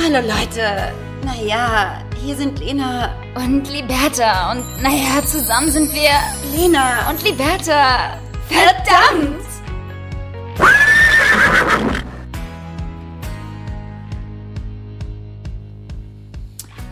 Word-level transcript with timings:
Hallo 0.00 0.20
Leute. 0.20 0.94
Naja, 1.24 2.00
hier 2.22 2.36
sind 2.36 2.60
Lena 2.60 3.16
Und 3.34 3.68
Liberta. 3.68 4.52
Und 4.52 4.64
naja, 4.80 5.24
zusammen 5.26 5.72
sind 5.72 5.92
wir 5.92 6.10
Lena 6.56 7.10
und 7.10 7.22
Liberta. 7.24 8.16
Verdammt! 8.46 9.44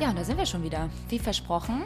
Ja, 0.01 0.11
und 0.11 0.19
da 0.19 0.25
sind 0.25 0.37
wir 0.37 0.45
schon 0.45 0.65
wieder. 0.65 0.91
Wie 1.09 1.21
versprochen, 1.21 1.85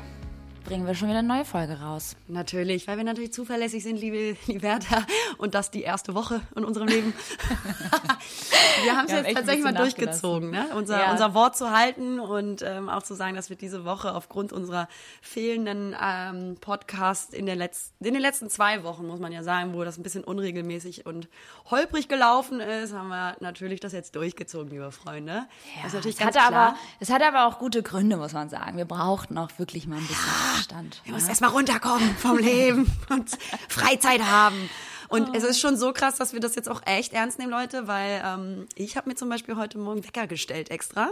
bringen 0.64 0.86
wir 0.86 0.94
schon 0.94 1.08
wieder 1.08 1.18
eine 1.20 1.28
neue 1.28 1.44
Folge 1.44 1.80
raus. 1.80 2.16
Natürlich, 2.28 2.86
weil 2.86 2.96
wir 2.96 3.04
natürlich 3.04 3.32
zuverlässig 3.32 3.82
sind, 3.82 3.96
liebe 3.96 4.36
Liberta. 4.46 5.04
Und 5.38 5.54
das 5.54 5.70
die 5.70 5.82
erste 5.82 6.14
Woche 6.14 6.40
in 6.54 6.64
unserem 6.64 6.88
Leben. 6.88 7.12
wir 8.84 8.96
haben 8.96 9.06
es 9.06 9.12
jetzt 9.12 9.34
tatsächlich 9.34 9.64
mal 9.64 9.74
durchgezogen, 9.74 10.50
ne? 10.50 10.66
unser, 10.74 11.00
Ja. 11.00 11.12
unser 11.12 11.34
Wort 11.34 11.56
zu 11.56 11.70
halten 11.70 12.20
und 12.20 12.62
ähm, 12.62 12.88
auch 12.88 13.02
zu 13.02 13.14
sagen, 13.14 13.34
dass 13.34 13.50
wir 13.50 13.56
diese 13.56 13.84
Woche 13.84 14.14
aufgrund 14.14 14.52
unserer 14.52 14.88
fehlenden 15.22 15.96
ähm, 16.00 16.56
Podcast 16.60 17.34
in, 17.34 17.46
der 17.46 17.54
in 17.54 18.14
den 18.14 18.20
letzten 18.22 18.50
zwei 18.50 18.82
Wochen, 18.84 19.06
muss 19.06 19.20
man 19.20 19.32
ja 19.32 19.42
sagen, 19.42 19.74
wo 19.74 19.84
das 19.84 19.98
ein 19.98 20.02
bisschen 20.02 20.24
unregelmäßig 20.24 21.06
und 21.06 21.28
holprig 21.70 22.08
gelaufen 22.08 22.60
ist, 22.60 22.92
haben 22.92 23.08
wir 23.08 23.36
natürlich 23.40 23.80
das 23.80 23.92
jetzt 23.92 24.14
durchgezogen, 24.16 24.70
liebe 24.70 24.90
Freunde. 24.92 25.46
das 25.76 25.88
ist 25.88 25.94
natürlich 25.94 26.18
es 26.18 26.24
hatte, 26.24 26.38
klar. 26.38 26.52
aber, 26.52 26.76
es 27.00 27.10
hatte 27.10 27.26
aber 27.26 27.46
auch 27.46 27.58
gute 27.58 27.82
Gründe, 27.82 28.16
muss 28.16 28.32
man 28.32 28.48
sagen. 28.48 28.76
Wir 28.76 28.84
brauchten 28.84 29.36
auch 29.38 29.50
wirklich 29.58 29.86
mal 29.86 29.96
ein 29.96 30.06
bisschen 30.06 30.49
Abstand. 30.50 31.00
Wir 31.04 31.14
müssen 31.14 31.28
erstmal 31.28 31.50
runterkommen 31.50 32.14
vom 32.16 32.38
Leben 32.52 32.90
und 33.10 33.30
Freizeit 33.68 34.22
haben. 34.22 34.68
Und 35.08 35.34
es 35.36 35.42
ist 35.42 35.58
schon 35.60 35.76
so 35.76 35.92
krass, 35.92 36.16
dass 36.16 36.32
wir 36.32 36.40
das 36.40 36.54
jetzt 36.54 36.68
auch 36.68 36.82
echt 36.86 37.12
ernst 37.12 37.38
nehmen, 37.40 37.50
Leute, 37.50 37.88
weil 37.88 38.22
ähm, 38.24 38.66
ich 38.76 38.96
habe 38.96 39.08
mir 39.08 39.16
zum 39.16 39.28
Beispiel 39.28 39.56
heute 39.56 39.76
Morgen 39.78 40.04
Wecker 40.04 40.28
gestellt 40.28 40.70
extra, 40.70 41.10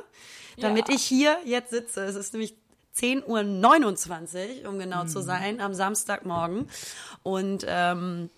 damit 0.61 0.89
Ja. 0.89 0.95
ich 0.95 1.03
hier 1.03 1.37
jetzt 1.45 1.71
sitze. 1.71 2.03
Es 2.05 2.15
ist 2.15 2.33
nämlich 2.33 2.55
10.29 2.97 4.63
Uhr, 4.65 4.69
um 4.71 4.79
genau 4.79 5.05
Mhm. 5.05 5.09
zu 5.09 5.21
sein, 5.21 5.61
am 5.61 5.75
Samstagmorgen. 5.75 6.69
Und 7.23 7.65
ähm, 7.69 8.31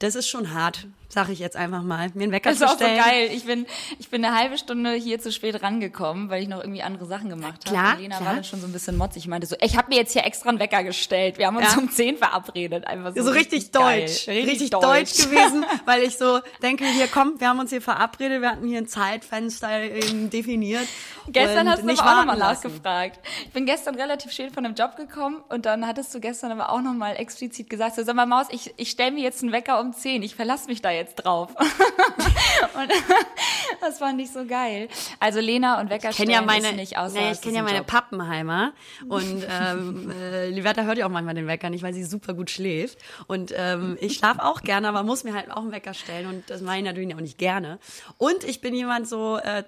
das 0.00 0.14
ist 0.14 0.28
schon 0.28 0.52
hart, 0.52 0.86
sag 1.12 1.28
ich 1.28 1.38
jetzt 1.40 1.56
einfach 1.56 1.82
mal, 1.82 2.08
mir 2.14 2.22
einen 2.24 2.32
Wecker 2.32 2.50
Das 2.50 2.58
zu 2.60 2.64
ist 2.64 2.70
auch 2.70 2.78
so 2.78 2.84
stellen. 2.84 2.98
geil. 3.02 3.30
Ich 3.32 3.44
bin, 3.44 3.66
ich 3.98 4.08
bin 4.10 4.24
eine 4.24 4.36
halbe 4.38 4.56
Stunde 4.56 4.92
hier 4.94 5.20
zu 5.20 5.32
spät 5.32 5.60
rangekommen, 5.62 6.30
weil 6.30 6.42
ich 6.42 6.48
noch 6.48 6.60
irgendwie 6.60 6.82
andere 6.82 7.04
Sachen 7.06 7.28
gemacht 7.28 7.66
habe. 7.66 7.76
Klar, 7.76 7.96
Lena 7.96 8.16
klar. 8.16 8.28
war 8.28 8.34
dann 8.36 8.44
schon 8.44 8.60
so 8.60 8.66
ein 8.68 8.72
bisschen 8.72 8.96
motzig. 8.96 9.24
Ich 9.24 9.28
meinte 9.28 9.46
so, 9.46 9.56
ich 9.60 9.76
habe 9.76 9.88
mir 9.88 9.96
jetzt 9.96 10.12
hier 10.12 10.24
extra 10.24 10.48
einen 10.50 10.60
Wecker 10.60 10.84
gestellt. 10.84 11.36
Wir 11.38 11.48
haben 11.48 11.56
uns 11.56 11.72
Ja. 11.74 11.78
um 11.78 11.90
10 11.90 12.16
verabredet. 12.16 12.86
Einfach 12.86 13.12
so, 13.14 13.22
so 13.24 13.30
richtig, 13.32 13.72
geil. 13.72 14.02
deutsch, 14.02 14.28
richtig, 14.28 14.70
deutsch. 14.70 15.16
gewesen, 15.24 15.64
weil 15.84 16.02
ich 16.04 16.16
so 16.16 16.38
denke, 16.62 16.84
hier 16.86 17.08
komm, 17.08 17.40
wir 17.40 17.48
haben 17.48 17.58
uns 17.58 17.70
hier 17.70 17.82
verabredet, 17.82 18.40
wir 18.40 18.50
hatten 18.50 18.66
hier 18.68 18.78
ein 18.78 18.86
Zeitfenster 18.86 19.82
eben 19.82 20.30
definiert. 20.30 20.86
Gestern 21.28 21.68
hast 21.68 21.82
du 21.82 21.86
nicht 21.86 22.00
aber 22.00 22.12
auch 22.12 22.16
nochmal 22.24 22.38
nachgefragt. 22.38 23.18
Ich 23.44 23.50
bin 23.52 23.66
gestern 23.66 23.94
relativ 23.96 24.32
spät 24.32 24.52
von 24.52 24.64
dem 24.64 24.74
Job 24.74 24.96
gekommen 24.96 25.42
und 25.48 25.66
dann 25.66 25.86
hattest 25.86 26.14
du 26.14 26.20
gestern 26.20 26.52
aber 26.52 26.70
auch 26.70 26.80
nochmal 26.80 27.16
explizit 27.16 27.68
gesagt, 27.68 27.96
so, 27.96 28.02
sag 28.04 28.14
mal 28.14 28.26
Maus, 28.26 28.46
ich, 28.50 28.72
ich 28.76 28.90
stelle 28.90 29.10
mir 29.12 29.22
jetzt 29.22 29.42
einen 29.42 29.52
Wecker 29.52 29.80
um 29.80 29.92
10, 29.92 30.22
ich 30.22 30.34
verlasse 30.34 30.66
mich 30.66 30.82
da 30.82 30.90
jetzt 30.90 30.99
drauf. 31.04 31.54
und 32.74 32.92
das 33.80 33.98
fand 33.98 34.20
ich 34.20 34.30
so 34.30 34.44
geil. 34.46 34.88
Also 35.18 35.40
Lena 35.40 35.80
und 35.80 35.90
Wecker 35.90 36.10
kenne 36.10 36.32
ja 36.32 36.42
stellen 36.42 36.62
meine, 36.62 36.76
nicht 36.76 36.98
außer 36.98 37.20
nee, 37.20 37.32
ich 37.32 37.40
kenne 37.40 37.56
ja 37.56 37.62
meine 37.62 37.78
Job. 37.78 37.86
Pappenheimer 37.86 38.72
und 39.08 39.46
ähm, 39.48 40.10
äh, 40.10 40.48
Liberta 40.48 40.82
hört 40.82 40.98
ja 40.98 41.06
auch 41.06 41.10
manchmal 41.10 41.34
den 41.34 41.46
Wecker 41.46 41.70
nicht, 41.70 41.82
weil 41.82 41.94
sie 41.94 42.04
super 42.04 42.34
gut 42.34 42.50
schläft 42.50 42.98
und 43.26 43.52
ähm, 43.56 43.96
ich 44.00 44.14
schlafe 44.14 44.44
auch 44.44 44.62
gerne, 44.62 44.88
aber 44.88 45.02
muss 45.02 45.24
mir 45.24 45.34
halt 45.34 45.50
auch 45.50 45.62
einen 45.62 45.72
Wecker 45.72 45.94
stellen 45.94 46.26
und 46.26 46.50
das 46.50 46.60
mache 46.60 46.78
ich 46.78 46.84
natürlich 46.84 47.14
auch 47.14 47.20
nicht 47.20 47.38
gerne. 47.38 47.78
Und 48.18 48.44
ich 48.44 48.60
bin 48.60 48.74
jemand 48.74 49.08
so 49.08 49.38
äh, 49.38 49.64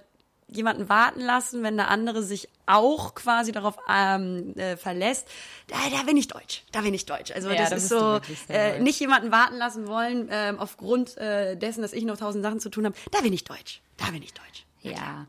jemanden 0.52 0.88
warten 0.88 1.20
lassen, 1.20 1.62
wenn 1.62 1.76
der 1.76 1.88
andere 1.88 2.22
sich 2.22 2.48
auch 2.66 3.14
quasi 3.14 3.52
darauf 3.52 3.76
ähm, 3.88 4.54
äh, 4.56 4.76
verlässt, 4.76 5.28
da, 5.68 5.76
da 5.90 6.02
bin 6.04 6.16
ich 6.16 6.28
deutsch, 6.28 6.64
da 6.72 6.80
bin 6.80 6.94
ich 6.94 7.06
deutsch. 7.06 7.32
Also 7.32 7.50
Ja, 7.50 7.68
das 7.68 7.70
da 7.70 7.76
ist 7.76 7.88
so, 7.88 8.20
äh, 8.48 8.80
nicht 8.80 9.00
jemanden 9.00 9.30
warten 9.32 9.56
lassen 9.56 9.86
wollen 9.86 10.28
ähm, 10.30 10.58
aufgrund 10.58 11.16
äh, 11.16 11.56
dessen, 11.56 11.82
dass 11.82 11.92
ich 11.92 12.04
noch 12.04 12.16
tausend 12.16 12.44
Sachen 12.44 12.60
zu 12.60 12.70
tun 12.70 12.86
habe. 12.86 12.94
Da 13.10 13.20
bin 13.20 13.32
ich 13.32 13.44
deutsch, 13.44 13.80
da 13.96 14.06
bin 14.10 14.22
ich 14.22 14.32
deutsch. 14.32 14.64
Ja. 14.82 15.26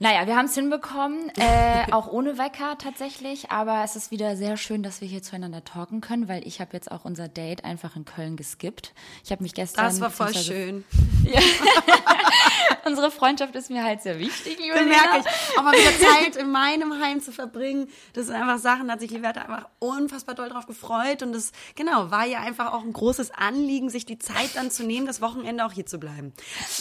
Naja, 0.00 0.26
wir 0.26 0.36
haben 0.36 0.46
es 0.46 0.54
hinbekommen, 0.54 1.30
äh, 1.36 1.92
auch 1.92 2.08
ohne 2.08 2.36
Wecker 2.36 2.76
tatsächlich, 2.78 3.50
aber 3.50 3.82
es 3.84 3.94
ist 3.94 4.10
wieder 4.10 4.36
sehr 4.36 4.56
schön, 4.56 4.82
dass 4.82 5.00
wir 5.00 5.08
hier 5.08 5.22
zueinander 5.22 5.64
talken 5.64 6.00
können, 6.00 6.28
weil 6.28 6.46
ich 6.46 6.60
habe 6.60 6.70
jetzt 6.72 6.90
auch 6.90 7.04
unser 7.04 7.28
Date 7.28 7.64
einfach 7.64 7.94
in 7.94 8.04
Köln 8.04 8.36
geskippt. 8.36 8.92
Ich 9.24 9.30
habe 9.30 9.42
mich 9.42 9.54
gestern... 9.54 9.84
Das 9.84 10.00
war 10.00 10.10
voll 10.10 10.34
schön. 10.34 10.84
Unsere 12.84 13.10
Freundschaft 13.10 13.54
ist 13.54 13.70
mir 13.70 13.82
halt 13.82 14.02
sehr 14.02 14.18
wichtig, 14.18 14.58
liebe 14.60 14.74
Das 14.74 14.84
merke 14.84 15.18
ich. 15.18 15.58
Aber 15.58 15.72
wieder 15.72 16.08
Zeit 16.10 16.36
in 16.36 16.50
meinem 16.50 17.00
Heim 17.00 17.20
zu 17.20 17.32
verbringen, 17.32 17.88
das 18.12 18.26
sind 18.26 18.34
einfach 18.34 18.58
Sachen, 18.58 18.88
da 18.88 18.94
hat 18.94 19.00
sich 19.00 19.10
Liberta 19.10 19.42
einfach 19.42 19.68
unfassbar 19.78 20.34
doll 20.34 20.48
drauf 20.48 20.66
gefreut. 20.66 21.22
Und 21.22 21.32
das, 21.32 21.52
genau, 21.74 22.10
war 22.10 22.26
ja 22.26 22.40
einfach 22.40 22.72
auch 22.72 22.82
ein 22.82 22.92
großes 22.92 23.30
Anliegen, 23.32 23.90
sich 23.90 24.06
die 24.06 24.18
Zeit 24.18 24.50
dann 24.54 24.70
zu 24.70 24.84
nehmen, 24.84 25.06
das 25.06 25.20
Wochenende 25.20 25.64
auch 25.64 25.72
hier 25.72 25.86
zu 25.86 25.98
bleiben. 25.98 26.32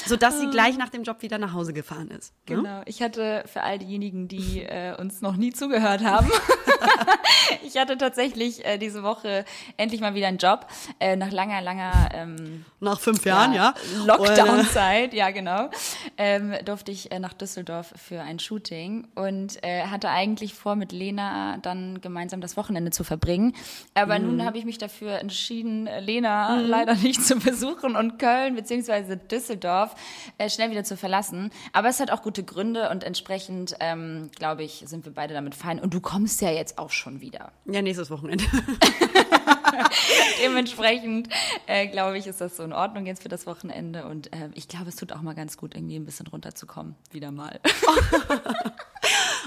Sodass 0.05 0.39
sie 0.39 0.49
gleich 0.49 0.77
nach 0.77 0.89
dem 0.89 1.03
Job 1.03 1.21
wieder 1.21 1.37
nach 1.37 1.53
Hause 1.53 1.73
gefahren 1.73 2.09
ist. 2.09 2.33
Ne? 2.49 2.55
Genau. 2.55 2.81
Ich 2.85 3.01
hatte 3.01 3.43
für 3.51 3.61
all 3.61 3.79
diejenigen, 3.79 4.27
die 4.27 4.61
äh, 4.61 4.95
uns 4.99 5.21
noch 5.21 5.35
nie 5.35 5.53
zugehört 5.53 6.03
haben, 6.03 6.29
ich 7.63 7.77
hatte 7.77 7.97
tatsächlich 7.97 8.65
äh, 8.65 8.77
diese 8.77 9.03
Woche 9.03 9.45
endlich 9.77 10.01
mal 10.01 10.15
wieder 10.15 10.27
einen 10.27 10.37
Job 10.37 10.67
äh, 10.99 11.15
nach 11.15 11.31
langer, 11.31 11.61
langer 11.61 12.09
ähm, 12.13 12.65
Nach 12.79 12.99
fünf 12.99 13.25
Jahren, 13.25 13.53
ja. 13.53 13.73
Lockdown-Zeit, 14.05 15.13
ja 15.13 15.31
genau, 15.31 15.62
ähm, 16.17 16.53
durfte 16.65 16.91
ich 16.91 17.11
äh, 17.11 17.19
nach 17.19 17.33
Düsseldorf 17.33 17.93
für 17.95 18.21
ein 18.21 18.39
Shooting 18.39 19.07
und 19.15 19.63
äh, 19.63 19.83
hatte 19.87 20.09
eigentlich 20.09 20.53
vor, 20.53 20.75
mit 20.75 20.91
Lena 20.91 21.57
dann 21.61 22.01
gemeinsam 22.01 22.41
das 22.41 22.57
Wochenende 22.57 22.91
zu 22.91 23.03
verbringen. 23.03 23.53
Aber 23.93 24.17
Mhm. 24.19 24.25
nun 24.27 24.45
habe 24.45 24.57
ich 24.57 24.65
mich 24.65 24.77
dafür 24.77 25.19
entschieden, 25.19 25.87
äh, 25.87 25.99
Lena 25.99 26.59
leider 26.59 26.95
nicht 26.95 27.23
zu 27.25 27.35
besuchen 27.37 27.95
und 27.95 28.17
Köln 28.19 28.55
beziehungsweise 28.55 29.17
Düsseldorf 29.17 29.95
äh, 30.37 30.49
schnell 30.49 30.71
wieder 30.71 30.83
zu 30.83 30.97
verlassen. 30.97 31.51
Aber 31.73 31.89
es 31.89 31.99
hat 31.99 32.11
auch 32.11 32.21
gute 32.21 32.43
Gründe 32.43 32.89
und 32.89 33.03
entsprechend, 33.03 33.75
ähm, 33.79 34.29
glaube 34.37 34.63
ich, 34.63 34.83
sind 34.87 35.05
wir 35.05 35.13
beide 35.13 35.33
damit 35.33 35.55
fein. 35.55 35.79
Und 35.79 35.93
du 35.93 36.01
kommst 36.01 36.41
ja 36.41 36.51
jetzt 36.51 36.77
auch 36.77 36.89
schon 36.91 37.21
wieder. 37.21 37.51
Ja, 37.65 37.81
nächstes 37.81 38.09
Wochenende. 38.11 38.43
Dementsprechend, 40.41 41.29
äh, 41.67 41.87
glaube 41.87 42.17
ich, 42.17 42.27
ist 42.27 42.41
das 42.41 42.57
so 42.57 42.63
in 42.63 42.73
Ordnung 42.73 43.05
jetzt 43.05 43.23
für 43.23 43.29
das 43.29 43.45
Wochenende. 43.45 44.05
Und 44.05 44.33
äh, 44.33 44.49
ich 44.53 44.67
glaube, 44.67 44.89
es 44.89 44.95
tut 44.95 45.11
auch 45.11 45.21
mal 45.21 45.35
ganz 45.35 45.57
gut, 45.57 45.75
irgendwie 45.75 45.95
ein 45.95 46.05
bisschen 46.05 46.27
runterzukommen. 46.27 46.95
Wieder 47.11 47.31
mal. 47.31 47.59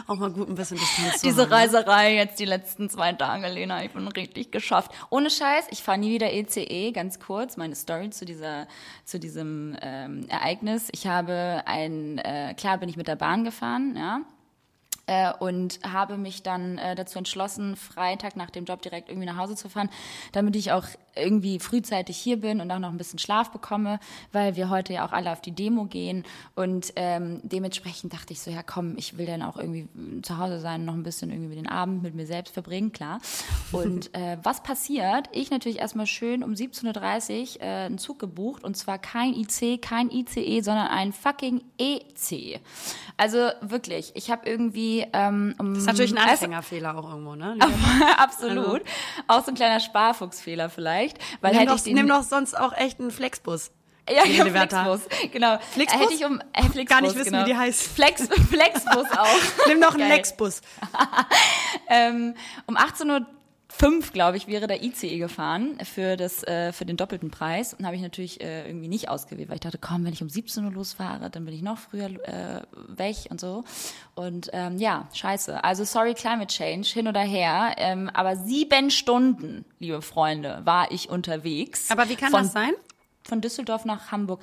Auch 0.06 0.16
mal 0.16 0.30
gut 0.30 0.48
ein 0.48 0.54
bisschen 0.54 0.78
Distanz 0.78 1.20
zu 1.20 1.26
Diese 1.26 1.42
haben. 1.42 1.52
Reiserei 1.52 2.14
jetzt 2.14 2.38
die 2.38 2.44
letzten 2.44 2.88
zwei 2.88 3.12
Tage, 3.12 3.48
Lena, 3.48 3.82
ich 3.82 3.90
bin 3.90 4.06
richtig 4.06 4.52
geschafft. 4.52 4.92
Ohne 5.10 5.30
Scheiß, 5.30 5.66
ich 5.70 5.82
fahre 5.82 5.98
nie 5.98 6.12
wieder 6.12 6.32
ECE, 6.32 6.92
ganz 6.92 7.18
kurz, 7.18 7.56
meine 7.56 7.74
Story 7.74 8.10
zu 8.10 8.24
dieser, 8.24 8.68
zu 9.04 9.18
diesem 9.18 9.76
ähm, 9.80 10.26
Ereignis. 10.28 10.88
Ich 10.92 11.06
habe 11.06 11.62
ein, 11.66 12.18
äh, 12.18 12.54
klar 12.56 12.78
bin 12.78 12.88
ich 12.88 12.96
mit 12.96 13.08
der 13.08 13.16
Bahn 13.16 13.44
gefahren, 13.44 13.96
ja, 13.96 14.20
äh, 15.06 15.32
und 15.38 15.80
habe 15.82 16.16
mich 16.16 16.42
dann 16.42 16.78
äh, 16.78 16.94
dazu 16.94 17.18
entschlossen, 17.18 17.76
Freitag 17.76 18.36
nach 18.36 18.50
dem 18.50 18.64
Job 18.64 18.82
direkt 18.82 19.08
irgendwie 19.08 19.26
nach 19.26 19.36
Hause 19.36 19.56
zu 19.56 19.68
fahren, 19.68 19.90
damit 20.32 20.56
ich 20.56 20.72
auch 20.72 20.84
irgendwie 21.14 21.58
frühzeitig 21.58 22.16
hier 22.16 22.40
bin 22.40 22.60
und 22.60 22.70
auch 22.70 22.78
noch 22.78 22.90
ein 22.90 22.98
bisschen 22.98 23.18
Schlaf 23.18 23.50
bekomme, 23.50 23.98
weil 24.32 24.56
wir 24.56 24.68
heute 24.68 24.92
ja 24.92 25.06
auch 25.06 25.12
alle 25.12 25.32
auf 25.32 25.40
die 25.40 25.52
Demo 25.52 25.84
gehen 25.84 26.24
und 26.54 26.92
ähm, 26.96 27.40
dementsprechend 27.42 28.12
dachte 28.12 28.32
ich 28.32 28.40
so, 28.40 28.50
ja 28.50 28.62
komm, 28.62 28.96
ich 28.98 29.16
will 29.16 29.26
dann 29.26 29.42
auch 29.42 29.56
irgendwie 29.56 29.88
mm, 29.94 30.22
zu 30.22 30.38
Hause 30.38 30.60
sein, 30.60 30.84
noch 30.84 30.94
ein 30.94 31.02
bisschen 31.02 31.30
irgendwie 31.30 31.56
den 31.56 31.68
Abend 31.68 32.02
mit 32.02 32.14
mir 32.14 32.26
selbst 32.26 32.52
verbringen, 32.52 32.92
klar. 32.92 33.20
Und 33.72 34.14
äh, 34.14 34.36
was 34.42 34.62
passiert? 34.62 35.28
Ich 35.32 35.50
natürlich 35.50 35.78
erstmal 35.78 36.06
schön 36.06 36.42
um 36.44 36.52
17.30 36.52 37.56
Uhr 37.56 37.62
äh, 37.62 37.66
einen 37.86 37.98
Zug 37.98 38.18
gebucht 38.18 38.64
und 38.64 38.76
zwar 38.76 38.98
kein 38.98 39.34
IC, 39.34 39.80
kein 39.80 40.10
ICE, 40.10 40.60
sondern 40.60 40.88
ein 40.88 41.12
fucking 41.12 41.62
EC. 41.78 42.60
Also 43.18 43.50
wirklich, 43.62 44.12
ich 44.14 44.30
habe 44.30 44.48
irgendwie 44.48 45.06
ähm, 45.12 45.54
um 45.58 45.72
Das 45.72 45.82
ist 45.82 45.86
natürlich 45.86 46.12
ein 46.16 46.28
Anfängerfehler 46.28 46.96
auch 46.98 47.08
irgendwo, 47.10 47.34
ne? 47.34 47.56
Absolut. 48.18 48.82
Auch 49.26 49.42
so 49.42 49.52
ein 49.52 49.54
kleiner 49.54 49.80
Sparfuchsfehler 49.80 50.68
vielleicht. 50.68 51.18
Weil 51.40 51.52
Nimm 51.52 51.60
hätte 51.60 51.70
doch, 51.72 51.78
ich 51.78 51.84
den, 51.84 51.94
nimm 51.94 52.08
doch 52.08 52.22
sonst 52.22 52.58
auch 52.58 52.74
echt 52.74 53.00
einen 53.00 53.10
Flexbus. 53.10 53.70
ja, 54.08 54.24
ja. 54.26 54.44
Flexbus, 54.44 55.00
genau. 55.32 55.58
Flixbus? 55.72 56.02
Hätte 56.02 56.12
ich 56.12 56.24
um 56.26 56.40
äh, 56.52 56.62
Flixbus, 56.62 56.86
Gar 56.86 57.00
nicht 57.00 57.14
wissen, 57.16 57.32
genau. 57.32 57.44
wie 57.46 57.50
die 57.50 57.56
heißt. 57.56 57.82
Flex, 57.82 58.28
Flexbus 58.50 59.10
auch. 59.16 59.66
Nimm 59.66 59.80
doch 59.80 59.94
einen 59.94 60.00
Geil. 60.00 60.16
Lexbus. 60.16 60.60
ähm, 61.88 62.34
um 62.66 62.76
18.05 62.76 63.08
Uhr, 63.08 63.26
glaube 64.12 64.36
ich, 64.36 64.46
wäre 64.46 64.66
der 64.66 64.82
ICE 64.82 65.18
gefahren 65.18 65.78
für, 65.84 66.16
das, 66.16 66.42
äh, 66.44 66.72
für 66.72 66.84
den 66.84 66.96
doppelten 66.96 67.30
Preis. 67.30 67.74
Und 67.74 67.84
habe 67.84 67.96
ich 67.96 68.02
natürlich 68.02 68.40
äh, 68.40 68.66
irgendwie 68.66 68.88
nicht 68.88 69.08
ausgewählt, 69.08 69.48
weil 69.48 69.56
ich 69.56 69.60
dachte, 69.60 69.78
komm, 69.78 70.04
wenn 70.04 70.12
ich 70.12 70.22
um 70.22 70.28
17 70.28 70.64
Uhr 70.64 70.72
losfahre, 70.72 71.30
dann 71.30 71.44
bin 71.44 71.54
ich 71.54 71.62
noch 71.62 71.78
früher 71.78 72.06
äh, 72.06 72.62
weg 72.88 73.16
und 73.30 73.40
so. 73.40 73.64
Und 74.14 74.50
ähm, 74.52 74.78
ja, 74.78 75.08
scheiße. 75.12 75.62
Also 75.62 75.84
sorry, 75.84 76.14
Climate 76.14 76.48
Change, 76.48 76.88
hin 76.88 77.08
oder 77.08 77.20
her. 77.20 77.74
Ähm, 77.76 78.10
aber 78.12 78.36
sieben 78.36 78.90
Stunden, 78.90 79.64
liebe 79.78 80.02
Freunde, 80.02 80.62
war 80.64 80.90
ich 80.90 81.08
unterwegs. 81.08 81.90
Aber 81.90 82.08
wie 82.08 82.16
kann 82.16 82.32
das 82.32 82.52
sein? 82.52 82.72
von 83.26 83.40
Düsseldorf 83.40 83.84
nach 83.84 84.12
Hamburg. 84.12 84.42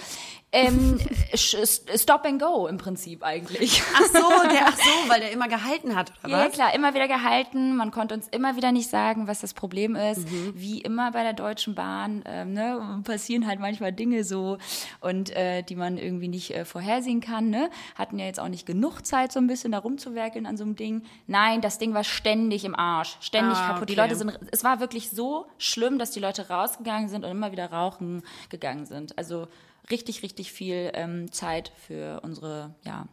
Ähm, 0.53 0.99
Stop 1.35 2.25
and 2.25 2.39
Go 2.39 2.67
im 2.67 2.77
Prinzip 2.77 3.23
eigentlich. 3.23 3.81
Ach 3.95 4.01
so, 4.05 4.47
der, 4.49 4.67
ach 4.67 4.77
so, 4.77 4.89
weil 5.09 5.19
der 5.19 5.31
immer 5.31 5.47
gehalten 5.47 5.95
hat, 5.95 6.13
oder 6.23 6.31
Ja, 6.31 6.45
was? 6.45 6.53
klar, 6.53 6.73
immer 6.75 6.93
wieder 6.93 7.07
gehalten. 7.07 7.75
Man 7.75 7.89
konnte 7.89 8.13
uns 8.13 8.27
immer 8.27 8.55
wieder 8.55 8.71
nicht 8.71 8.89
sagen, 8.89 9.27
was 9.27 9.41
das 9.41 9.53
Problem 9.55 9.95
ist. 9.95 10.29
Mhm. 10.31 10.53
Wie 10.55 10.79
immer 10.81 11.11
bei 11.11 11.23
der 11.23 11.33
Deutschen 11.33 11.73
Bahn 11.73 12.23
ähm, 12.27 12.53
ne, 12.53 13.01
passieren 13.03 13.47
halt 13.47 13.59
manchmal 13.59 13.91
Dinge 13.91 14.23
so 14.23 14.59
und 15.01 15.31
äh, 15.35 15.63
die 15.63 15.75
man 15.75 15.97
irgendwie 15.97 16.27
nicht 16.27 16.51
äh, 16.51 16.65
vorhersehen 16.65 17.19
kann. 17.19 17.49
Ne? 17.49 17.69
Hatten 17.95 18.19
ja 18.19 18.25
jetzt 18.25 18.39
auch 18.39 18.47
nicht 18.47 18.65
genug 18.67 19.05
Zeit, 19.05 19.31
so 19.31 19.39
ein 19.39 19.47
bisschen 19.47 19.71
da 19.71 19.79
rumzuwerkeln 19.79 20.45
an 20.45 20.55
so 20.55 20.63
einem 20.63 20.75
Ding. 20.75 21.01
Nein, 21.25 21.61
das 21.61 21.79
Ding 21.79 21.95
war 21.95 22.03
ständig 22.03 22.63
im 22.63 22.75
Arsch, 22.75 23.17
ständig 23.21 23.57
Ah, 23.57 23.69
kaputt. 23.73 23.89
Die 23.89 23.93
okay. 23.93 24.01
Leute 24.01 24.15
sind, 24.15 24.37
es 24.51 24.63
war 24.63 24.79
wirklich 24.79 25.09
so 25.09 25.47
schlimm, 25.57 25.97
dass 25.97 26.11
die 26.11 26.19
Leute 26.19 26.49
rausgegangen 26.49 27.09
sind 27.09 27.25
und 27.25 27.31
immer 27.31 27.51
wieder 27.51 27.71
rauchen 27.71 28.21
gegangen 28.49 28.85
sind. 28.85 29.17
Also 29.17 29.47
richtig, 29.89 30.23
richtig 30.23 30.51
viel 30.51 30.91
ähm, 30.93 31.31
Zeit 31.31 31.71
für 31.87 32.21
unsere, 32.21 32.75
ja, 32.83 33.07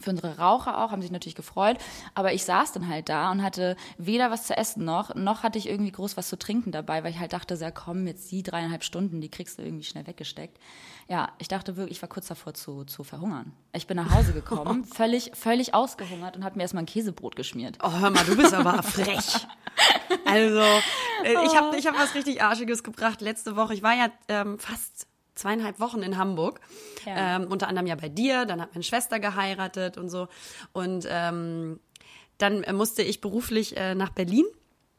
für 0.00 0.10
unsere 0.10 0.38
Raucher 0.38 0.82
auch, 0.82 0.92
haben 0.92 1.02
sich 1.02 1.10
natürlich 1.10 1.34
gefreut. 1.34 1.76
Aber 2.14 2.32
ich 2.32 2.44
saß 2.44 2.72
dann 2.72 2.88
halt 2.88 3.08
da 3.08 3.30
und 3.30 3.42
hatte 3.42 3.76
weder 3.98 4.30
was 4.30 4.46
zu 4.46 4.56
essen 4.56 4.84
noch, 4.84 5.14
noch 5.14 5.42
hatte 5.42 5.58
ich 5.58 5.68
irgendwie 5.68 5.92
groß 5.92 6.16
was 6.16 6.28
zu 6.28 6.38
trinken 6.38 6.72
dabei, 6.72 7.02
weil 7.02 7.10
ich 7.10 7.18
halt 7.18 7.32
dachte, 7.32 7.54
ja, 7.54 7.70
komm, 7.70 8.06
jetzt 8.06 8.30
die 8.30 8.42
dreieinhalb 8.42 8.84
Stunden, 8.84 9.20
die 9.20 9.30
kriegst 9.30 9.58
du 9.58 9.62
irgendwie 9.62 9.84
schnell 9.84 10.06
weggesteckt. 10.06 10.58
Ja, 11.08 11.30
ich 11.38 11.48
dachte 11.48 11.76
wirklich, 11.76 11.98
ich 11.98 12.02
war 12.02 12.08
kurz 12.08 12.28
davor 12.28 12.54
zu, 12.54 12.84
zu 12.84 13.02
verhungern. 13.02 13.52
Ich 13.72 13.86
bin 13.86 13.96
nach 13.96 14.14
Hause 14.14 14.32
gekommen, 14.32 14.84
völlig, 14.94 15.32
völlig 15.34 15.74
ausgehungert 15.74 16.36
und 16.36 16.44
habe 16.44 16.56
mir 16.56 16.62
erstmal 16.62 16.84
ein 16.84 16.86
Käsebrot 16.86 17.34
geschmiert. 17.34 17.78
Oh, 17.82 17.92
hör 17.92 18.10
mal, 18.10 18.24
du 18.24 18.36
bist 18.36 18.54
aber 18.54 18.82
frech. 18.82 19.46
Also, 20.26 20.60
äh, 21.24 21.46
ich 21.46 21.56
habe 21.56 21.76
ich 21.76 21.86
hab 21.86 21.98
was 21.98 22.14
richtig 22.14 22.42
Arschiges 22.42 22.82
gebracht 22.82 23.20
letzte 23.20 23.56
Woche. 23.56 23.74
Ich 23.74 23.82
war 23.82 23.94
ja 23.94 24.10
ähm, 24.28 24.58
fast 24.58 25.06
zweieinhalb 25.40 25.80
Wochen 25.80 26.02
in 26.02 26.16
Hamburg. 26.16 26.60
Ja. 27.04 27.36
Ähm, 27.36 27.48
unter 27.50 27.68
anderem 27.68 27.86
ja 27.86 27.96
bei 27.96 28.08
dir. 28.08 28.46
Dann 28.46 28.60
hat 28.60 28.74
meine 28.74 28.84
Schwester 28.84 29.18
geheiratet 29.18 29.98
und 29.98 30.08
so. 30.08 30.28
Und 30.72 31.06
ähm, 31.08 31.80
dann 32.38 32.64
musste 32.74 33.02
ich 33.02 33.20
beruflich 33.20 33.76
äh, 33.76 33.94
nach 33.94 34.10
Berlin. 34.10 34.44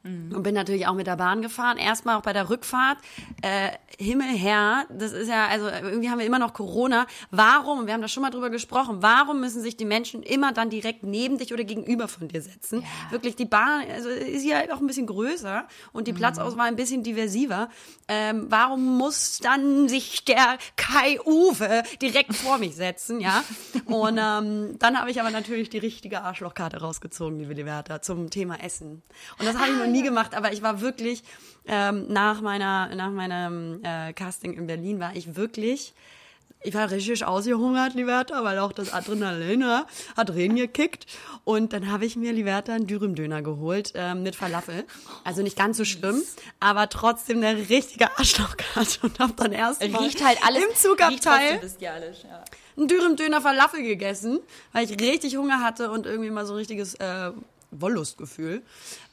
Und 0.03 0.43
bin 0.43 0.55
natürlich 0.55 0.87
auch 0.87 0.95
mit 0.95 1.05
der 1.05 1.15
Bahn 1.15 1.41
gefahren. 1.41 1.77
Erstmal 1.77 2.17
auch 2.17 2.23
bei 2.23 2.33
der 2.33 2.49
Rückfahrt. 2.49 2.97
Äh, 3.41 3.71
Himmelherr, 3.99 4.85
das 4.89 5.11
ist 5.11 5.27
ja, 5.27 5.47
also 5.47 5.67
irgendwie 5.67 6.09
haben 6.09 6.17
wir 6.17 6.25
immer 6.25 6.39
noch 6.39 6.53
Corona. 6.53 7.05
Warum, 7.29 7.85
wir 7.85 7.93
haben 7.93 8.01
da 8.01 8.07
schon 8.07 8.23
mal 8.23 8.31
drüber 8.31 8.49
gesprochen, 8.49 8.97
warum 9.01 9.39
müssen 9.39 9.61
sich 9.61 9.77
die 9.77 9.85
Menschen 9.85 10.23
immer 10.23 10.53
dann 10.53 10.71
direkt 10.71 11.03
neben 11.03 11.37
dich 11.37 11.53
oder 11.53 11.63
gegenüber 11.63 12.07
von 12.07 12.27
dir 12.27 12.41
setzen? 12.41 12.83
Wirklich, 13.11 13.35
die 13.35 13.45
Bahn, 13.45 13.83
also 13.93 14.09
ist 14.09 14.43
ja 14.43 14.61
auch 14.73 14.79
ein 14.79 14.87
bisschen 14.87 15.05
größer 15.05 15.67
und 15.91 16.07
die 16.07 16.13
Platzauswahl 16.13 16.67
ein 16.67 16.75
bisschen 16.75 17.03
diversiver. 17.03 17.69
Ähm, 18.07 18.47
warum 18.49 18.97
muss 18.97 19.37
dann 19.37 19.87
sich 19.87 20.25
der 20.25 20.57
Kai 20.77 21.19
Uwe 21.25 21.83
direkt 22.01 22.35
vor 22.35 22.57
mich 22.57 22.75
setzen, 22.75 23.19
ja? 23.19 23.43
Und 23.85 24.17
ähm, 24.19 24.79
dann 24.79 24.99
habe 24.99 25.11
ich 25.11 25.19
aber 25.21 25.29
natürlich 25.29 25.69
die 25.69 25.77
richtige 25.77 26.21
Arschlochkarte 26.21 26.79
rausgezogen, 26.81 27.37
liebe 27.39 27.53
Liberta, 27.53 28.01
zum 28.01 28.29
Thema 28.31 28.63
Essen. 28.63 29.03
Und 29.37 29.45
das 29.45 29.57
habe 29.57 29.71
ich 29.71 29.77
noch 29.77 29.90
nie 29.91 30.03
gemacht, 30.03 30.35
aber 30.35 30.53
ich 30.53 30.61
war 30.61 30.81
wirklich 30.81 31.23
ähm, 31.67 32.07
nach 32.07 32.41
meiner 32.41 32.93
nach 32.95 33.11
meinem 33.11 33.83
äh, 33.83 34.13
Casting 34.13 34.53
in 34.53 34.67
Berlin 34.67 34.99
war 34.99 35.15
ich 35.15 35.35
wirklich 35.35 35.93
ich 36.63 36.73
war 36.73 36.91
richtig 36.91 37.25
ausgehungert, 37.25 37.95
Liberta, 37.95 38.43
weil 38.43 38.59
auch 38.59 38.71
das 38.71 38.93
Adrenalin 38.93 39.61
ja, 39.61 39.85
hat 40.15 40.29
reingekickt. 40.29 41.07
Und 41.43 41.73
dann 41.73 41.91
habe 41.91 42.05
ich 42.05 42.15
mir, 42.15 42.33
Liberta, 42.33 42.73
einen 42.73 42.87
Dürümdöner 42.87 43.41
geholt 43.41 43.93
ähm, 43.95 44.23
mit 44.23 44.35
Falafel. 44.35 44.85
Also 45.23 45.41
nicht 45.41 45.57
ganz 45.57 45.77
so 45.77 45.85
schlimm, 45.85 46.21
aber 46.59 46.87
trotzdem 46.89 47.37
eine 47.37 47.69
richtige 47.69 48.15
Arschlochkarte. 48.17 48.99
Und 49.01 49.19
habe 49.19 49.33
dann 49.35 49.53
erst 49.53 49.81
Riecht 49.81 50.23
halt 50.23 50.37
alles 50.45 50.63
im 50.63 50.75
Zugabteil 50.75 51.59
bestialisch, 51.59 52.19
ja. 52.23 52.43
einen 52.77 52.87
Dürümdöner 52.87 53.41
Falafel 53.41 53.81
gegessen, 53.81 54.39
weil 54.71 54.89
ich 54.89 54.99
richtig 54.99 55.37
Hunger 55.37 55.61
hatte 55.61 55.89
und 55.89 56.05
irgendwie 56.05 56.29
mal 56.29 56.45
so 56.45 56.53
richtiges 56.53 56.93
äh, 56.95 57.31
Wollustgefühl, 57.71 58.61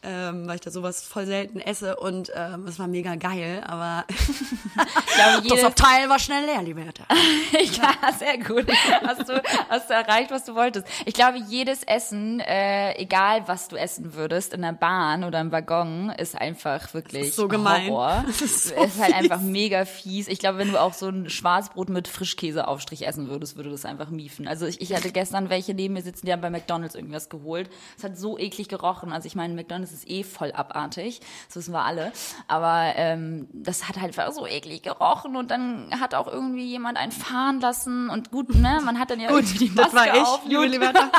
ähm, 0.02 0.46
weil 0.46 0.56
ich 0.56 0.60
da 0.60 0.70
sowas 0.70 1.02
voll 1.02 1.26
selten 1.26 1.60
esse 1.60 1.96
und 1.96 2.30
ähm, 2.34 2.66
es 2.66 2.78
war 2.78 2.86
mega 2.86 3.16
geil, 3.16 3.62
aber 3.66 4.04
Ich 4.78 5.14
glaube, 5.14 5.48
das 5.48 5.64
Abteil 5.64 6.08
war 6.08 6.18
schnell 6.18 6.44
leer, 6.44 6.62
liebe 6.62 6.80
Hertha. 6.80 7.04
ja, 7.52 8.12
sehr 8.12 8.38
gut. 8.38 8.66
Hast 9.04 9.28
du, 9.28 9.42
hast 9.68 9.90
du 9.90 9.94
erreicht, 9.94 10.30
was 10.30 10.44
du 10.44 10.54
wolltest. 10.54 10.86
Ich 11.04 11.14
glaube, 11.14 11.38
jedes 11.38 11.82
Essen, 11.84 12.40
äh, 12.40 12.94
egal 12.94 13.46
was 13.46 13.68
du 13.68 13.76
essen 13.76 14.14
würdest, 14.14 14.54
in 14.54 14.62
der 14.62 14.72
Bahn 14.72 15.24
oder 15.24 15.40
im 15.40 15.52
Waggon, 15.52 16.10
ist 16.10 16.36
einfach 16.36 16.92
wirklich 16.94 17.34
so 17.34 17.48
gemein. 17.48 17.90
Horror. 17.90 18.24
Das 18.26 18.42
ist 18.42 18.68
so 18.68 18.74
ist 18.74 18.98
halt 18.98 19.14
fies. 19.14 19.14
einfach 19.14 19.40
mega 19.40 19.84
fies. 19.84 20.28
Ich 20.28 20.38
glaube, 20.38 20.58
wenn 20.58 20.70
du 20.70 20.80
auch 20.80 20.94
so 20.94 21.08
ein 21.08 21.28
Schwarzbrot 21.30 21.88
mit 21.88 22.08
Frischkäseaufstrich 22.08 23.06
essen 23.06 23.28
würdest, 23.28 23.56
würde 23.56 23.70
das 23.70 23.84
einfach 23.84 24.10
miefen. 24.10 24.46
Also 24.46 24.66
ich, 24.66 24.80
ich 24.80 24.94
hatte 24.94 25.10
gestern 25.10 25.50
welche 25.50 25.74
neben 25.74 25.94
mir 25.94 26.02
sitzen, 26.02 26.26
die 26.26 26.32
haben 26.32 26.40
bei 26.40 26.50
McDonalds 26.50 26.94
irgendwas 26.94 27.28
geholt. 27.28 27.70
Es 27.96 28.04
hat 28.04 28.16
so 28.16 28.38
eklig 28.38 28.68
gerochen. 28.68 29.12
Also 29.12 29.26
ich 29.26 29.34
meine, 29.34 29.54
McDonalds 29.54 29.87
ist 29.92 30.08
eh 30.08 30.22
voll 30.24 30.52
abartig. 30.52 31.20
Das 31.48 31.56
wissen 31.56 31.72
wir 31.72 31.84
alle. 31.84 32.12
Aber 32.46 32.92
ähm, 32.96 33.48
das 33.52 33.88
hat 33.88 33.96
halt 33.96 34.18
einfach 34.18 34.32
so 34.32 34.46
eklig 34.46 34.82
gerochen 34.82 35.36
und 35.36 35.50
dann 35.50 35.90
hat 36.00 36.14
auch 36.14 36.26
irgendwie 36.26 36.66
jemand 36.66 36.98
einen 36.98 37.12
fahren 37.12 37.60
lassen 37.60 38.10
und 38.10 38.30
gut, 38.30 38.54
ne, 38.54 38.80
man 38.84 38.98
hat 38.98 39.10
dann 39.10 39.20
ja 39.20 39.30
irgendwie 39.30 39.58
die 39.58 39.74
das 39.74 39.92
Maske 39.92 39.96
war 40.10 40.16
ich, 40.16 40.22
auf. 40.22 40.44
liebe 40.44 40.60
Gut. 40.62 40.70
Liberta. 40.70 41.10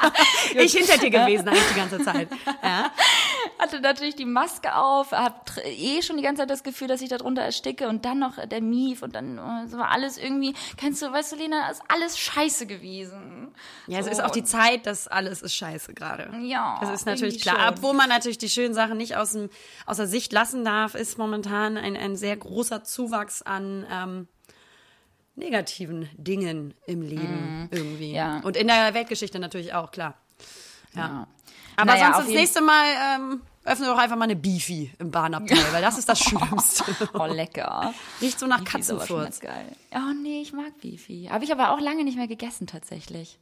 ich 0.54 0.72
hinter 0.72 0.98
dir 0.98 1.10
gewesen 1.10 1.48
eigentlich 1.48 1.68
die 1.72 1.78
ganze 1.78 2.02
Zeit. 2.02 2.28
Ja. 2.62 2.90
hatte 3.58 3.80
natürlich 3.80 4.16
die 4.16 4.24
Maske 4.24 4.74
auf, 4.74 5.12
hab 5.12 5.50
eh 5.64 6.02
schon 6.02 6.16
die 6.16 6.22
ganze 6.22 6.42
Zeit 6.42 6.50
das 6.50 6.62
Gefühl, 6.62 6.88
dass 6.88 7.00
ich 7.00 7.08
da 7.08 7.16
drunter 7.18 7.42
ersticke 7.42 7.88
und 7.88 8.04
dann 8.04 8.18
noch 8.18 8.44
der 8.46 8.60
Mief 8.60 9.02
und 9.02 9.14
dann 9.14 9.38
äh, 9.38 9.68
so 9.68 9.78
war 9.78 9.90
alles 9.90 10.18
irgendwie, 10.18 10.54
kennst 10.76 11.02
du, 11.02 11.12
weißt 11.12 11.32
du, 11.32 11.36
Lena, 11.36 11.68
ist 11.70 11.82
alles 11.88 12.18
scheiße 12.18 12.66
gewesen. 12.66 13.54
Ja, 13.86 13.98
es 14.00 14.06
So, 14.06 14.12
ist 14.12 14.22
auch 14.22 14.30
die 14.30 14.44
Zeit, 14.44 14.86
dass 14.86 15.08
alles 15.08 15.42
ist 15.42 15.54
scheiße 15.54 15.94
gerade. 15.94 16.30
Ja, 16.42 16.78
Das 16.80 16.90
ist 16.90 17.06
natürlich 17.06 17.40
klar. 17.40 17.72
Obwohl 17.76 17.94
man 17.94 18.08
natürlich 18.14 18.38
die 18.38 18.48
schönen 18.48 18.74
Sachen 18.74 18.96
nicht 18.96 19.16
aus 19.16 19.32
dem, 19.32 19.50
außer 19.86 20.06
Sicht 20.06 20.32
lassen 20.32 20.64
darf, 20.64 20.94
ist 20.94 21.18
momentan 21.18 21.76
ein, 21.76 21.96
ein 21.96 22.16
sehr 22.16 22.36
großer 22.36 22.84
Zuwachs 22.84 23.42
an 23.42 23.86
ähm, 23.90 24.28
negativen 25.36 26.08
Dingen 26.16 26.74
im 26.86 27.02
Leben 27.02 27.68
irgendwie. 27.70 28.10
Mhm. 28.10 28.14
Ja. 28.14 28.40
Und 28.40 28.56
in 28.56 28.68
der 28.68 28.94
Weltgeschichte 28.94 29.38
natürlich 29.38 29.74
auch, 29.74 29.90
klar. 29.90 30.14
Ja. 30.94 31.00
Ja. 31.00 31.26
Aber 31.76 31.92
Naja, 31.92 32.12
sonst 32.14 32.28
das 32.28 32.34
nächste 32.34 32.60
Mal 32.60 32.84
ähm, 33.16 33.42
öffne 33.64 33.86
doch 33.86 33.98
einfach 33.98 34.16
mal 34.16 34.24
eine 34.24 34.36
Beefy 34.36 34.92
im 34.98 35.10
Bahnabteil, 35.10 35.58
weil 35.72 35.82
das 35.82 35.98
ist 35.98 36.08
das 36.08 36.20
Schlimmste. 36.20 36.84
Oh, 37.14 37.26
lecker. 37.26 37.92
Riecht 38.20 38.38
so 38.38 38.46
nach 38.46 38.58
Beefy 38.60 38.78
ist 38.78 38.88
Katzenfurz. 38.88 39.24
ganz 39.24 39.40
geil. 39.40 39.76
Oh 39.92 40.12
nee, 40.22 40.40
ich 40.40 40.52
mag 40.52 40.78
Beefy. 40.80 41.28
Habe 41.30 41.44
ich 41.44 41.52
aber 41.52 41.72
auch 41.72 41.80
lange 41.80 42.04
nicht 42.04 42.16
mehr 42.16 42.28
gegessen 42.28 42.66
tatsächlich. 42.66 43.38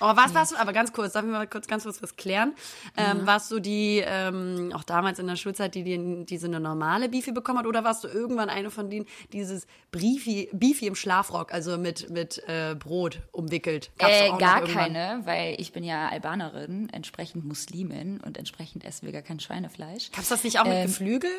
Oh, 0.00 0.12
was 0.14 0.34
warst 0.34 0.52
du, 0.52 0.56
aber 0.56 0.72
ganz 0.72 0.92
kurz, 0.92 1.12
darf 1.12 1.24
ich 1.24 1.30
mal 1.30 1.46
kurz, 1.46 1.66
ganz 1.66 1.84
kurz 1.84 2.02
was 2.02 2.16
klären? 2.16 2.54
Ähm, 2.96 3.26
Warst 3.26 3.50
du 3.50 3.60
die, 3.60 4.02
ähm, 4.04 4.72
auch 4.74 4.82
damals 4.84 5.18
in 5.18 5.26
der 5.26 5.36
Schulzeit, 5.36 5.74
die, 5.74 5.84
die 5.84 6.24
diese 6.26 6.46
eine 6.46 6.60
normale 6.60 7.08
Beefy 7.08 7.32
bekommen 7.32 7.60
hat, 7.60 7.66
oder 7.66 7.84
warst 7.84 8.04
du 8.04 8.08
irgendwann 8.08 8.48
eine 8.50 8.70
von 8.70 8.90
denen, 8.90 9.06
die 9.32 9.38
dieses 9.38 9.66
Beefy, 9.92 10.48
Beefy 10.52 10.86
im 10.86 10.94
Schlafrock, 10.94 11.52
also 11.52 11.78
mit, 11.78 12.10
mit 12.10 12.42
äh, 12.48 12.74
Brot 12.74 13.20
umwickelt? 13.32 13.90
Gab's 13.98 14.12
Äh, 14.20 14.30
gar 14.38 14.62
keine, 14.64 15.20
weil 15.24 15.54
ich 15.58 15.72
bin 15.72 15.84
ja 15.84 16.08
Albanerin, 16.08 16.88
entsprechend 16.92 17.44
Muslimin 17.44 18.20
und 18.20 18.36
entsprechend 18.36 18.84
essen 18.84 19.06
wir 19.06 19.12
gar 19.12 19.22
kein 19.22 19.40
Schweinefleisch. 19.40 20.10
Gab's 20.12 20.28
das 20.28 20.44
nicht 20.44 20.58
auch 20.58 20.64
mit 20.64 20.74
Ähm, 20.74 20.86
Geflügel? 20.86 21.30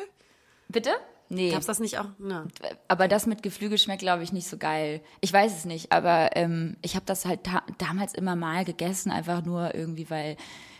Bitte? 0.68 0.90
Nee. 1.28 1.50
Gab's 1.50 1.66
das 1.66 1.80
nicht 1.80 1.98
auch? 1.98 2.06
Na. 2.18 2.46
aber 2.88 3.08
das 3.08 3.26
mit 3.26 3.42
Geflügel 3.42 3.78
schmeckt, 3.78 4.00
glaube 4.00 4.22
ich, 4.22 4.32
nicht 4.32 4.48
so 4.48 4.56
geil. 4.56 5.00
Ich 5.20 5.32
weiß 5.32 5.56
es 5.56 5.64
nicht, 5.64 5.92
aber 5.92 6.36
ähm, 6.36 6.76
ich 6.82 6.94
habe 6.94 7.06
das 7.06 7.24
halt 7.24 7.40
damals 7.78 8.14
immer 8.14 8.36
mal 8.36 8.64
gegessen, 8.64 9.10
einfach 9.10 9.44
nur 9.44 9.74
irgendwie, 9.74 10.08
weil 10.08 10.36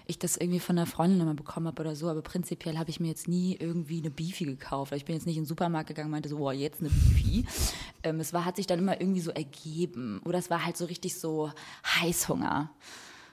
ich 0.08 0.18
das 0.18 0.36
irgendwie 0.36 0.60
von 0.60 0.78
einer 0.78 0.86
Freundin 0.86 1.20
immer 1.20 1.34
bekommen 1.34 1.66
habe 1.66 1.82
oder 1.82 1.96
so. 1.96 2.08
Aber 2.08 2.22
prinzipiell 2.22 2.78
habe 2.78 2.90
ich 2.90 3.00
mir 3.00 3.08
jetzt 3.08 3.26
nie 3.26 3.56
irgendwie 3.58 3.98
eine 3.98 4.10
Beefy 4.10 4.44
gekauft. 4.44 4.92
Ich 4.92 5.04
bin 5.04 5.16
jetzt 5.16 5.26
nicht 5.26 5.36
in 5.36 5.42
den 5.42 5.48
Supermarkt 5.48 5.88
gegangen 5.88 6.06
und 6.06 6.12
meinte 6.12 6.28
so, 6.28 6.38
boah, 6.38 6.52
jetzt 6.52 6.80
eine 6.80 6.90
Beefy. 6.90 7.44
Ähm, 8.04 8.20
es 8.20 8.32
war, 8.32 8.44
hat 8.44 8.56
sich 8.56 8.68
dann 8.68 8.78
immer 8.78 9.00
irgendwie 9.00 9.20
so 9.20 9.32
ergeben. 9.32 10.20
Oder 10.24 10.38
es 10.38 10.48
war 10.48 10.64
halt 10.64 10.76
so 10.76 10.84
richtig 10.84 11.16
so 11.16 11.50
Heißhunger. 12.00 12.70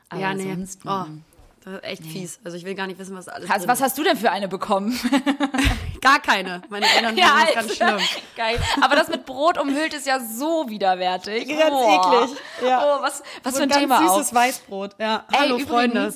Aber 0.09 0.21
Ja, 0.21 0.33
nee. 0.33 0.51
sonst, 0.51 0.81
Oh, 0.85 1.03
mm. 1.05 1.23
das 1.63 1.73
ist 1.75 1.83
echt 1.83 2.05
fies. 2.05 2.39
Also 2.43 2.57
ich 2.57 2.65
will 2.65 2.73
gar 2.73 2.87
nicht 2.87 2.97
wissen, 2.97 3.15
was 3.15 3.27
alles 3.27 3.47
drin 3.47 3.67
was 3.67 3.81
hast 3.81 3.97
du 3.97 4.03
denn 4.03 4.17
für 4.17 4.31
eine 4.31 4.47
bekommen? 4.47 4.97
Gar 6.03 6.19
keine. 6.19 6.61
Meine 6.69 6.85
Eltern 6.85 7.17
Ja, 7.17 7.27
finden 7.27 7.45
das 7.45 7.55
ganz 7.55 7.75
schlimm. 7.75 7.97
Geil. 8.35 8.59
Aber 8.81 8.95
das 8.95 9.07
mit 9.07 9.25
Brot 9.25 9.57
umhüllt 9.57 9.93
ist 9.93 10.05
ja 10.05 10.19
so 10.19 10.69
widerwärtig. 10.69 11.47
Ganz 11.47 11.69
Boah. 11.71 12.23
eklig. 12.25 12.37
Ja. 12.67 12.81
Oh, 12.83 13.01
was, 13.01 13.23
was 13.41 13.53
So 13.53 13.57
für 13.59 13.63
ein 13.63 13.69
ganz 13.69 13.81
Thema 13.81 14.05
auch. 14.05 14.17
süßes 14.17 14.33
Weißbrot. 14.35 14.95
Ja. 14.99 15.25
Ey, 15.31 15.37
Hallo, 15.39 15.55
übrigens, 15.57 15.69
Freunde. 15.69 16.13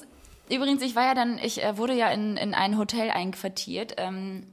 Übrigens, 0.49 0.81
ich 0.81 0.95
war 0.95 1.03
ja 1.05 1.13
dann, 1.13 1.37
ich 1.39 1.63
äh, 1.63 1.77
wurde 1.77 1.93
ja 1.93 2.09
in, 2.09 2.37
in 2.37 2.53
ein 2.53 2.77
Hotel 2.77 3.09
einquartiert. 3.11 3.93
Ähm, 3.97 4.45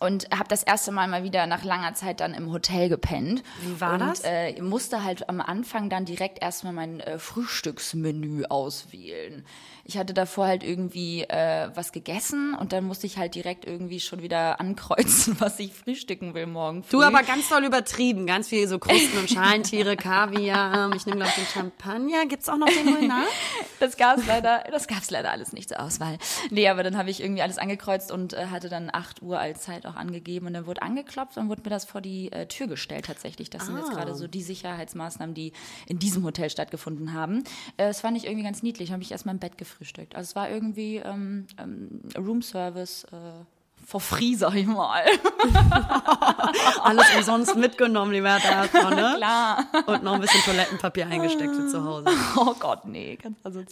und 0.00 0.28
habe 0.30 0.48
das 0.48 0.62
erste 0.62 0.92
Mal 0.92 1.06
mal 1.08 1.22
wieder 1.22 1.46
nach 1.46 1.62
langer 1.62 1.94
Zeit 1.94 2.20
dann 2.20 2.34
im 2.34 2.50
Hotel 2.50 2.88
gepennt. 2.88 3.42
Wie 3.60 3.80
war 3.80 3.92
und, 3.94 4.00
das? 4.00 4.20
Äh, 4.24 4.60
musste 4.62 5.04
halt 5.04 5.28
am 5.28 5.40
Anfang 5.40 5.90
dann 5.90 6.06
direkt 6.06 6.42
erstmal 6.42 6.72
mein 6.72 7.00
äh, 7.00 7.18
Frühstücksmenü 7.18 8.44
auswählen. 8.48 9.44
Ich 9.84 9.98
hatte 9.98 10.14
davor 10.14 10.46
halt 10.46 10.62
irgendwie 10.62 11.22
äh, 11.22 11.68
was 11.74 11.92
gegessen 11.92 12.54
und 12.54 12.72
dann 12.72 12.84
musste 12.84 13.06
ich 13.06 13.18
halt 13.18 13.34
direkt 13.34 13.64
irgendwie 13.64 14.00
schon 14.00 14.22
wieder 14.22 14.60
ankreuzen, 14.60 15.36
was 15.40 15.58
ich 15.58 15.74
frühstücken 15.74 16.32
will 16.32 16.46
morgen 16.46 16.82
früh. 16.82 16.98
Du 16.98 17.02
aber 17.02 17.22
ganz 17.22 17.48
doll 17.48 17.64
übertrieben. 17.64 18.26
Ganz 18.26 18.48
viel 18.48 18.68
so 18.68 18.78
Krusten 18.78 19.18
und 19.18 19.28
Schalentiere, 19.28 19.96
Kaviar. 19.96 20.94
Ich 20.94 21.06
nehme 21.06 21.18
gleich 21.18 21.34
den 21.34 21.46
Champagner. 21.46 22.26
Gibt's 22.26 22.48
auch 22.48 22.56
noch 22.56 22.68
den 22.68 22.86
Mulnar? 22.86 23.24
Das 23.80 23.96
gab's 23.96 24.26
leider, 24.26 24.64
das 24.70 24.86
gab's 24.88 25.10
leider 25.10 25.30
alles 25.30 25.54
nicht 25.54 25.70
zur 25.70 25.80
Auswahl. 25.80 26.18
Nee, 26.50 26.68
aber 26.68 26.82
dann 26.82 26.98
habe 26.98 27.08
ich 27.08 27.22
irgendwie 27.22 27.40
alles 27.40 27.56
angekreuzt 27.56 28.12
und 28.12 28.34
äh, 28.34 28.48
hatte 28.50 28.68
dann 28.68 28.90
8 28.92 29.22
Uhr 29.22 29.38
als 29.38 29.62
Zeit 29.62 29.86
auch 29.90 29.96
angegeben 29.96 30.46
und 30.46 30.54
dann 30.54 30.66
wurde 30.66 30.82
angeklopft 30.82 31.36
und 31.36 31.48
wurde 31.48 31.62
mir 31.62 31.70
das 31.70 31.84
vor 31.84 32.00
die 32.00 32.30
äh, 32.32 32.46
Tür 32.46 32.66
gestellt 32.66 33.06
tatsächlich. 33.06 33.50
Das 33.50 33.66
sind 33.66 33.76
jetzt 33.76 33.90
Ah. 33.90 33.94
gerade 33.94 34.14
so 34.14 34.26
die 34.26 34.42
Sicherheitsmaßnahmen, 34.42 35.34
die 35.34 35.52
in 35.86 35.98
diesem 35.98 36.24
Hotel 36.24 36.48
stattgefunden 36.50 37.12
haben. 37.12 37.44
Äh, 37.76 37.88
das 37.88 38.00
fand 38.00 38.16
ich 38.16 38.24
irgendwie 38.26 38.44
ganz 38.44 38.62
niedlich. 38.62 38.92
Habe 38.92 39.02
ich 39.02 39.12
erstmal 39.12 39.34
im 39.34 39.38
Bett 39.40 39.58
gefrühstückt. 39.58 40.14
Also 40.16 40.30
es 40.30 40.36
war 40.36 40.48
irgendwie 40.50 40.96
ähm, 40.96 41.46
ähm, 41.58 42.00
Roomservice 42.16 43.04
äh, 43.04 43.44
for 43.90 44.00
free, 44.00 44.34
sag 44.36 44.54
ich 44.54 44.66
mal. 44.66 45.02
Alles 46.82 47.06
umsonst 47.16 47.56
mitgenommen, 47.56 48.12
die 48.12 48.22
Werte 48.22 48.48
ne? 48.94 49.14
Klar. 49.16 49.66
Und 49.86 50.02
noch 50.04 50.14
ein 50.14 50.20
bisschen 50.20 50.40
Toilettenpapier 50.42 51.06
eingesteckt 51.08 51.54
für 51.54 51.66
zu 51.66 51.84
Hause. 51.84 52.06
Oh 52.36 52.54
Gott, 52.58 52.84
nee. 52.84 53.18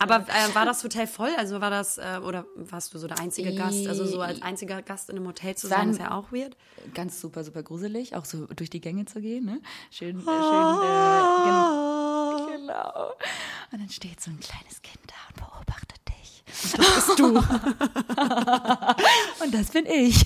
Aber 0.01 0.17
äh, 0.17 0.55
war 0.55 0.65
das 0.65 0.83
Hotel 0.83 1.07
voll? 1.07 1.31
Also 1.39 1.61
war 1.61 1.71
das, 1.71 1.99
äh, 1.99 2.21
oder 2.25 2.45
warst 2.57 2.93
du 2.93 2.99
so 2.99 3.07
der 3.07 3.19
einzige 3.21 3.55
Gast? 3.55 3.87
Also 3.87 4.05
so 4.05 4.21
als 4.21 4.43
einziger 4.43 4.83
Gast 4.83 5.09
in 5.11 5.17
einem 5.17 5.27
Hotel 5.27 5.55
zu 5.55 5.67
sein, 5.69 5.91
ist 5.91 6.01
ja 6.01 6.11
auch 6.13 6.33
weird. 6.33 6.57
ganz 6.95 7.21
super, 7.21 7.45
super 7.45 7.63
gruselig, 7.63 8.17
auch 8.17 8.25
so 8.25 8.47
durch 8.47 8.71
die 8.71 8.81
Gänge 8.81 9.05
zu 9.05 9.21
gehen, 9.21 9.45
ne? 9.45 9.61
Schön, 9.91 10.19
äh, 10.19 10.23
schön, 10.23 10.33
äh, 10.83 11.47
gen- 12.47 12.67
genau. 12.67 13.13
Und 13.73 13.81
dann 13.81 13.89
steht 13.91 14.21
so 14.21 14.31
ein 14.31 14.41
kleines 14.41 14.83
Kind 14.83 14.99
da 15.07 15.15
und 15.29 15.37
beobachtet. 15.37 15.98
Das 16.49 17.07
bist 17.07 17.19
du. 17.19 17.39
Und 19.45 19.53
das 19.53 19.71
bin 19.71 19.87
ich. 19.87 20.25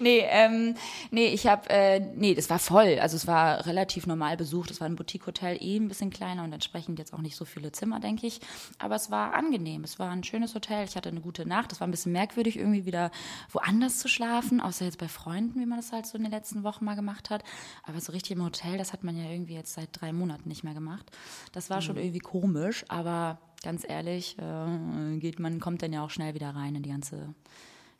nee, 0.00 0.24
ähm, 0.28 0.74
nee, 1.10 1.28
ich 1.28 1.46
habe, 1.46 1.68
äh, 1.70 2.00
nee, 2.00 2.34
das 2.34 2.50
war 2.50 2.58
voll. 2.58 2.98
Also 3.00 3.16
es 3.16 3.26
war 3.26 3.66
relativ 3.66 4.06
normal 4.06 4.36
besucht. 4.36 4.70
Es 4.70 4.80
war 4.80 4.88
ein 4.88 4.96
Boutique-Hotel, 4.96 5.58
eh 5.60 5.76
ein 5.76 5.88
bisschen 5.88 6.10
kleiner 6.10 6.44
und 6.44 6.52
entsprechend 6.52 6.98
jetzt 6.98 7.14
auch 7.14 7.20
nicht 7.20 7.36
so 7.36 7.44
viele 7.44 7.72
Zimmer, 7.72 8.00
denke 8.00 8.26
ich. 8.26 8.40
Aber 8.78 8.96
es 8.96 9.10
war 9.10 9.34
angenehm. 9.34 9.84
Es 9.84 9.98
war 9.98 10.10
ein 10.10 10.24
schönes 10.24 10.54
Hotel. 10.54 10.84
Ich 10.84 10.96
hatte 10.96 11.08
eine 11.08 11.20
gute 11.20 11.46
Nacht. 11.46 11.72
Es 11.72 11.80
war 11.80 11.88
ein 11.88 11.90
bisschen 11.90 12.12
merkwürdig, 12.12 12.58
irgendwie 12.58 12.86
wieder 12.86 13.10
woanders 13.52 13.98
zu 13.98 14.08
schlafen, 14.08 14.60
außer 14.60 14.84
jetzt 14.84 14.98
bei 14.98 15.08
Freunden, 15.08 15.60
wie 15.60 15.66
man 15.66 15.78
das 15.78 15.92
halt 15.92 16.06
so 16.06 16.16
in 16.16 16.24
den 16.24 16.32
letzten 16.32 16.64
Wochen 16.64 16.84
mal 16.84 16.96
gemacht 16.96 17.30
hat. 17.30 17.44
Aber 17.82 18.00
so 18.00 18.12
richtig 18.12 18.32
im 18.32 18.44
Hotel, 18.44 18.78
das 18.78 18.92
hat 18.92 19.04
man 19.04 19.16
ja 19.16 19.30
irgendwie 19.30 19.54
jetzt 19.54 19.74
seit 19.74 19.88
drei 19.92 20.12
Monaten 20.12 20.48
nicht 20.48 20.64
mehr 20.64 20.74
gemacht. 20.74 21.10
Das 21.52 21.70
war 21.70 21.82
schon 21.82 21.96
irgendwie 21.96 22.18
komisch, 22.18 22.84
aber 22.88 23.38
ganz 23.64 23.84
ehrlich, 23.88 24.36
äh, 24.38 25.16
geht 25.18 25.40
man 25.40 25.58
kommt 25.58 25.82
dann 25.82 25.92
ja 25.92 26.04
auch 26.04 26.10
schnell 26.10 26.34
wieder 26.34 26.50
rein 26.54 26.74
in 26.76 26.82
die 26.84 26.90
ganze 26.90 27.34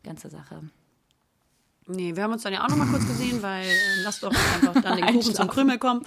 ganze 0.03 0.29
Sache. 0.29 0.61
Nee, 1.87 2.15
wir 2.15 2.23
haben 2.23 2.33
uns 2.33 2.41
dann 2.43 2.53
ja 2.53 2.63
auch 2.63 2.69
noch 2.69 2.77
mal 2.77 2.87
kurz 2.87 3.05
gesehen, 3.05 3.43
weil 3.43 3.63
äh, 3.65 4.01
lass 4.03 4.19
doch 4.19 4.31
einfach 4.31 4.81
dann 4.81 4.97
den 5.01 5.05
Kuchen 5.05 5.35
zum. 5.35 5.47
Krümel 5.47 5.77
kommen. 5.77 6.03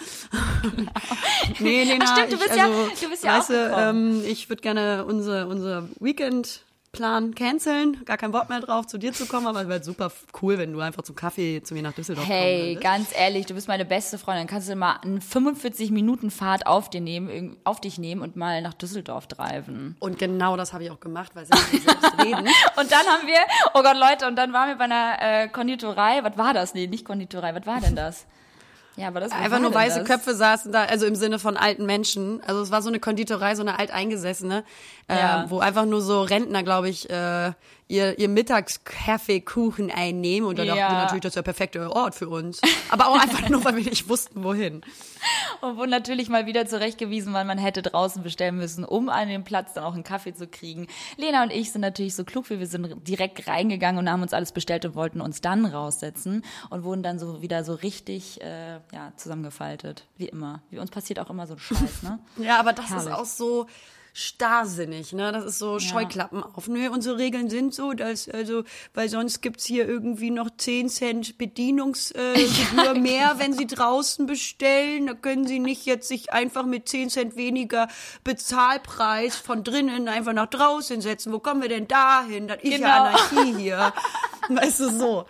nee, 1.61 1.85
Lena, 1.85 2.05
Ach 2.09 2.17
stimmt, 2.17 2.33
du 2.33 2.37
ich, 2.37 2.43
bist 2.45 2.57
ja- 2.57 2.65
also, 2.65 2.89
du 3.01 3.11
bist 3.11 3.25
ja 3.25 3.39
weißt 3.39 3.51
auch 3.51 3.79
ähm, 3.91 4.23
ich 4.27 4.49
würde 4.49 4.63
gerne 4.63 5.05
unser, 5.05 5.47
unser 5.49 5.89
Weekendplan 6.93 7.35
canceln. 7.35 8.05
Gar 8.05 8.17
kein 8.17 8.31
Bock 8.33 8.49
mehr 8.49 8.61
drauf, 8.61 8.87
zu 8.87 8.99
dir 8.99 9.13
zu 9.13 9.27
kommen, 9.27 9.47
aber 9.47 9.63
es 9.63 9.69
wäre 9.69 9.83
super 9.83 10.11
cool, 10.43 10.59
wenn 10.59 10.73
du 10.73 10.81
einfach 10.81 11.03
zum 11.03 11.15
Kaffee 11.15 11.63
zu 11.63 11.75
mir 11.75 11.83
nach 11.83 11.93
Düsseldorf 11.93 12.27
Hey, 12.27 12.57
kommen 12.57 12.69
würdest. 12.69 12.83
ganz 12.83 13.09
ehrlich, 13.19 13.47
du 13.47 13.55
bist 13.55 13.69
meine 13.69 13.85
beste 13.85 14.19
Freundin. 14.19 14.47
Kannst 14.47 14.69
du 14.69 14.77
mal 14.77 14.97
eine 15.03 15.21
45 15.21 15.91
Minuten 15.91 16.31
Fahrt 16.31 16.67
auf, 16.67 16.89
dir 16.91 17.01
nehmen, 17.01 17.29
irg- 17.29 17.57
auf 17.65 17.81
dich 17.81 17.99
nehmen 17.99 18.23
und 18.23 18.37
mal 18.37 18.63
nach 18.63 18.75
Düsseldorf 18.75 19.27
driven. 19.27 19.97
Und 20.01 20.19
genau 20.19 20.57
das 20.57 20.73
habe 20.73 20.85
ich 20.85 20.91
auch 20.91 21.01
gemacht, 21.01 21.33
weil 21.35 21.45
sie 21.47 21.53
selbst 21.79 22.19
reden. 22.25 22.47
Und 22.77 22.91
dann 22.93 23.07
haben 23.07 23.27
wir, 23.27 23.39
oh 23.75 23.83
Gott, 23.83 23.97
Leute, 23.97 24.27
und 24.27 24.37
dann 24.37 24.53
waren 24.53 24.69
wir 24.69 24.77
bei 24.77 24.85
einer 24.85 25.17
äh, 25.21 25.49
Konditorei. 25.49 26.23
Was 26.23 26.37
war 26.39 26.55
das? 26.55 26.75
Nee, 26.75 26.87
nicht 26.87 27.05
Konditorei. 27.05 27.55
Was 27.55 27.67
war 27.67 27.81
denn 27.81 27.97
das? 27.97 28.27
Ja, 28.99 29.09
aber 29.09 29.21
das 29.21 29.31
Einfach 29.31 29.61
nur 29.61 29.73
weiße 29.73 30.01
das? 30.01 30.09
Köpfe 30.09 30.35
saßen 30.35 30.73
da, 30.73 30.83
also 30.85 31.07
im 31.07 31.15
Sinne 31.15 31.39
von 31.39 31.57
alten 31.57 31.87
Menschen. 31.87 32.43
Also 32.45 32.61
es 32.63 32.73
war 32.73 32.83
so 32.83 32.89
eine 32.89 32.99
Konditorei, 32.99 33.55
so 33.55 33.63
eine 33.63 33.79
alteingesessene, 33.79 34.65
Ja. 35.09 35.45
äh, 35.45 35.51
wo 35.51 35.61
einfach 35.61 35.85
nur 35.87 36.03
so 36.03 36.23
Rentner, 36.23 36.65
glaube 36.65 36.89
ich, 36.89 37.09
äh, 37.09 37.53
ihr, 37.87 38.19
ihr 38.19 38.29
Mittagskaffeekuchen 38.29 39.91
einnehmen. 39.91 40.49
Und 40.49 40.59
da 40.59 40.65
dachten 40.65 40.79
Ja. 40.79 40.91
wir 40.91 40.99
natürlich, 40.99 41.23
das 41.23 41.31
ist 41.31 41.37
der 41.37 41.43
perfekte 41.43 41.91
Ort 41.95 42.15
für 42.15 42.29
uns. 42.29 42.61
Aber 42.91 43.07
auch 43.09 43.21
einfach 43.21 43.49
nur, 43.49 43.65
weil 43.65 43.77
wir 43.77 43.85
nicht 43.85 44.09
wussten, 44.09 44.43
wohin. 44.43 44.83
Und 45.61 45.77
wo 45.77 45.85
natürlich 45.87 46.29
mal 46.29 46.47
wieder 46.47 46.67
zurechtgewiesen 46.67 47.33
war, 47.33 47.45
man 47.45 47.59
hätte 47.59 47.83
draußen 47.83 48.23
bestellen 48.23 48.57
müssen, 48.57 48.85
um 48.85 49.09
an 49.09 49.29
dem 49.29 49.45
Platz 49.45 49.75
dann 49.75 49.85
auch 49.85 49.95
einen 49.95 50.05
Kaffee 50.05 50.35
zu 50.35 50.47
kriegen. 50.47 50.87
Lena 51.17 51.43
und 51.43 51.53
ich 51.53 51.73
sind 51.73 51.81
natürlich 51.81 52.15
so 52.15 52.25
klug, 52.25 52.51
wie 52.51 52.59
wir 52.59 52.67
sind 52.67 53.07
direkt 53.07 53.47
reingegangen 53.49 53.99
und 53.99 54.11
haben 54.11 54.23
uns 54.23 54.33
alles 54.33 54.53
bestellt 54.53 54.85
und 54.85 54.95
wollten 54.95 55.21
uns 55.21 55.41
dann 55.41 55.67
raussetzen 55.67 56.45
und 56.71 56.85
wurden 56.85 57.03
dann 57.03 57.19
so 57.19 57.43
wieder 57.43 57.65
so 57.65 57.75
richtig 57.75 58.41
äh, 58.41 58.75
ja, 58.93 59.13
zusammengefaltet. 59.17 60.07
Wie 60.17 60.29
immer. 60.29 60.63
Wie 60.71 60.79
uns 60.79 60.91
passiert 60.91 61.19
auch 61.19 61.31
immer 61.31 61.47
so 61.47 61.55
ein 61.55 61.59
Scheiß, 61.59 62.03
ne? 62.03 62.19
Ja, 62.39 62.61
aber 62.61 62.73
das 62.73 62.87
ist 62.87 62.93
Herrlich. 62.93 63.15
auch 63.15 63.25
so 63.25 63.67
starrsinnig, 64.19 65.13
ne? 65.13 65.31
Das 65.33 65.45
ist 65.45 65.59
so 65.59 65.79
Scheuklappen 65.79 66.43
auf. 66.43 66.67
Nö, 66.67 66.91
unsere 66.91 67.19
Regeln 67.19 67.49
sind 67.49 67.73
so, 67.73 67.93
dass, 67.93 68.29
also, 68.29 68.65
weil 68.95 69.09
sonst 69.09 69.41
gibt's 69.43 69.65
hier 69.65 69.89
irgendwie 69.89 70.31
noch 70.31 70.51
10 70.57 70.89
Cent 70.89 71.39
Bedienungsgebühr 71.39 72.35
äh, 72.35 72.47
Gebühr 72.71 72.95
mehr, 72.95 73.35
wenn 73.39 73.53
sie 73.53 73.67
draußen 73.67 74.27
bestellen. 74.27 75.07
Da 75.07 75.15
können 75.15 75.47
sie 75.47 75.61
nicht 75.61 75.87
jetzt 75.87 76.09
sich 76.09 76.33
einfach 76.33 76.67
mit 76.67 76.89
10 76.89 77.11
Cent 77.11 77.37
weniger 77.37 77.89
Bezahlpreis 78.25 79.37
von 79.37 79.63
drinnen 79.63 80.09
einfach 80.09 80.33
nach 80.33 80.49
draußen 80.49 81.01
setzen. 81.01 81.33
Wo 81.33 81.39
kommen 81.39 81.63
wir 81.63 81.69
denn 81.69 81.87
dahin? 81.87 82.49
Das 82.49 82.59
ist 82.63 82.71
Genau. 82.73 82.87
ja 82.87 83.05
Anarchie 83.05 83.55
hier. 83.57 83.93
Weißt 84.49 84.81
du, 84.81 84.91
so. 84.91 85.27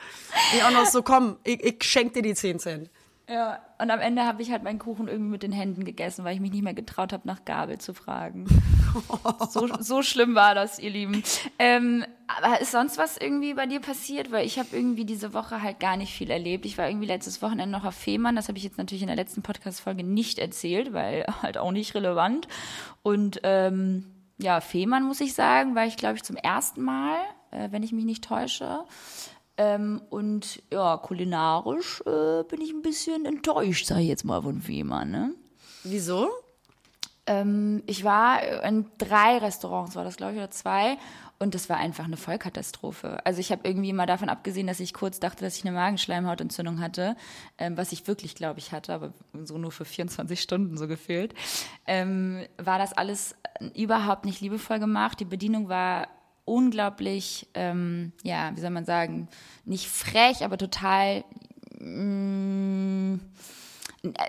Ich 0.55 0.63
auch 0.63 0.71
noch 0.71 0.87
so, 0.87 1.03
komm, 1.03 1.37
ich, 1.45 1.63
ich 1.63 1.83
schenk 1.85 2.15
dir 2.15 2.23
die 2.23 2.35
10 2.35 2.59
Cent. 2.59 2.91
Ja, 3.31 3.61
und 3.79 3.91
am 3.91 4.01
Ende 4.01 4.25
habe 4.25 4.41
ich 4.41 4.51
halt 4.51 4.63
meinen 4.63 4.79
Kuchen 4.79 5.07
irgendwie 5.07 5.33
mit 5.33 5.43
den 5.43 5.53
Händen 5.53 5.85
gegessen, 5.85 6.25
weil 6.25 6.35
ich 6.35 6.41
mich 6.41 6.51
nicht 6.51 6.63
mehr 6.63 6.73
getraut 6.73 7.13
habe, 7.13 7.29
nach 7.29 7.45
Gabel 7.45 7.77
zu 7.77 7.93
fragen. 7.93 8.47
so, 9.51 9.69
so 9.81 10.03
schlimm 10.03 10.35
war 10.35 10.55
das, 10.55 10.79
ihr 10.79 10.89
Lieben. 10.89 11.23
Ähm, 11.59 12.07
aber 12.27 12.59
ist 12.63 12.73
sonst 12.73 12.97
was 12.97 13.19
irgendwie 13.19 13.53
bei 13.53 13.67
dir 13.67 13.81
passiert? 13.81 14.33
Weil 14.33 14.47
ich 14.47 14.59
habe 14.59 14.69
irgendwie 14.73 15.05
diese 15.05 15.35
Woche 15.35 15.63
halt 15.63 15.79
gar 15.79 15.99
nicht 15.99 16.15
viel 16.15 16.31
erlebt. 16.31 16.65
Ich 16.65 16.79
war 16.79 16.89
irgendwie 16.89 17.07
letztes 17.07 17.43
Wochenende 17.43 17.77
noch 17.77 17.85
auf 17.85 17.95
Fehmarn. 17.95 18.35
Das 18.35 18.49
habe 18.49 18.57
ich 18.57 18.65
jetzt 18.65 18.79
natürlich 18.79 19.03
in 19.03 19.09
der 19.09 19.17
letzten 19.17 19.43
Podcast-Folge 19.43 20.05
nicht 20.05 20.39
erzählt, 20.39 20.95
weil 20.95 21.27
halt 21.43 21.59
auch 21.59 21.73
nicht 21.73 21.95
relevant. 21.95 22.49
Und 23.03 23.41
ähm, 23.43 24.07
ja, 24.39 24.63
Fehmarn 24.63 25.05
muss 25.05 25.21
ich 25.21 25.35
sagen, 25.35 25.75
war 25.75 25.85
ich 25.85 25.99
glaube 25.99 26.17
ich 26.17 26.23
zum 26.23 26.37
ersten 26.37 26.83
Mal, 26.83 27.19
äh, 27.51 27.69
wenn 27.73 27.83
ich 27.83 27.93
mich 27.93 28.07
nicht 28.07 28.25
täusche. 28.25 28.85
Ähm, 29.59 30.01
und 30.09 30.63
ja, 30.73 30.97
kulinarisch 30.97 32.01
äh, 32.07 32.45
bin 32.45 32.61
ich 32.61 32.71
ein 32.71 32.83
bisschen 32.83 33.27
enttäuscht, 33.27 33.87
sage 33.87 34.03
ich 34.03 34.09
jetzt 34.09 34.25
mal 34.25 34.41
von 34.41 34.63
Fehmarn. 34.63 35.11
Ne? 35.11 35.35
Wieso? 35.83 36.29
Ähm, 37.27 37.83
ich 37.87 38.05
war 38.05 38.41
in 38.65 38.87
drei 38.99 39.39
Restaurants, 39.39 39.97
war 39.97 40.05
das 40.05 40.17
glaube 40.17 40.33
ich, 40.33 40.39
oder 40.39 40.51
zwei. 40.51 40.97
Und 41.41 41.55
das 41.55 41.69
war 41.69 41.77
einfach 41.77 42.05
eine 42.05 42.17
Vollkatastrophe. 42.17 43.25
Also 43.25 43.41
ich 43.41 43.53
habe 43.53 43.69
irgendwie 43.69 43.93
mal 43.93 44.07
davon 44.07 44.29
abgesehen, 44.29 44.67
dass 44.67 44.81
ich 44.81 44.93
kurz 44.93 45.21
dachte, 45.21 45.45
dass 45.45 45.57
ich 45.57 45.65
eine 45.65 45.75
Magenschleimhautentzündung 45.75 46.81
hatte, 46.81 47.17
ähm, 47.59 47.77
was 47.77 47.93
ich 47.93 48.07
wirklich, 48.09 48.35
glaube 48.35 48.59
ich, 48.59 48.73
hatte, 48.73 48.93
aber 48.93 49.13
so 49.45 49.59
nur 49.59 49.71
für 49.71 49.85
24 49.85 50.41
Stunden 50.41 50.77
so 50.77 50.89
gefühlt. 50.89 51.35
Ähm, 51.87 52.45
war 52.59 52.79
das 52.79 52.93
alles 52.93 53.37
überhaupt 53.75 54.25
nicht 54.25 54.41
liebevoll 54.41 54.79
gemacht. 54.79 55.21
Die 55.21 55.25
Bedienung 55.25 55.69
war 55.69 56.09
unglaublich, 56.49 57.49
ähm, 57.55 58.13
ja, 58.23 58.51
wie 58.55 58.61
soll 58.61 58.71
man 58.71 58.85
sagen, 58.85 59.29
nicht 59.65 59.89
frech, 59.89 60.45
aber 60.45 60.59
total 60.59 61.25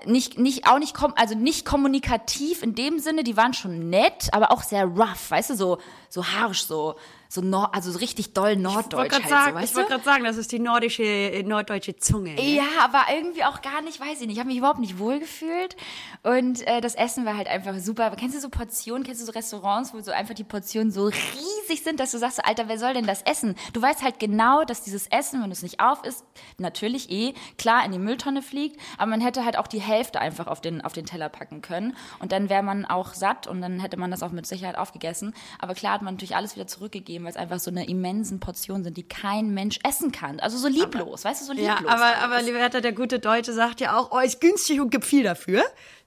nicht, 0.06 0.38
nicht, 0.38 0.68
auch 0.68 0.78
nicht, 0.78 0.94
kom 0.94 1.14
also 1.16 1.34
nicht 1.34 1.64
kommunikativ 1.64 2.62
in 2.62 2.74
dem 2.74 2.98
Sinne, 2.98 3.24
die 3.24 3.36
waren 3.36 3.54
schon 3.54 3.90
nett, 3.90 4.28
aber 4.32 4.50
auch 4.50 4.62
sehr 4.62 4.84
rough, 4.84 5.30
weißt 5.30 5.50
du, 5.50 5.54
so, 5.54 5.78
so 6.08 6.26
harsch, 6.26 6.62
so, 6.62 6.96
so 7.30 7.42
nord, 7.42 7.72
also 7.72 7.92
so 7.92 7.98
richtig 8.00 8.32
doll 8.32 8.52
Ich 8.52 8.58
norddeutsch 8.58 9.12
wollte 9.12 9.14
halt 9.14 9.22
gerade 9.22 9.28
sagen, 9.28 9.58
so, 9.58 9.64
ich 9.64 9.74
wollte 9.76 9.88
gerade 9.90 10.04
sagen, 10.04 10.24
das 10.24 10.36
ist 10.36 10.50
die 10.50 10.58
nordische, 10.58 11.04
äh, 11.04 11.44
norddeutsche 11.44 11.94
Zunge. 11.94 12.34
ne? 12.34 12.42
Ja, 12.42 12.64
aber 12.82 13.04
irgendwie 13.14 13.44
auch 13.44 13.62
gar 13.62 13.82
nicht, 13.82 14.00
weiß 14.00 14.20
ich 14.20 14.26
nicht. 14.26 14.32
Ich 14.32 14.38
habe 14.40 14.48
mich 14.48 14.58
überhaupt 14.58 14.80
nicht 14.80 14.98
wohlgefühlt. 14.98 15.76
Und 16.24 16.66
äh, 16.66 16.80
das 16.80 16.96
Essen 16.96 17.24
war 17.24 17.36
halt 17.36 17.46
einfach 17.46 17.78
super. 17.78 18.06
Aber 18.06 18.16
kennst 18.16 18.34
du 18.34 18.40
so 18.40 18.48
Portionen, 18.48 19.04
kennst 19.04 19.22
du 19.22 19.26
so 19.26 19.30
Restaurants, 19.30 19.94
wo 19.94 20.00
so 20.00 20.10
einfach 20.10 20.34
die 20.34 20.42
Portionen 20.42 20.90
so 20.90 21.04
riesig 21.04 21.84
sind, 21.84 22.00
dass 22.00 22.10
du 22.10 22.18
sagst, 22.18 22.44
Alter, 22.44 22.66
wer 22.66 22.80
soll 22.80 22.94
denn 22.94 23.06
das 23.06 23.22
essen? 23.22 23.54
Du 23.74 23.80
weißt 23.80 24.02
halt 24.02 24.18
genau, 24.18 24.64
dass 24.64 24.82
dieses 24.82 25.06
Essen, 25.06 25.40
wenn 25.40 25.52
es 25.52 25.62
nicht 25.62 25.78
auf 25.78 26.02
isst, 26.04 26.24
natürlich 26.58 27.12
eh 27.12 27.34
klar 27.58 27.84
in 27.84 27.92
die 27.92 28.00
Mülltonne 28.00 28.42
fliegt, 28.42 28.80
aber 28.98 29.10
man 29.10 29.20
hätte 29.20 29.44
halt 29.44 29.56
auch 29.56 29.68
die 29.68 29.80
Hälfte 29.80 30.20
einfach 30.20 30.48
auf 30.48 30.60
den, 30.60 30.80
auf 30.80 30.94
den 30.94 31.06
Teller 31.06 31.28
packen 31.28 31.62
können. 31.62 31.96
Und 32.18 32.32
dann 32.32 32.48
wäre 32.48 32.64
man 32.64 32.86
auch 32.86 33.14
satt 33.14 33.46
und 33.46 33.60
dann 33.60 33.78
hätte 33.78 33.96
man 33.96 34.10
das 34.10 34.24
auch 34.24 34.32
mit 34.32 34.46
Sicherheit 34.46 34.76
aufgegessen. 34.76 35.32
Aber 35.60 35.74
klar 35.74 35.92
hat 35.94 36.02
man 36.02 36.14
natürlich 36.14 36.34
alles 36.34 36.56
wieder 36.56 36.66
zurückgegeben. 36.66 37.19
Geben, 37.20 37.24
weil 37.24 37.30
es 37.30 37.36
einfach 37.36 37.60
so 37.60 37.70
eine 37.70 37.86
immensen 37.88 38.40
Portion 38.40 38.82
sind, 38.82 38.96
die 38.96 39.02
kein 39.02 39.52
Mensch 39.54 39.78
essen 39.84 40.12
kann. 40.12 40.40
Also 40.40 40.58
so 40.58 40.68
lieblos, 40.68 41.24
weißt 41.24 41.42
du, 41.42 41.44
so 41.46 41.52
Ja, 41.52 41.74
lieblos. 41.74 41.92
aber, 41.92 42.04
alles. 42.04 42.18
aber 42.22 42.42
Liberta, 42.42 42.80
der 42.80 42.92
gute 42.92 43.18
Deutsche, 43.18 43.52
sagt 43.52 43.80
ja 43.80 43.96
auch, 43.98 44.10
oh, 44.12 44.18
ist 44.20 44.40
günstig 44.40 44.80
und 44.80 44.90
gibt 44.90 45.04
viel 45.04 45.22
dafür. 45.22 45.62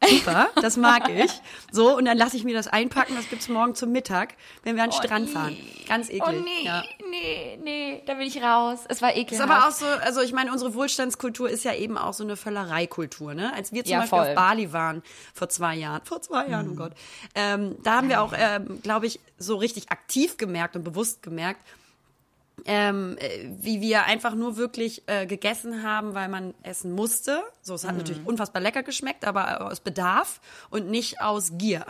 Super, 0.10 0.50
das 0.62 0.78
mag 0.78 1.10
ich. 1.10 1.32
So, 1.72 1.96
und 1.98 2.06
dann 2.06 2.18
lasse 2.18 2.38
ich 2.38 2.44
mir 2.44 2.54
das 2.54 2.68
einpacken, 2.68 3.16
das 3.16 3.30
gibt's 3.30 3.48
morgen 3.50 3.76
zum 3.76 3.92
Mittag, 3.92 4.36
wenn 4.64 4.76
wir 4.76 4.84
an 4.84 4.90
den 4.90 4.96
Strand 5.02 5.26
nee. 5.28 5.32
fahren. 5.32 5.58
Ganz 5.88 6.10
eklig. 6.10 6.24
Oh 6.28 6.32
nee, 6.32 6.66
Ja. 6.66 6.84
nee, 7.10 7.60
nee, 7.64 8.04
da 8.06 8.18
will 8.18 8.28
ich 8.28 8.42
raus. 8.42 8.80
Es 8.90 9.02
war 9.02 9.16
ekelhaft. 9.16 9.32
Ist 9.32 9.42
aber 9.42 9.68
auch 9.68 9.72
so, 9.72 9.86
also 9.86 10.22
ich 10.22 10.34
meine, 10.34 10.52
unsere 10.52 10.74
Wohlstandskultur 10.74 11.50
ist 11.50 11.64
ja 11.64 11.74
eben 11.74 11.98
auch 11.98 12.14
so 12.14 12.24
eine 12.24 12.36
Völlereikultur, 12.36 13.34
ne? 13.34 13.54
Als 13.54 13.72
wir 13.72 13.84
zum 13.84 13.92
Ja, 13.94 14.00
Beispiel 14.00 14.20
voll. 14.20 14.28
auf 14.30 14.36
Bali 14.36 14.74
waren 14.74 15.04
vor 15.34 15.50
zwei 15.50 15.76
Jahren, 15.76 16.02
vor 16.04 16.22
zwei 16.22 16.48
Jahren, 16.48 16.70
oh 16.72 16.76
Gott, 16.76 16.94
ähm, 17.36 17.76
da 17.84 17.98
haben 17.98 18.10
wir 18.10 18.22
auch, 18.22 18.34
ähm, 18.38 18.82
glaube 18.82 19.06
ich, 19.08 19.20
so 19.38 19.56
richtig 19.58 19.92
aktiv 19.92 20.38
gemerkt 20.38 20.76
und 20.76 20.84
bewusst 20.84 21.22
gemerkt, 21.24 21.62
ähm, 22.66 23.18
äh, 23.20 23.50
wie 23.60 23.82
wir 23.82 24.06
einfach 24.06 24.36
nur 24.36 24.56
wirklich 24.58 25.04
äh, 25.08 25.26
gegessen 25.26 25.84
haben, 25.84 26.14
weil 26.14 26.30
man 26.30 26.54
essen 26.64 26.94
musste. 26.94 27.42
So, 27.62 27.74
es 27.74 27.84
hat 27.86 27.98
natürlich 27.98 28.26
unfassbar 28.26 28.62
lecker 28.62 28.84
geschmeckt, 28.84 29.26
aber 29.26 29.66
aus 29.70 29.80
Bedarf 29.80 30.40
und 30.70 30.90
nicht 30.90 31.20
aus 31.22 31.54
Gier. 31.58 31.86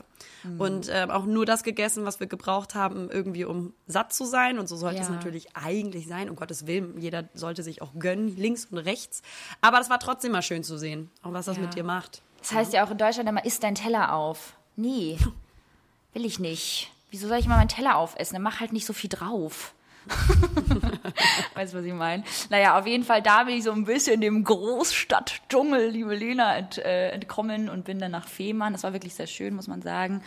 Und 0.58 0.90
ähm, 0.92 1.10
auch 1.12 1.26
nur 1.26 1.46
das 1.46 1.64
gegessen, 1.64 2.06
was 2.06 2.20
wir 2.20 2.28
gebraucht 2.28 2.76
haben, 2.76 3.10
irgendwie 3.10 3.46
um 3.46 3.74
satt 3.88 4.14
zu 4.14 4.26
sein. 4.26 4.58
Und 4.60 4.68
so 4.68 4.76
sollte 4.76 5.02
es 5.02 5.08
Ja. 5.08 5.14
natürlich 5.14 5.56
eigentlich 5.56 6.08
sein. 6.08 6.30
Um 6.30 6.36
Gottes 6.36 6.66
Willen, 6.68 7.00
jeder 7.00 7.30
sollte 7.34 7.62
sich 7.64 7.82
auch 7.82 7.92
gönnen, 7.98 8.36
links 8.36 8.66
und 8.66 8.78
rechts. 8.78 9.22
Aber 9.62 9.78
das 9.78 9.90
war 9.90 10.00
trotzdem 10.00 10.32
mal 10.34 10.42
schön 10.42 10.64
zu 10.64 10.78
sehen, 10.78 11.10
auch 11.22 11.34
was 11.34 11.46
das 11.46 11.58
Ja. 11.58 11.62
mit 11.62 11.76
dir 11.76 11.84
macht. 11.84 12.22
Das 12.40 12.52
heißt 12.52 12.74
ja 12.74 12.86
auch 12.86 12.92
in 12.92 12.98
Deutschland 12.98 13.30
immer, 13.30 13.46
isst 13.46 13.64
dein 13.64 13.76
Teller 13.76 14.14
auf. 14.14 14.54
Nee, 14.76 15.18
will 16.14 16.26
ich 16.26 16.40
nicht. 16.40 16.92
Wieso 17.12 17.28
soll 17.28 17.38
ich 17.38 17.48
mal 17.48 17.58
meinen 17.58 17.68
Teller 17.70 17.96
aufessen? 17.98 18.34
Dann 18.36 18.42
mach 18.44 18.60
halt 18.60 18.74
nicht 18.74 18.86
so 18.86 18.94
viel 18.94 19.10
drauf. 19.10 19.74
weißt 21.56 21.74
du, 21.74 21.78
was 21.78 21.86
ich 21.86 21.94
meine? 21.94 22.24
Naja, 22.50 22.78
auf 22.80 22.86
jeden 22.88 23.04
Fall, 23.04 23.22
da 23.22 23.44
bin 23.44 23.58
ich 23.58 23.64
so 23.64 23.72
ein 23.72 23.86
bisschen 23.86 24.22
dem 24.22 24.44
Großstadtdschungel, 24.44 25.90
liebe 25.90 26.16
Lena, 26.16 26.56
ent, 26.58 26.78
äh, 26.78 27.10
entkommen 27.10 27.70
und 27.70 27.86
bin 27.86 28.00
dann 28.00 28.12
nach 28.12 28.28
Fehmarn. 28.28 28.74
Das 28.74 28.84
war 28.84 28.94
wirklich 28.94 29.16
sehr 29.16 29.28
schön, 29.28 29.56
muss 29.56 29.68
man 29.68 29.82
sagen. 29.82 30.22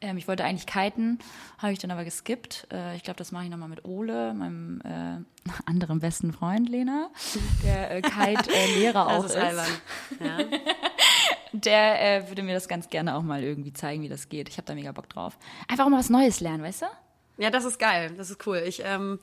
Ähm, 0.00 0.16
ich 0.16 0.26
wollte 0.28 0.44
eigentlich 0.44 0.66
kiten, 0.66 1.18
habe 1.58 1.72
ich 1.72 1.78
dann 1.78 1.90
aber 1.90 2.04
geskippt. 2.04 2.66
Äh, 2.72 2.96
ich 2.96 3.04
glaube, 3.04 3.18
das 3.18 3.32
mache 3.32 3.44
ich 3.44 3.50
nochmal 3.50 3.68
mit 3.68 3.84
Ole, 3.84 4.34
meinem 4.34 4.80
äh, 4.84 5.50
anderen 5.66 6.00
besten 6.00 6.32
Freund, 6.32 6.68
Lena, 6.68 7.10
der 7.64 7.90
äh, 7.92 8.02
Kite-Lehrer 8.02 9.06
auch 9.18 9.24
ist. 9.24 9.36
albern. 9.36 9.70
Ja. 10.20 10.38
Der 11.52 12.00
äh, 12.24 12.28
würde 12.28 12.42
mir 12.42 12.54
das 12.54 12.66
ganz 12.66 12.88
gerne 12.88 13.14
auch 13.14 13.22
mal 13.22 13.42
irgendwie 13.42 13.72
zeigen, 13.72 14.02
wie 14.02 14.08
das 14.08 14.28
geht. 14.28 14.48
Ich 14.48 14.56
habe 14.56 14.66
da 14.66 14.74
mega 14.74 14.90
Bock 14.92 15.08
drauf. 15.08 15.38
Einfach 15.68 15.84
auch 15.84 15.90
mal 15.90 15.98
was 15.98 16.10
Neues 16.10 16.40
lernen, 16.40 16.62
weißt 16.62 16.82
du? 16.82 16.86
Ja, 17.38 17.50
das 17.50 17.64
ist 17.64 17.78
geil. 17.78 18.12
Das 18.16 18.30
ist 18.30 18.46
cool. 18.46 18.62
Ich 18.66 18.82
ähm, 18.84 19.18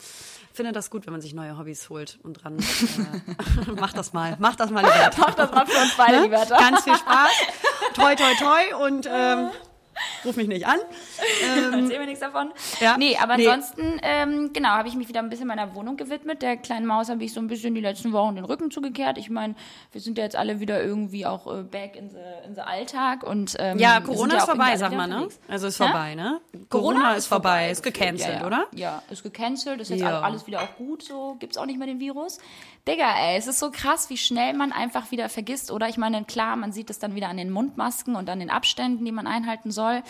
finde 0.51 0.71
das 0.71 0.89
gut, 0.89 1.05
wenn 1.05 1.13
man 1.13 1.21
sich 1.21 1.33
neue 1.33 1.57
Hobbys 1.57 1.89
holt 1.89 2.19
und 2.23 2.33
dran. 2.33 2.57
Äh, 2.57 3.71
mach 3.79 3.93
das 3.93 4.13
mal. 4.13 4.35
Mach 4.39 4.55
das 4.55 4.71
mal, 4.71 4.83
Liberta. 4.83 5.21
Mach 5.27 5.35
das 5.35 5.51
mal 5.51 5.65
für 5.65 5.81
uns 5.81 5.95
beide, 5.95 6.21
lieber 6.21 6.37
Bertha. 6.37 6.57
Ganz 6.57 6.83
viel 6.83 6.95
Spaß. 6.95 7.31
Toi, 7.93 8.15
toi, 8.15 8.33
toi. 8.39 8.85
Und 8.85 9.07
ähm, 9.11 9.49
ruf 10.25 10.35
mich 10.35 10.47
nicht 10.47 10.65
an. 10.67 10.77
Erzähl 11.73 11.99
mir 11.99 12.05
nichts 12.05 12.19
davon. 12.19 12.51
Ja. 12.79 12.97
Nee, 12.97 13.17
aber 13.17 13.37
Nee. 13.37 13.47
ansonsten, 13.47 13.99
ähm, 14.01 14.51
genau, 14.53 14.69
habe 14.69 14.87
ich 14.87 14.95
mich 14.95 15.07
wieder 15.07 15.19
ein 15.19 15.29
bisschen 15.29 15.47
meiner 15.47 15.75
Wohnung 15.75 15.97
gewidmet. 15.97 16.41
Der 16.41 16.57
kleinen 16.57 16.85
Maus 16.85 17.09
habe 17.09 17.23
ich 17.23 17.33
so 17.33 17.39
ein 17.39 17.47
bisschen 17.47 17.75
die 17.75 17.81
letzten 17.81 18.11
Wochen 18.11 18.35
den 18.35 18.45
Rücken 18.45 18.71
zugekehrt. 18.71 19.17
Ich 19.17 19.29
meine, 19.29 19.55
wir 19.91 20.01
sind 20.01 20.17
ja 20.17 20.23
jetzt 20.23 20.35
alle 20.35 20.59
wieder 20.59 20.81
irgendwie 20.83 21.25
auch 21.25 21.47
äh, 21.47 21.63
back 21.63 21.95
in 21.95 22.09
the, 22.09 22.17
in 22.47 22.55
the 22.55 22.61
Alltag. 22.61 23.23
Und, 23.23 23.55
ähm, 23.59 23.77
Ja, 23.79 23.99
Corona 24.01 24.31
sind 24.31 24.39
ist 24.39 24.45
vorbei, 24.45 24.77
sag 24.77 24.93
mal, 24.93 25.07
ne? 25.07 25.27
Also 25.47 25.67
ist 25.67 25.79
Ja? 25.79 25.87
vorbei, 25.87 26.15
ne? 26.15 26.39
Corona 26.69 27.13
ist 27.13 27.27
vorbei, 27.27 27.69
ist 27.71 27.83
gecancelt, 27.83 28.35
ja, 28.35 28.39
ja. 28.41 28.45
oder? 28.45 28.67
Ja, 28.75 29.03
ist 29.09 29.23
gecancelt, 29.23 29.81
ist 29.81 29.89
jetzt 29.89 30.01
Ja. 30.01 30.21
alles 30.21 30.47
wieder 30.47 30.61
auch 30.61 30.75
gut, 30.77 31.03
so 31.03 31.35
gibt's 31.39 31.57
auch 31.57 31.65
nicht 31.65 31.77
mehr 31.77 31.87
den 31.87 31.99
Virus. 31.99 32.37
Digga, 32.89 33.13
ey, 33.19 33.37
es 33.37 33.45
ist 33.45 33.59
so 33.59 33.69
krass, 33.69 34.09
wie 34.09 34.17
schnell 34.17 34.55
man 34.55 34.71
einfach 34.71 35.11
wieder 35.11 35.29
vergisst, 35.29 35.69
oder? 35.69 35.87
Ich 35.89 35.99
meine, 35.99 36.25
klar, 36.25 36.55
man 36.55 36.71
sieht 36.71 36.89
es 36.89 36.97
dann 36.97 37.13
wieder 37.13 37.29
an 37.29 37.37
den 37.37 37.51
Mundmasken 37.51 38.15
und 38.15 38.27
an 38.31 38.39
den 38.39 38.49
Abständen, 38.49 39.05
die 39.05 39.11
man 39.11 39.27
einhalten 39.27 39.69
soll. 39.69 40.01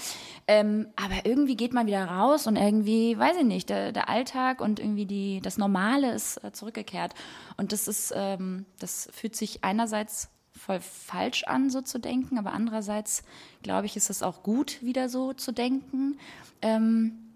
Ähm, 0.48 0.88
aber 0.96 1.26
irgendwie 1.26 1.58
geht 1.58 1.74
man 1.74 1.88
wieder 1.88 2.06
raus 2.06 2.48
und 2.48 2.56
irgendwie, 2.56 3.20
weiß 3.20 3.36
ich 3.36 3.44
nicht, 3.44 3.70
der, 3.70 3.92
der 3.92 4.08
Alltag 4.08 4.62
und 4.62 4.80
irgendwie 4.80 5.06
die, 5.06 5.42
das 5.42 5.58
Normale 5.58 6.14
ist 6.14 6.42
äh, 6.42 6.54
zurückgekehrt. 6.54 7.16
Und 7.58 7.74
das 7.74 7.90
ist, 7.90 8.14
ähm, 8.16 8.66
das 8.80 9.10
fühlt 9.12 9.36
sich 9.36 9.66
einerseits 9.66 10.30
voll 10.54 10.80
falsch 10.80 11.44
an, 11.44 11.70
so 11.70 11.82
zu 11.82 12.00
denken, 12.00 12.38
aber 12.38 12.54
andererseits, 12.54 13.24
glaube 13.62 13.88
ich, 13.88 13.98
ist 13.98 14.10
es 14.10 14.24
auch 14.24 14.42
gut, 14.42 14.82
wieder 14.82 15.10
so 15.10 15.34
zu 15.34 15.52
denken. 15.52 16.18
Ähm, 16.62 17.34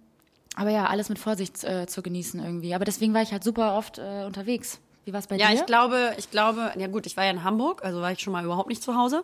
aber 0.56 0.70
ja, 0.70 0.86
alles 0.86 1.10
mit 1.10 1.20
Vorsicht 1.20 1.66
äh, 1.66 1.86
zu 1.86 2.02
genießen 2.02 2.40
irgendwie. 2.40 2.74
Aber 2.74 2.86
deswegen 2.86 3.14
war 3.14 3.24
ich 3.24 3.34
halt 3.34 3.44
super 3.44 3.76
oft 3.76 3.98
äh, 3.98 4.24
unterwegs. 4.26 4.80
Wie 5.06 5.12
war 5.14 5.20
es 5.20 5.28
bei 5.28 5.36
Ja, 5.36 5.50
dir? 5.50 5.56
ich 5.56 5.66
glaube, 5.66 6.14
ich 6.18 6.32
glaube, 6.32 6.72
ja 6.78 6.88
gut, 6.88 7.06
ich 7.06 7.18
war 7.18 7.26
ja 7.26 7.32
in 7.32 7.44
Hamburg, 7.44 7.84
also 7.84 8.02
war 8.02 8.12
ich 8.12 8.20
schon 8.20 8.32
mal 8.34 8.44
überhaupt 8.46 8.70
nicht 8.70 8.82
zu 8.82 8.96
Hause. 8.96 9.24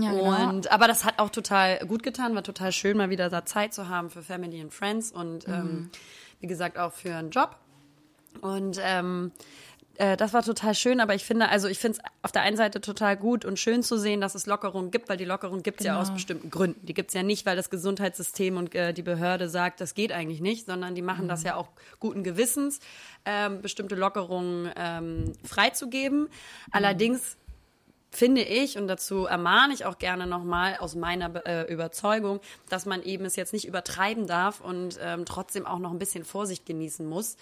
Ja, 0.00 0.12
genau. 0.12 0.50
Und 0.52 0.70
aber 0.70 0.86
das 0.86 1.04
hat 1.04 1.18
auch 1.18 1.30
total 1.30 1.78
gut 1.86 2.02
getan, 2.02 2.34
war 2.34 2.42
total 2.44 2.70
schön, 2.72 2.96
mal 2.96 3.10
wieder 3.10 3.28
da 3.28 3.44
Zeit 3.44 3.74
zu 3.74 3.88
haben 3.88 4.08
für 4.10 4.22
Family 4.22 4.60
and 4.60 4.72
Friends 4.72 5.10
und 5.12 5.46
Mhm. 5.48 5.52
ähm, 5.54 5.90
wie 6.40 6.46
gesagt 6.46 6.78
auch 6.78 6.92
für 6.92 7.14
einen 7.14 7.30
Job. 7.30 7.56
Und 8.40 8.78
ähm, 8.82 9.32
äh, 9.98 10.16
das 10.16 10.32
war 10.32 10.42
total 10.42 10.74
schön, 10.74 11.00
aber 11.00 11.14
ich 11.14 11.24
finde, 11.24 11.48
also 11.48 11.68
ich 11.68 11.78
finde 11.78 11.98
es 11.98 12.04
auf 12.22 12.32
der 12.32 12.42
einen 12.42 12.56
Seite 12.56 12.80
total 12.80 13.16
gut 13.16 13.44
und 13.44 13.58
schön 13.58 13.82
zu 13.82 13.98
sehen, 13.98 14.20
dass 14.20 14.34
es 14.34 14.46
Lockerungen 14.46 14.90
gibt, 14.90 15.08
weil 15.08 15.16
die 15.16 15.24
Lockerungen 15.24 15.62
gibt 15.62 15.80
es 15.80 15.86
ja 15.86 15.92
Genau. 15.92 16.02
aus 16.02 16.12
bestimmten 16.12 16.50
Gründen. 16.50 16.84
Die 16.86 16.94
gibt 16.94 17.10
es 17.10 17.14
ja 17.14 17.22
nicht, 17.22 17.46
weil 17.46 17.56
das 17.56 17.70
Gesundheitssystem 17.70 18.56
und 18.56 18.74
äh, 18.74 18.92
die 18.92 19.02
Behörde 19.02 19.48
sagt, 19.48 19.80
das 19.80 19.94
geht 19.94 20.12
eigentlich 20.12 20.40
nicht, 20.40 20.66
sondern 20.66 20.94
die 20.94 21.02
machen 21.02 21.28
das 21.28 21.42
ja 21.42 21.56
auch 21.56 21.68
guten 22.00 22.22
Gewissens, 22.24 22.80
ähm, 23.24 23.62
bestimmte 23.62 23.94
Lockerungen 23.94 24.70
ähm, 24.76 25.32
freizugeben. 25.44 26.28
Allerdings 26.72 27.36
finde 28.16 28.42
ich, 28.42 28.78
und 28.78 28.88
dazu 28.88 29.26
ermahne 29.26 29.74
ich 29.74 29.84
auch 29.84 29.98
gerne 29.98 30.26
nochmal 30.26 30.76
aus 30.78 30.94
meiner 30.94 31.46
äh, 31.46 31.72
Überzeugung, 31.72 32.40
dass 32.68 32.86
man 32.86 33.02
eben 33.02 33.24
es 33.24 33.36
jetzt 33.36 33.52
nicht 33.52 33.66
übertreiben 33.66 34.26
darf 34.26 34.60
und 34.60 34.98
ähm, 35.02 35.24
trotzdem 35.24 35.66
auch 35.66 35.78
noch 35.78 35.90
ein 35.90 35.98
bisschen 35.98 36.24
Vorsicht 36.24 36.66
genießen 36.66 37.06
muss, 37.06 37.36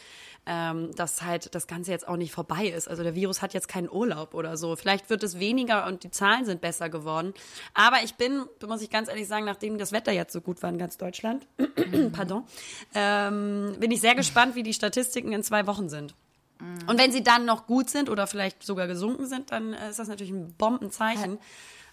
ähm, 0.46 0.94
dass 0.94 1.22
halt 1.22 1.54
das 1.54 1.66
Ganze 1.66 1.92
jetzt 1.92 2.06
auch 2.06 2.16
nicht 2.16 2.32
vorbei 2.32 2.66
ist. 2.66 2.88
Also 2.88 3.02
der 3.02 3.14
Virus 3.14 3.40
hat 3.40 3.54
jetzt 3.54 3.68
keinen 3.68 3.88
Urlaub 3.88 4.34
oder 4.34 4.56
so. 4.56 4.76
Vielleicht 4.76 5.08
wird 5.10 5.22
es 5.22 5.38
weniger 5.38 5.86
und 5.86 6.04
die 6.04 6.10
Zahlen 6.10 6.44
sind 6.44 6.60
besser 6.60 6.88
geworden. 6.88 7.32
Aber 7.72 8.02
ich 8.02 8.14
bin, 8.16 8.44
muss 8.66 8.82
ich 8.82 8.90
ganz 8.90 9.08
ehrlich 9.08 9.28
sagen, 9.28 9.44
nachdem 9.44 9.78
das 9.78 9.92
Wetter 9.92 10.12
jetzt 10.12 10.32
so 10.32 10.40
gut 10.40 10.62
war 10.62 10.70
in 10.70 10.78
ganz 10.78 10.98
Deutschland, 10.98 11.46
pardon, 12.12 12.44
ähm, 12.94 13.76
bin 13.78 13.90
ich 13.90 14.00
sehr 14.00 14.14
gespannt, 14.14 14.54
wie 14.54 14.62
die 14.62 14.74
Statistiken 14.74 15.32
in 15.32 15.42
zwei 15.42 15.66
Wochen 15.66 15.88
sind. 15.88 16.14
Und 16.86 16.98
wenn 16.98 17.12
sie 17.12 17.22
dann 17.22 17.44
noch 17.44 17.66
gut 17.66 17.90
sind 17.90 18.08
oder 18.08 18.26
vielleicht 18.26 18.62
sogar 18.62 18.86
gesunken 18.86 19.26
sind, 19.26 19.50
dann 19.50 19.72
äh, 19.72 19.90
ist 19.90 19.98
das 19.98 20.08
natürlich 20.08 20.32
ein 20.32 20.54
Bombenzeichen. 20.54 21.38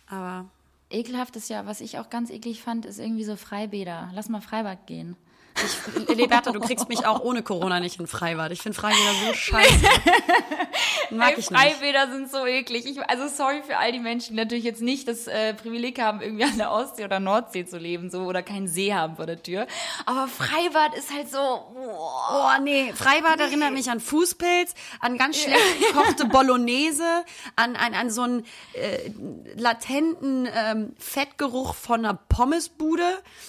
Aber 0.08 0.46
Ekelhaft 0.90 1.36
ist 1.36 1.50
ja, 1.50 1.66
was 1.66 1.82
ich 1.82 1.98
auch 1.98 2.10
ganz 2.10 2.30
eklig 2.30 2.62
fand, 2.62 2.86
ist 2.86 3.00
irgendwie 3.00 3.24
so 3.24 3.36
Freibäder. 3.36 4.12
Lass 4.14 4.30
mal 4.30 4.42
Freibad 4.42 4.86
gehen. 4.88 5.16
Ich, 5.64 6.18
Liberta, 6.18 6.52
du 6.52 6.60
kriegst 6.60 6.90
mich 6.90 7.06
auch 7.06 7.22
ohne 7.22 7.44
Corona 7.44 7.80
nicht 7.80 8.00
in 8.00 8.08
Freibad. 8.08 8.52
Ich 8.52 8.62
finde 8.62 8.78
Freibäder 8.80 9.28
so 9.28 9.34
scheiße. 9.34 9.86
Mag 11.12 11.38
ich 11.38 11.50
nicht. 11.50 11.62
Freibäder 11.62 12.12
sind 12.12 12.32
so 12.32 12.46
eklig. 12.46 12.86
Ich, 12.86 13.02
also 13.10 13.28
sorry 13.28 13.62
für 13.64 13.78
all 13.78 13.92
die 13.92 14.00
Menschen, 14.00 14.36
die 14.36 14.42
natürlich 14.42 14.64
jetzt 14.64 14.82
nicht 14.82 15.08
das 15.08 15.28
äh, 15.28 15.54
Privileg 15.54 16.00
haben, 16.00 16.22
irgendwie 16.22 16.44
an 16.44 16.58
der 16.58 16.72
Ostsee 16.72 17.04
oder 17.04 17.20
Nordsee 17.20 17.66
zu 17.66 17.78
leben, 17.78 18.10
so 18.10 18.22
oder 18.22 18.44
keinen 18.44 18.68
See 18.68 18.94
haben 18.94 19.16
vor 19.16 19.26
der 19.26 19.42
Tür. 19.42 19.68
Aber 20.06 20.28
Freibad 20.28 20.96
ist 20.98 21.14
halt 21.14 21.30
so. 21.30 21.38
Boah. 21.38 22.58
Oh 22.58 22.62
nee, 22.64 22.94
Freibad 22.94 23.40
erinnert 23.40 23.74
mich 23.74 23.90
an 23.90 24.00
Fußpilz, 24.00 24.74
an 25.00 25.18
ganz 25.18 25.38
schlecht 25.42 25.80
gekochte 25.80 26.26
Bolognese, 26.26 27.26
an, 27.56 27.76
an, 27.76 27.94
an 27.94 28.10
so 28.10 28.22
einen 28.22 28.46
äh, 28.74 29.12
latenten 29.56 30.48
ähm, 30.54 30.94
Fettgeruch 30.98 31.76
von 31.76 32.06
einer 32.06 32.18
Pommesbude, 32.30 33.04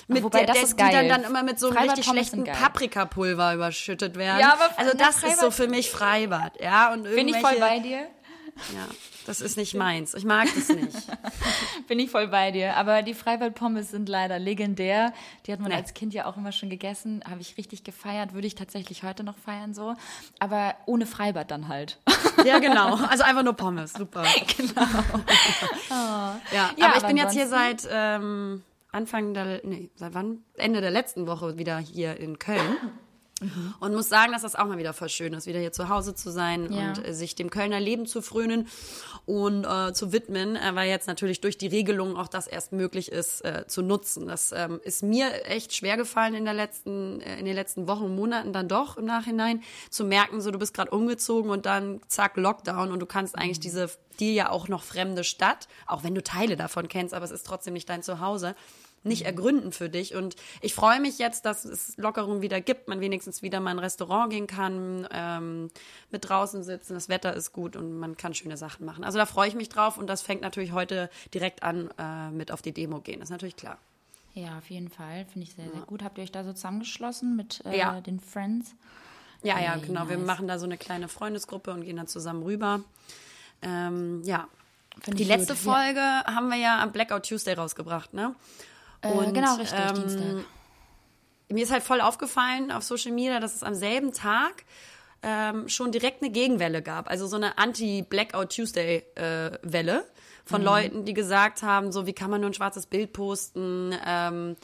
mit 0.08 0.22
Wobei, 0.22 0.44
der, 0.44 0.46
das 0.48 0.56
der, 0.56 0.64
ist 0.64 0.72
die 0.72 0.76
dann, 0.78 0.90
geil. 0.92 1.08
dann 1.08 1.24
immer 1.24 1.42
mit 1.42 1.58
so 1.58 1.68
einem 1.68 1.76
Freibad 1.76 2.01
Pommes 2.06 2.28
schlechten. 2.28 2.44
Paprikapulver 2.44 3.54
überschüttet 3.54 4.16
werden. 4.16 4.40
Ja, 4.40 4.52
aber 4.54 4.70
also 4.78 4.96
das 4.96 5.16
ist 5.22 5.40
so 5.40 5.50
Freibad- 5.50 5.52
für 5.54 5.68
mich 5.68 5.90
Freibad, 5.90 6.60
ja. 6.60 6.92
Und 6.92 7.04
Bin 7.04 7.28
ich 7.28 7.36
voll 7.38 7.56
bei 7.58 7.78
dir? 7.78 8.06
Ja, 8.74 8.86
das 9.24 9.40
ist 9.40 9.56
nicht 9.56 9.72
meins. 9.74 10.12
Ich 10.12 10.24
mag 10.26 10.46
das 10.54 10.68
nicht. 10.68 10.94
Bin 11.88 11.98
ich 11.98 12.10
voll 12.10 12.28
bei 12.28 12.50
dir. 12.50 12.76
Aber 12.76 13.00
die 13.00 13.14
Freibad-Pommes 13.14 13.90
sind 13.90 14.10
leider 14.10 14.38
legendär. 14.38 15.14
Die 15.46 15.52
hat 15.54 15.60
man 15.60 15.70
Nee. 15.70 15.76
als 15.76 15.94
Kind 15.94 16.12
ja 16.12 16.26
auch 16.26 16.36
immer 16.36 16.52
schon 16.52 16.68
gegessen. 16.68 17.22
Habe 17.26 17.40
ich 17.40 17.56
richtig 17.56 17.82
gefeiert. 17.82 18.34
Würde 18.34 18.46
ich 18.46 18.54
tatsächlich 18.54 19.04
heute 19.04 19.24
noch 19.24 19.38
feiern 19.38 19.72
so. 19.72 19.94
Aber 20.38 20.74
ohne 20.84 21.06
Freibad 21.06 21.50
dann 21.50 21.68
halt. 21.68 21.98
Ja, 22.46 22.58
genau. 22.60 22.96
Also 22.96 23.24
einfach 23.24 23.42
nur 23.42 23.52
Pommes. 23.54 23.92
Super. 23.92 24.24
Genau. 24.56 24.80
ja, 25.90 26.40
Ja, 26.50 26.64
aber 26.64 26.76
ich 26.76 26.84
aber 26.84 27.06
bin 27.08 27.16
jetzt 27.16 27.32
hier 27.34 27.46
seit 27.46 27.86
ähm, 27.90 28.62
Anfang 28.92 29.34
der, 29.34 29.60
nee, 29.64 29.90
seit 29.96 30.14
wann? 30.14 30.44
Ende 30.56 30.80
der 30.80 30.90
letzten 30.90 31.26
Woche 31.26 31.58
wieder 31.58 31.78
hier 31.78 32.18
in 32.18 32.38
Köln. 32.38 32.76
Mhm. 33.40 33.74
Und 33.80 33.94
muss 33.94 34.08
sagen, 34.08 34.32
dass 34.32 34.42
das 34.42 34.54
auch 34.54 34.66
mal 34.66 34.78
wieder 34.78 34.92
voll 34.92 35.08
schön 35.08 35.32
ist, 35.34 35.46
wieder 35.46 35.58
hier 35.58 35.72
zu 35.72 35.88
Hause 35.88 36.14
zu 36.14 36.30
sein 36.30 36.72
Ja. 36.72 36.88
und 36.90 37.06
äh, 37.06 37.12
sich 37.12 37.34
dem 37.34 37.50
Kölner 37.50 37.80
Leben 37.80 38.06
zu 38.06 38.22
frönen 38.22 38.68
und 39.26 39.64
äh, 39.64 39.92
zu 39.92 40.12
widmen, 40.12 40.56
äh, 40.56 40.74
weil 40.74 40.88
jetzt 40.88 41.08
natürlich 41.08 41.40
durch 41.40 41.58
die 41.58 41.66
Regelungen 41.66 42.16
auch 42.16 42.28
das 42.28 42.46
erst 42.46 42.72
möglich 42.72 43.10
ist 43.10 43.44
äh, 43.44 43.66
zu 43.66 43.82
nutzen. 43.82 44.28
Das 44.28 44.52
ähm, 44.52 44.80
ist 44.84 45.02
mir 45.02 45.44
echt 45.46 45.74
schwer 45.74 45.96
gefallen 45.96 46.34
in 46.34 46.44
der 46.44 46.54
letzten, 46.54 47.20
äh, 47.20 47.38
in 47.38 47.44
den 47.44 47.54
letzten 47.54 47.88
Wochen 47.88 48.04
und 48.04 48.14
Monaten 48.14 48.52
dann 48.52 48.68
doch 48.68 48.96
im 48.96 49.06
Nachhinein 49.06 49.62
zu 49.90 50.04
merken, 50.04 50.40
so 50.40 50.50
du 50.50 50.58
bist 50.58 50.74
gerade 50.74 50.90
umgezogen 50.90 51.50
und 51.50 51.66
dann 51.66 52.00
zack 52.06 52.36
Lockdown 52.36 52.92
und 52.92 53.00
du 53.00 53.06
kannst 53.06 53.36
eigentlich 53.36 53.60
diese 53.60 53.90
dir 54.20 54.32
ja 54.32 54.50
auch 54.50 54.68
noch 54.68 54.84
fremde 54.84 55.24
Stadt, 55.24 55.68
auch 55.86 56.04
wenn 56.04 56.14
du 56.14 56.22
Teile 56.22 56.56
davon 56.56 56.86
kennst, 56.86 57.14
aber 57.14 57.24
es 57.24 57.30
ist 57.30 57.46
trotzdem 57.46 57.72
nicht 57.72 57.88
dein 57.88 58.02
Zuhause 58.02 58.54
nicht 59.04 59.24
ergründen 59.24 59.72
für 59.72 59.88
dich. 59.88 60.14
Und 60.14 60.36
ich 60.60 60.74
freue 60.74 61.00
mich 61.00 61.18
jetzt, 61.18 61.44
dass 61.44 61.64
es 61.64 61.96
Lockerungen 61.96 62.42
wieder 62.42 62.60
gibt, 62.60 62.88
man 62.88 63.00
wenigstens 63.00 63.42
wieder 63.42 63.60
mal 63.60 63.72
in 63.72 63.78
ein 63.78 63.84
Restaurant 63.84 64.30
gehen 64.32 64.46
kann, 64.46 65.06
ähm, 65.12 65.70
mit 66.10 66.28
draußen 66.28 66.62
sitzen, 66.62 66.94
das 66.94 67.08
Wetter 67.08 67.34
ist 67.34 67.52
gut 67.52 67.76
und 67.76 67.98
man 67.98 68.16
kann 68.16 68.34
schöne 68.34 68.56
Sachen 68.56 68.86
machen. 68.86 69.04
Also 69.04 69.18
da 69.18 69.26
freue 69.26 69.48
ich 69.48 69.54
mich 69.54 69.68
drauf 69.68 69.98
und 69.98 70.06
das 70.06 70.22
fängt 70.22 70.42
natürlich 70.42 70.72
heute 70.72 71.10
direkt 71.34 71.62
an 71.62 71.90
äh, 71.98 72.30
mit 72.30 72.52
auf 72.52 72.62
die 72.62 72.72
Demo 72.72 73.00
gehen. 73.00 73.20
Das 73.20 73.26
ist 73.26 73.32
natürlich 73.32 73.56
klar. 73.56 73.78
Ja, 74.34 74.56
auf 74.58 74.70
jeden 74.70 74.88
Fall. 74.88 75.26
Finde 75.30 75.46
ich 75.46 75.54
sehr, 75.54 75.70
sehr 75.70 75.82
gut. 75.82 76.02
Habt 76.02 76.16
ihr 76.16 76.24
euch 76.24 76.32
da 76.32 76.42
so 76.42 76.52
zusammengeschlossen 76.52 77.36
mit 77.36 77.62
äh, 77.66 77.78
Ja. 77.78 78.00
den 78.00 78.18
Friends? 78.18 78.74
Ja, 79.42 79.58
ja, 79.58 79.74
Ey, 79.74 79.80
genau. 79.80 80.08
Wir 80.08 80.16
nice. 80.16 80.26
machen 80.26 80.48
da 80.48 80.58
so 80.58 80.64
eine 80.64 80.78
kleine 80.78 81.08
Freundesgruppe 81.08 81.72
und 81.72 81.82
gehen 81.84 81.96
dann 81.96 82.06
zusammen 82.06 82.42
rüber. 82.44 82.80
Ähm, 83.60 84.22
ja. 84.24 84.48
Find 85.02 85.18
Die 85.18 85.24
letzte 85.24 85.54
gut. 85.54 85.62
Folge 85.62 86.00
haben 86.00 86.48
wir 86.48 86.56
ja 86.56 86.80
am 86.82 86.92
Blackout 86.92 87.26
Tuesday 87.28 87.54
rausgebracht, 87.54 88.14
ne? 88.14 88.34
Äh, 89.02 89.32
genau, 89.32 89.56
richtig, 89.56 89.78
ähm, 89.78 89.94
Dienstag. 89.94 90.44
mir 91.48 91.62
ist 91.62 91.72
halt 91.72 91.82
voll 91.82 92.00
aufgefallen 92.00 92.70
auf 92.70 92.82
Social 92.82 93.12
Media, 93.12 93.40
dass 93.40 93.54
es 93.54 93.62
am 93.62 93.74
selben 93.74 94.12
Tag 94.12 94.64
ähm, 95.22 95.68
schon 95.68 95.92
direkt 95.92 96.22
eine 96.22 96.32
Gegenwelle 96.32 96.82
gab. 96.82 97.08
Also 97.08 97.26
so 97.26 97.36
eine 97.36 97.58
Anti-Blackout 97.58 98.54
Tuesday-Welle 98.54 100.06
von 100.44 100.62
Leuten, 100.62 101.04
die 101.04 101.14
gesagt 101.14 101.62
haben, 101.62 101.92
so 101.92 102.06
wie 102.06 102.12
kann 102.12 102.30
man 102.30 102.40
nur 102.40 102.50
ein 102.50 102.54
schwarzes 102.54 102.86
Bild 102.86 103.12
posten. 103.12 103.94
Ähm, 104.04 104.56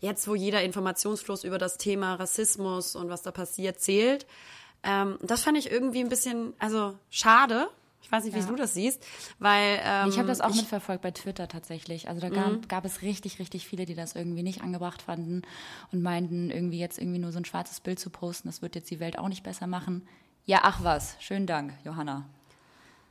jetzt, 0.00 0.26
wo 0.28 0.34
jeder 0.34 0.62
Informationsfluss 0.62 1.44
über 1.44 1.58
das 1.58 1.76
Thema 1.78 2.14
Rassismus 2.14 2.96
und 2.96 3.08
was 3.08 3.22
da 3.22 3.30
passiert 3.30 3.80
zählt. 3.80 4.26
Ähm, 4.82 5.18
das 5.22 5.42
fand 5.42 5.58
ich 5.58 5.70
irgendwie 5.70 6.00
ein 6.00 6.08
bisschen, 6.08 6.54
also 6.58 6.94
schade. 7.10 7.68
Ich 8.02 8.12
weiß 8.12 8.24
nicht, 8.24 8.34
wie 8.34 8.38
Ja. 8.38 8.46
du 8.46 8.54
das 8.56 8.74
siehst, 8.74 9.04
weil 9.40 9.80
ähm, 9.82 10.08
Ich 10.10 10.18
habe 10.18 10.28
das 10.28 10.40
auch 10.40 10.54
mitverfolgt 10.54 11.02
bei 11.02 11.10
Twitter 11.10 11.48
tatsächlich. 11.48 12.08
Also 12.08 12.20
da 12.20 12.28
gab, 12.30 12.68
gab 12.68 12.84
es 12.84 13.02
richtig, 13.02 13.38
richtig 13.40 13.66
viele, 13.66 13.84
die 13.84 13.94
das 13.94 14.14
irgendwie 14.14 14.42
nicht 14.44 14.62
angebracht 14.62 15.02
fanden 15.02 15.42
und 15.92 16.02
meinten, 16.02 16.50
irgendwie 16.50 16.78
jetzt 16.78 16.98
irgendwie 16.98 17.18
nur 17.18 17.32
so 17.32 17.38
ein 17.38 17.44
schwarzes 17.44 17.80
Bild 17.80 17.98
zu 17.98 18.10
posten, 18.10 18.48
das 18.48 18.62
wird 18.62 18.74
jetzt 18.76 18.90
die 18.90 19.00
Welt 19.00 19.18
auch 19.18 19.28
nicht 19.28 19.42
besser 19.42 19.66
machen. 19.66 20.06
Ja, 20.44 20.60
ach 20.62 20.84
was. 20.84 21.16
Schönen 21.18 21.46
Dank, 21.46 21.72
Johanna. 21.84 22.26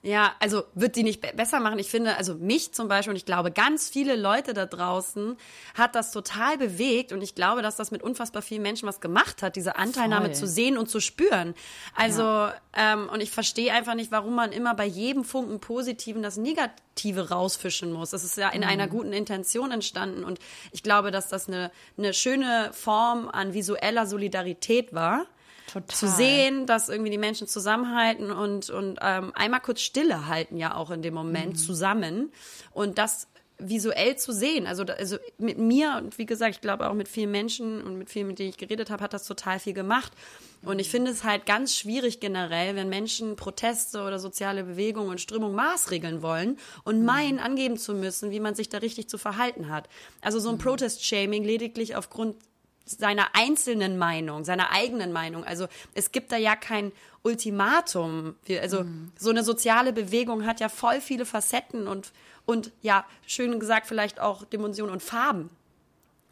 Ja, 0.06 0.36
also 0.39 0.65
wird 0.76 0.96
die 0.98 1.02
nicht 1.02 1.20
be 1.20 1.32
besser 1.36 1.60
machen. 1.60 1.80
Ich 1.80 1.89
finde, 1.89 2.15
also 2.15 2.36
mich 2.36 2.74
zum 2.74 2.88
Beispiel 2.88 3.10
und 3.10 3.15
ich 3.18 3.26
glaube, 3.26 3.50
ganz 3.50 3.89
viele 3.89 4.15
Leute 4.15 4.54
da 4.54 4.68
draußen 4.68 5.36
hat 5.74 5.96
das 5.96 6.12
total 6.12 6.60
bewegt 6.60 7.12
und 7.12 7.24
ich 7.24 7.34
glaube, 7.34 7.63
dass 7.63 7.76
das 7.76 7.89
mit 7.89 8.04
unfassbar 8.04 8.44
vielen 8.44 8.62
Menschen 8.62 8.88
was 8.88 9.02
gemacht 9.02 9.41
hat, 9.41 9.56
diese 9.56 9.78
Anteilnahme 9.78 10.28
Voll. 10.28 10.36
zu 10.36 10.48
sehen 10.48 10.78
und 10.78 10.91
zu 10.91 11.00
spüren. 11.00 11.56
Also, 11.96 12.50
ähm, 12.78 13.10
und 13.12 13.20
ich 13.20 13.32
verstehe 13.32 13.74
einfach 13.74 13.96
nicht, 13.96 14.12
warum 14.12 14.36
man 14.36 14.52
immer 14.52 14.76
bei 14.76 14.86
jedem 14.86 15.24
Funken 15.24 15.60
Positiven 15.60 16.22
das 16.22 16.38
Negative 16.38 17.30
rausfischen 17.30 17.91
muss. 17.91 18.12
Das 18.12 18.24
ist 18.24 18.38
ja 18.38 18.50
in 18.50 18.63
einer 18.63 18.88
guten 18.88 19.12
Intention 19.12 19.72
entstanden 19.72 20.24
und 20.24 20.38
ich 20.72 20.84
glaube, 20.84 21.10
dass 21.10 21.30
das 21.30 21.48
eine, 21.48 21.72
eine 21.98 22.13
schöne 22.13 22.70
Form 22.74 23.28
an 23.28 23.56
visueller 23.56 24.06
Solidarität 24.06 24.94
war 24.94 25.26
Total. 25.82 25.98
zu 25.98 26.08
sehen, 26.08 26.66
dass 26.66 26.90
irgendwie 26.90 27.12
die 27.12 27.18
Menschen 27.18 27.48
zusammenhalten 27.48 28.32
und, 28.32 28.70
und 28.70 29.00
ähm, 29.02 29.32
einmal 29.36 29.62
kurz 29.62 29.82
Stille 29.82 30.28
halten 30.28 30.58
ja 30.58 30.76
auch 30.76 30.92
in 30.92 31.02
dem 31.02 31.14
Moment 31.14 31.54
Mhm. 31.54 31.58
zusammen 31.58 32.32
und 32.72 32.98
das 32.98 33.28
visuell 33.58 34.18
zu 34.18 34.34
sehen. 34.34 34.68
Also, 34.68 34.84
also 34.84 35.18
mit 35.38 35.58
mir 35.58 35.96
und 36.04 36.18
wie 36.18 36.26
gesagt, 36.26 36.56
ich 36.56 36.62
glaube 36.62 36.90
auch 36.90 36.94
mit 36.94 37.08
vielen 37.08 37.32
Menschen 37.32 37.82
und 37.84 37.98
mit 37.98 38.10
vielen, 38.10 38.28
mit 38.28 38.38
denen 38.40 38.50
ich 38.50 38.58
geredet 38.58 38.90
habe, 38.90 39.02
hat 39.04 39.14
das 39.14 39.26
total 39.26 39.60
viel 39.60 39.72
gemacht. 39.74 40.12
Und 40.66 40.80
ich 40.80 40.90
finde 40.90 41.12
es 41.12 41.24
halt 41.24 41.46
ganz 41.46 41.76
schwierig 41.76 42.20
generell, 42.20 42.76
wenn 42.76 42.90
Menschen 42.90 43.36
Proteste 43.36 44.02
oder 44.02 44.18
soziale 44.20 44.64
Bewegungen 44.64 45.10
und 45.10 45.22
Strömungen 45.22 45.56
maßregeln 45.56 46.22
wollen 46.22 46.58
und 46.84 47.00
Mhm. 47.00 47.06
meinen, 47.06 47.40
angeben 47.40 47.78
zu 47.78 47.94
müssen, 47.94 48.32
wie 48.32 48.40
man 48.40 48.56
sich 48.56 48.68
da 48.68 48.80
richtig 48.80 49.08
zu 49.08 49.18
verhalten 49.18 49.70
hat. 49.70 49.88
Also 50.22 50.40
Mhm. 50.40 50.44
so 50.44 50.50
ein 50.50 50.58
Protest-Shaming 50.58 51.44
lediglich 51.44 51.96
aufgrund 51.96 52.36
seiner 52.86 53.28
einzelnen 53.34 53.98
Meinung, 53.98 54.45
seiner 54.45 54.71
eigenen 54.71 55.12
Meinung. 55.12 55.43
Also 55.43 55.67
es 55.93 56.12
gibt 56.12 56.32
da 56.32 56.38
ja 56.38 56.56
kein 56.56 56.91
Ultimatum. 57.24 58.36
Also 58.62 58.84
Mhm. 58.84 59.12
so 59.17 59.32
eine 59.32 59.43
soziale 59.43 59.91
Bewegung 59.91 60.45
hat 60.45 60.60
ja 60.60 60.69
voll 60.69 61.02
viele 61.02 61.26
Facetten 61.26 61.88
und, 61.88 62.12
und 62.45 62.71
ja, 62.82 63.06
schön 63.26 63.60
gesagt, 63.60 63.88
vielleicht 63.88 64.19
auch 64.19 64.45
Dimensionen 64.45 64.93
und 64.93 65.02
Farben. 65.04 65.50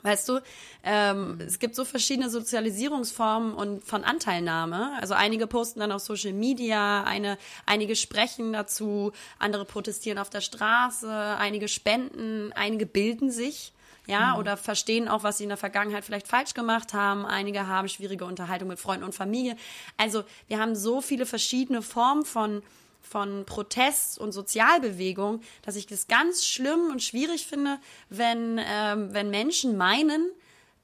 Weißt 0.03 0.27
du, 0.27 0.39
ähm, 0.83 1.39
es 1.39 1.59
gibt 1.59 1.75
so 1.75 1.85
verschiedene 1.85 2.29
Sozialisierungsformen 2.29 3.53
und 3.53 3.83
von 3.85 4.03
Anteilnahme. 4.03 4.91
Also 4.99 5.13
einige 5.13 5.47
posten 5.47 5.79
dann 5.79 5.93
auf 5.93 6.01
Social 6.01 6.33
Media, 6.33 7.03
eine, 7.05 7.37
einige 7.65 7.95
sprechen 7.95 8.51
dazu, 8.51 9.13
andere 9.39 9.63
protestieren 9.65 10.19
auf 10.19 10.29
der 10.29 10.41
Straße, 10.41 11.09
einige 11.09 11.69
spenden, 11.69 12.51
einige 12.53 12.85
bilden 12.85 13.31
sich. 13.31 13.72
Ja, 14.05 14.35
oder 14.37 14.57
verstehen 14.57 15.07
auch, 15.07 15.23
was 15.23 15.37
sie 15.37 15.43
in 15.43 15.49
der 15.49 15.57
Vergangenheit 15.57 16.03
vielleicht 16.03 16.27
falsch 16.27 16.53
gemacht 16.53 16.93
haben. 16.93 17.25
Einige 17.25 17.67
haben 17.67 17.87
schwierige 17.87 18.25
Unterhaltung 18.25 18.67
mit 18.67 18.79
Freunden 18.79 19.05
und 19.05 19.15
Familie. 19.15 19.55
Also 19.97 20.23
wir 20.47 20.59
haben 20.59 20.75
so 20.75 20.99
viele 21.01 21.25
verschiedene 21.25 21.81
Formen 21.81 22.25
von 22.25 22.61
von 23.05 23.45
Protest 23.45 24.17
und 24.17 24.31
Sozialbewegung, 24.31 25.41
dass 25.61 25.75
ich 25.75 25.85
das 25.85 26.07
ganz 26.07 26.45
schlimm 26.45 26.87
und 26.89 27.03
schwierig 27.03 27.45
finde, 27.45 27.77
wenn, 28.09 28.59
ähm, 28.65 29.13
wenn 29.13 29.29
Menschen 29.29 29.77
meinen, 29.77 30.31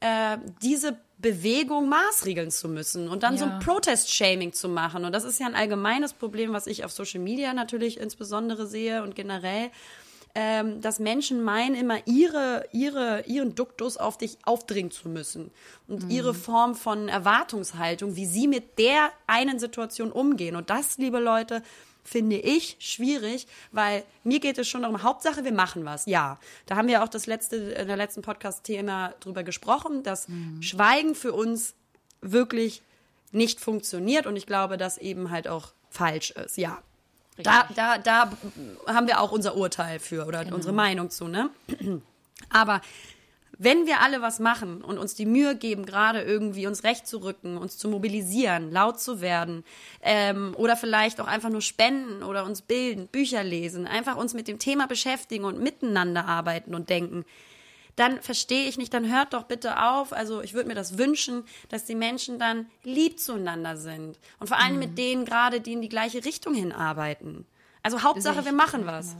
äh, 0.01 0.37
diese 0.61 0.99
Bewegung 1.17 1.89
maßregeln 1.89 2.51
zu 2.51 2.67
müssen 2.69 3.09
und 3.09 3.23
dann 3.23 3.37
so 3.37 3.45
Ja. 3.45 3.53
ein 3.53 3.59
Protest-Shaming 3.59 4.53
zu 4.53 4.69
machen. 4.69 5.05
Und 5.05 5.11
das 5.13 5.23
ist 5.23 5.39
ja 5.39 5.47
ein 5.47 5.55
allgemeines 5.55 6.13
Problem, 6.13 6.53
was 6.53 6.67
ich 6.67 6.85
auf 6.85 6.91
Social 6.91 7.19
Media 7.19 7.53
natürlich 7.53 7.97
insbesondere 7.99 8.67
sehe 8.67 9.01
und 9.01 9.15
generell, 9.15 9.71
ähm, 10.35 10.81
dass 10.81 10.99
Menschen 10.99 11.43
meinen, 11.43 11.75
immer 11.75 12.05
ihre, 12.05 12.65
ihre, 12.71 13.23
ihren 13.25 13.55
Duktus 13.55 13.97
auf 13.97 14.17
dich 14.17 14.37
aufdringen 14.43 14.91
zu 14.91 15.09
müssen 15.09 15.51
und 15.87 16.09
ihre 16.11 16.33
Form 16.33 16.75
von 16.75 17.09
Erwartungshaltung, 17.09 18.15
wie 18.15 18.25
sie 18.25 18.47
mit 18.47 18.77
der 18.77 19.09
einen 19.27 19.59
Situation 19.59 20.11
umgehen. 20.11 20.55
Und 20.55 20.69
das, 20.69 20.97
liebe 20.97 21.19
Leute, 21.19 21.63
finde 22.03 22.37
ich 22.37 22.77
schwierig, 22.79 23.47
weil 23.71 24.03
mir 24.23 24.39
geht 24.39 24.57
es 24.57 24.67
schon 24.67 24.81
darum, 24.81 25.03
Hauptsache, 25.03 25.43
wir 25.43 25.51
machen 25.51 25.85
was. 25.85 26.05
Ja, 26.05 26.39
da 26.65 26.75
haben 26.75 26.87
wir 26.87 27.03
auch 27.03 27.09
das 27.09 27.27
letzte, 27.27 27.55
in 27.55 27.87
der 27.87 27.97
letzten 27.97 28.21
Podcast-Thema 28.21 29.13
drüber 29.19 29.43
gesprochen, 29.43 30.03
dass 30.03 30.27
Schweigen 30.61 31.15
für 31.15 31.33
uns 31.33 31.75
wirklich 32.21 32.81
nicht 33.31 33.59
funktioniert 33.59 34.25
und 34.25 34.35
ich 34.35 34.45
glaube, 34.45 34.77
dass 34.77 34.97
eben 34.97 35.29
halt 35.29 35.47
auch 35.47 35.73
falsch 35.89 36.31
ist. 36.31 36.57
Ja. 36.57 36.81
Da, 37.43 37.67
da, 37.75 37.97
da 37.97 38.31
haben 38.87 39.07
wir 39.07 39.21
auch 39.21 39.31
unser 39.31 39.55
Urteil 39.55 39.99
für 39.99 40.25
oder 40.25 40.45
unsere 40.53 40.73
Meinung 40.73 41.09
zu, 41.09 41.27
ne? 41.27 41.49
Aber 42.49 42.81
wenn 43.61 43.85
wir 43.85 43.99
alle 43.99 44.21
was 44.21 44.39
machen 44.39 44.81
und 44.81 44.97
uns 44.97 45.15
die 45.15 45.25
Mühe 45.25 45.53
geben, 45.55 45.85
gerade 45.85 46.21
irgendwie 46.21 46.65
uns 46.65 46.85
recht 46.85 47.05
zu 47.05 47.17
rücken, 47.17 47.57
uns 47.57 47.77
zu 47.77 47.89
mobilisieren, 47.89 48.71
laut 48.71 49.01
zu 49.01 49.19
werden 49.19 49.65
ähm, 50.01 50.53
oder 50.57 50.77
vielleicht 50.77 51.19
auch 51.19 51.27
einfach 51.27 51.49
nur 51.49 51.61
spenden 51.61 52.23
oder 52.23 52.45
uns 52.45 52.61
bilden, 52.61 53.07
Bücher 53.07 53.43
lesen, 53.43 53.85
einfach 53.85 54.15
uns 54.15 54.33
mit 54.33 54.47
dem 54.47 54.59
Thema 54.59 54.87
beschäftigen 54.87 55.43
und 55.43 55.59
miteinander 55.59 56.25
arbeiten 56.25 56.73
und 56.73 56.89
denken, 56.89 57.25
dann 57.99 58.21
verstehe 58.21 58.67
ich 58.67 58.77
nicht, 58.77 58.93
dann 58.93 59.11
hört 59.11 59.33
doch 59.33 59.43
bitte 59.43 59.83
auf. 59.83 60.13
Also 60.13 60.41
ich 60.41 60.53
würde 60.53 60.69
mir 60.69 60.75
das 60.75 60.97
wünschen, 60.97 61.43
dass 61.67 61.85
die 61.85 61.95
Menschen 61.95 62.39
dann 62.39 62.67
lieb 62.83 63.19
zueinander 63.19 63.75
sind. 63.75 64.17
Und 64.39 64.47
vor 64.47 64.57
allem 64.57 64.79
mit 64.79 64.97
denen 64.97 65.25
gerade, 65.25 65.59
die 65.59 65.73
in 65.73 65.81
die 65.81 65.89
gleiche 65.89 66.23
Richtung 66.23 66.53
hinarbeiten. 66.53 67.45
Also 67.83 68.03
Hauptsache, 68.03 68.45
wir 68.45 68.53
machen 68.53 68.85
was. 68.85 69.15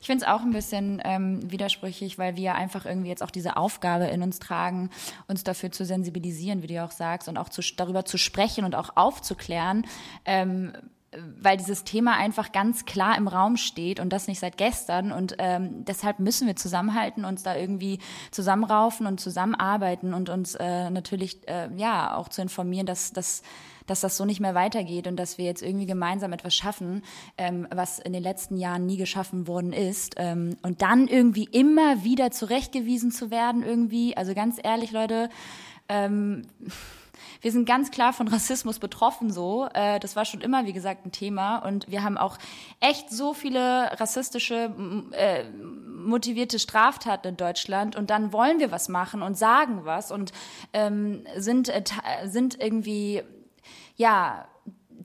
Ich 0.00 0.06
finde 0.06 0.24
es 0.24 0.30
auch 0.30 0.40
ein 0.40 0.52
bisschen 0.52 1.02
ähm, 1.04 1.50
widersprüchlich, 1.50 2.16
weil 2.16 2.36
wir 2.36 2.54
einfach 2.54 2.86
irgendwie 2.86 3.10
jetzt 3.10 3.22
auch 3.22 3.30
diese 3.30 3.56
Aufgabe 3.58 4.06
in 4.06 4.22
uns 4.22 4.38
tragen, 4.38 4.88
uns 5.28 5.44
dafür 5.44 5.70
zu 5.70 5.84
sensibilisieren, 5.84 6.62
wie 6.62 6.68
du 6.68 6.74
ja 6.74 6.86
auch 6.86 6.90
sagst, 6.90 7.28
und 7.28 7.36
auch 7.36 7.50
zu, 7.50 7.60
darüber 7.76 8.06
zu 8.06 8.16
sprechen 8.16 8.64
und 8.64 8.74
auch 8.74 8.96
aufzuklären. 8.96 9.86
Ähm, 10.24 10.72
weil 11.12 11.56
dieses 11.56 11.82
Thema 11.82 12.16
einfach 12.16 12.52
ganz 12.52 12.84
klar 12.84 13.16
im 13.18 13.26
Raum 13.26 13.56
steht 13.56 13.98
und 13.98 14.12
das 14.12 14.28
nicht 14.28 14.38
seit 14.38 14.56
gestern. 14.56 15.10
Und 15.10 15.34
ähm, 15.38 15.84
deshalb 15.84 16.20
müssen 16.20 16.46
wir 16.46 16.54
zusammenhalten, 16.54 17.24
uns 17.24 17.42
da 17.42 17.56
irgendwie 17.56 17.98
zusammenraufen 18.30 19.06
und 19.06 19.18
zusammenarbeiten 19.18 20.14
und 20.14 20.28
uns 20.28 20.54
äh, 20.54 20.88
natürlich 20.88 21.48
äh, 21.48 21.68
ja 21.76 22.14
auch 22.14 22.28
zu 22.28 22.42
informieren, 22.42 22.86
dass, 22.86 23.12
dass, 23.12 23.42
dass 23.88 24.00
das 24.00 24.16
so 24.16 24.24
nicht 24.24 24.38
mehr 24.38 24.54
weitergeht 24.54 25.08
und 25.08 25.16
dass 25.16 25.36
wir 25.36 25.46
jetzt 25.46 25.62
irgendwie 25.62 25.86
gemeinsam 25.86 26.32
etwas 26.32 26.54
schaffen, 26.54 27.02
ähm, 27.36 27.66
was 27.72 27.98
in 27.98 28.12
den 28.12 28.22
letzten 28.22 28.56
Jahren 28.56 28.86
nie 28.86 28.96
geschaffen 28.96 29.48
worden 29.48 29.72
ist. 29.72 30.14
Ähm, 30.16 30.58
und 30.62 30.80
dann 30.80 31.08
irgendwie 31.08 31.48
immer 31.50 32.04
wieder 32.04 32.30
zurechtgewiesen 32.30 33.10
zu 33.10 33.32
werden 33.32 33.64
irgendwie, 33.64 34.16
also 34.16 34.32
ganz 34.32 34.60
ehrlich 34.62 34.92
Leute, 34.92 35.28
ähm, 35.88 36.42
wir 37.40 37.52
sind 37.52 37.66
ganz 37.66 37.90
klar 37.90 38.12
von 38.12 38.28
Rassismus 38.28 38.78
betroffen 38.78 39.32
so. 39.32 39.68
Äh, 39.72 40.00
das 40.00 40.16
war 40.16 40.24
schon 40.24 40.40
immer, 40.40 40.66
wie 40.66 40.72
gesagt, 40.72 41.06
ein 41.06 41.12
Thema. 41.12 41.58
Und 41.58 41.90
wir 41.90 42.02
haben 42.02 42.18
auch 42.18 42.38
echt 42.80 43.10
so 43.10 43.34
viele 43.34 43.98
rassistische, 44.00 44.74
äh, 45.12 45.44
motivierte 45.50 46.58
Straftaten 46.58 47.28
in 47.28 47.36
Deutschland. 47.36 47.96
Und 47.96 48.10
dann 48.10 48.32
wollen 48.32 48.58
wir 48.58 48.70
was 48.70 48.88
machen 48.88 49.22
und 49.22 49.36
sagen 49.36 49.84
was 49.84 50.10
und 50.10 50.32
ähm, 50.72 51.24
sind, 51.36 51.68
äh, 51.68 51.82
sind 52.24 52.60
irgendwie, 52.60 53.22
ja, 53.96 54.46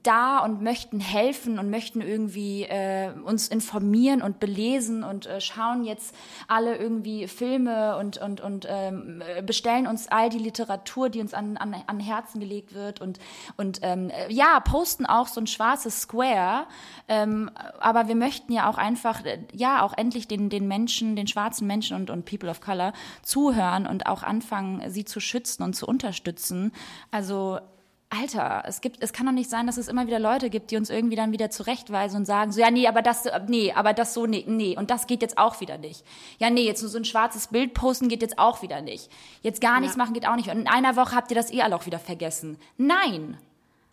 da 0.06 0.38
und 0.38 0.62
möchten 0.62 1.00
helfen 1.00 1.58
und 1.58 1.70
möchten 1.70 2.00
irgendwie 2.00 2.62
äh, 2.62 3.10
uns 3.24 3.48
informieren 3.48 4.22
und 4.22 4.38
belesen 4.38 5.02
und 5.02 5.26
äh, 5.26 5.40
schauen 5.40 5.84
jetzt 5.84 6.14
alle 6.46 6.76
irgendwie 6.76 7.26
Filme 7.26 7.96
und 7.96 8.18
und 8.18 8.40
und 8.40 8.66
ähm, 8.68 9.22
bestellen 9.44 9.86
uns 9.86 10.08
all 10.08 10.28
die 10.28 10.38
Literatur, 10.38 11.08
die 11.08 11.20
uns 11.20 11.34
an 11.34 11.56
an, 11.56 11.74
an 11.86 12.00
Herzen 12.00 12.40
gelegt 12.40 12.74
wird 12.74 13.00
und 13.00 13.18
und 13.56 13.80
ähm, 13.82 14.10
ja 14.28 14.60
posten 14.60 15.06
auch 15.06 15.26
so 15.26 15.40
ein 15.40 15.46
schwarzes 15.46 16.02
Square, 16.02 16.66
ähm, 17.08 17.50
aber 17.80 18.08
wir 18.08 18.16
möchten 18.16 18.52
ja 18.52 18.70
auch 18.70 18.78
einfach 18.78 19.24
äh, 19.24 19.38
ja 19.52 19.82
auch 19.82 19.94
endlich 19.96 20.28
den 20.28 20.48
den 20.50 20.68
Menschen, 20.68 21.16
den 21.16 21.26
schwarzen 21.26 21.66
Menschen 21.66 21.96
und 21.96 22.10
und 22.10 22.24
People 22.24 22.48
of 22.48 22.60
Color 22.60 22.92
zuhören 23.22 23.86
und 23.86 24.06
auch 24.06 24.22
anfangen, 24.22 24.88
sie 24.90 25.04
zu 25.04 25.18
schützen 25.18 25.62
und 25.62 25.74
zu 25.74 25.86
unterstützen. 25.86 26.72
Also 27.10 27.58
Alter, 28.08 28.62
es 28.66 28.80
gibt, 28.80 29.02
es 29.02 29.12
kann 29.12 29.26
doch 29.26 29.32
nicht 29.32 29.50
sein, 29.50 29.66
dass 29.66 29.78
es 29.78 29.88
immer 29.88 30.06
wieder 30.06 30.20
Leute 30.20 30.48
gibt, 30.48 30.70
die 30.70 30.76
uns 30.76 30.90
irgendwie 30.90 31.16
dann 31.16 31.32
wieder 31.32 31.50
zurechtweisen 31.50 32.20
und 32.20 32.24
sagen, 32.24 32.52
so, 32.52 32.60
ja, 32.60 32.70
nee, 32.70 32.86
aber 32.86 33.02
das, 33.02 33.24
nee, 33.48 33.72
aber 33.72 33.94
das 33.94 34.14
so, 34.14 34.26
nee, 34.26 34.44
nee, 34.46 34.76
und 34.76 34.90
das 34.90 35.08
geht 35.08 35.22
jetzt 35.22 35.38
auch 35.38 35.60
wieder 35.60 35.76
nicht. 35.76 36.04
Ja, 36.38 36.48
nee, 36.48 36.62
jetzt 36.62 36.82
nur 36.82 36.90
so 36.90 36.98
ein 36.98 37.04
schwarzes 37.04 37.48
Bild 37.48 37.74
posten 37.74 38.08
geht 38.08 38.22
jetzt 38.22 38.38
auch 38.38 38.62
wieder 38.62 38.80
nicht. 38.80 39.10
Jetzt 39.42 39.60
gar 39.60 39.80
nichts 39.80 39.96
ja. 39.96 40.02
machen 40.02 40.14
geht 40.14 40.28
auch 40.28 40.36
nicht. 40.36 40.50
Und 40.50 40.58
in 40.58 40.68
einer 40.68 40.94
Woche 40.94 41.16
habt 41.16 41.32
ihr 41.32 41.34
das 41.34 41.52
eh 41.52 41.62
auch 41.62 41.86
wieder 41.86 41.98
vergessen. 41.98 42.58
Nein, 42.76 43.38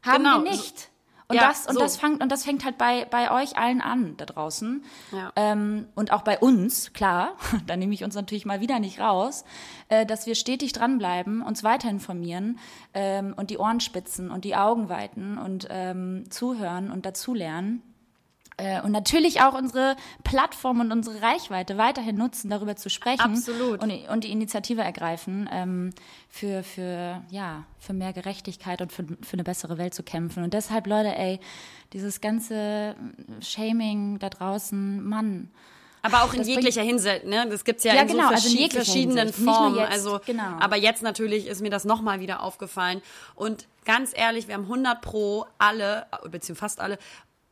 haben 0.04 0.24
genau. 0.24 0.44
wir 0.44 0.52
nicht. 0.52 0.90
Und, 1.34 1.42
ja, 1.42 1.48
das, 1.48 1.66
und, 1.66 1.74
so. 1.74 1.80
das 1.80 1.98
fängt, 1.98 2.22
und 2.22 2.32
das 2.32 2.46
fängt 2.46 2.64
halt 2.64 2.78
bei, 2.78 3.06
bei 3.10 3.32
euch 3.32 3.58
allen 3.58 3.82
an 3.82 4.16
da 4.18 4.26
draußen. 4.26 4.84
Ja. 5.12 5.32
Ähm, 5.36 5.88
und 5.96 6.12
auch 6.12 6.22
bei 6.22 6.38
uns, 6.38 6.94
klar, 6.94 7.36
da 7.66 7.76
nehme 7.76 7.94
ich 7.94 8.04
uns 8.04 8.14
natürlich 8.14 8.46
mal 8.46 8.62
wieder 8.62 8.80
nicht 8.80 9.00
raus, 9.00 9.44
äh, 9.90 10.06
dass 10.06 10.28
wir 10.28 10.36
stetig 10.36 10.74
dranbleiben, 10.74 11.42
uns 11.42 11.64
weiter 11.64 11.90
informieren 11.90 12.60
ähm, 12.94 13.34
und 13.36 13.50
die 13.50 13.58
Ohren 13.58 13.80
spitzen 13.80 14.30
und 14.30 14.46
die 14.46 14.56
Augen 14.56 14.90
weiten 14.90 15.40
und 15.40 15.68
ähm, 15.72 16.26
zuhören 16.30 16.92
und 16.92 17.06
dazulernen. 17.06 17.82
Äh, 18.58 18.82
und 18.82 18.92
natürlich 18.92 19.42
auch 19.42 19.54
unsere 19.54 19.96
Plattform 20.24 20.80
und 20.80 20.92
unsere 20.92 21.22
Reichweite 21.22 21.78
weiterhin 21.78 22.16
nutzen, 22.16 22.50
darüber 22.50 22.76
zu 22.76 22.90
sprechen. 22.90 23.22
Absolut. 23.22 23.82
Und, 23.82 23.92
und 24.10 24.24
die 24.24 24.32
Initiative 24.32 24.82
ergreifen, 24.82 25.50
ähm, 25.52 25.90
für, 26.30 26.64
für, 26.64 27.22
ja, 27.30 27.64
für 27.80 27.94
mehr 27.94 28.14
Gerechtigkeit 28.14 28.82
und 28.82 28.92
für, 28.92 29.06
für 29.22 29.34
eine 29.34 29.44
bessere 29.44 29.78
Welt 29.78 29.94
zu 29.94 30.04
kämpfen. 30.04 30.44
Und 30.44 30.54
deshalb, 30.54 30.88
Leute, 30.88 31.16
ey, 31.16 31.40
dieses 31.94 32.22
ganze 32.22 32.96
Shaming 33.42 34.20
da 34.20 34.30
draußen, 34.30 35.04
Mann. 35.04 35.50
Aber 36.06 36.24
auch 36.24 36.34
in 36.34 36.44
jeglicher 36.44 36.82
Hinsicht, 36.82 37.24
ne? 37.24 37.48
Das 37.50 37.64
gibt's 37.64 37.86
ja, 37.86 37.96
ja 37.96 38.02
in 38.02 38.10
genau, 38.10 38.28
so 38.28 38.34
also 38.34 38.58
in 38.58 38.70
verschiedenen 38.70 39.28
Hinsicht. 39.30 39.46
Formen. 39.46 39.78
Jetzt, 39.78 39.92
also, 39.92 40.20
genau. 40.26 40.58
aber 40.60 40.76
jetzt 40.76 41.02
natürlich 41.02 41.48
ist 41.48 41.62
mir 41.62 41.70
das 41.70 41.86
nochmal 41.86 42.20
wieder 42.20 42.44
aufgefallen. 42.44 43.02
Und 43.36 43.68
ganz 43.86 44.12
ehrlich, 44.14 44.50
wir 44.50 44.56
haben 44.56 44.64
100 44.64 45.00
pro 45.02 45.46
alle, 45.60 46.06
beziehungsweise 46.30 46.56
fast 46.56 46.82
alle, 46.82 46.98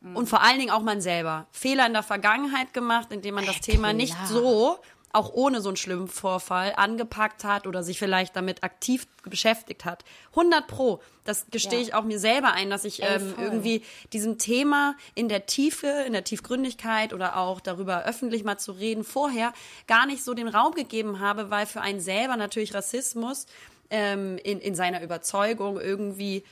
Mhm. 0.02 0.16
Und 0.16 0.28
vor 0.28 0.42
allen 0.42 0.58
Dingen 0.58 0.70
auch 0.70 0.82
man 0.82 1.00
selber. 1.00 1.46
Fehler 1.52 1.86
in 1.86 1.92
der 1.92 2.02
Vergangenheit 2.02 2.74
gemacht, 2.74 3.08
indem 3.10 3.36
man 3.36 3.46
das 3.46 3.56
äh, 3.56 3.60
Thema 3.60 3.92
nicht 3.92 4.16
so, 4.26 4.78
auch 5.12 5.32
ohne 5.32 5.60
so 5.60 5.68
einen 5.68 5.76
schlimmen 5.76 6.08
Vorfall, 6.08 6.72
angepackt 6.76 7.44
hat 7.44 7.66
oder 7.66 7.82
sich 7.82 7.98
vielleicht 7.98 8.34
damit 8.34 8.64
aktiv 8.64 9.06
beschäftigt 9.24 9.84
hat. 9.84 10.04
100 10.30 10.66
pro. 10.66 11.00
Das 11.24 11.46
gestehe 11.50 11.80
ja. 11.80 11.84
ich 11.84 11.94
auch 11.94 12.02
mir 12.02 12.18
selber 12.18 12.52
ein, 12.52 12.70
dass 12.70 12.84
ich 12.84 13.02
ähm, 13.02 13.34
irgendwie 13.38 13.82
diesem 14.12 14.38
Thema 14.38 14.96
in 15.14 15.28
der 15.28 15.46
Tiefe, 15.46 15.86
in 16.06 16.14
der 16.14 16.24
Tiefgründigkeit 16.24 17.12
oder 17.12 17.36
auch 17.36 17.60
darüber 17.60 18.04
öffentlich 18.04 18.42
mal 18.42 18.58
zu 18.58 18.72
reden, 18.72 19.04
vorher 19.04 19.52
gar 19.86 20.06
nicht 20.06 20.24
so 20.24 20.34
den 20.34 20.48
Raum 20.48 20.74
gegeben 20.74 21.20
habe, 21.20 21.50
weil 21.50 21.66
für 21.66 21.82
einen 21.82 22.00
selber 22.00 22.36
natürlich 22.36 22.74
Rassismus 22.74 23.46
ähm, 23.90 24.38
in, 24.42 24.58
in 24.58 24.74
seiner 24.74 25.02
Überzeugung 25.02 25.78
irgendwie 25.78 26.42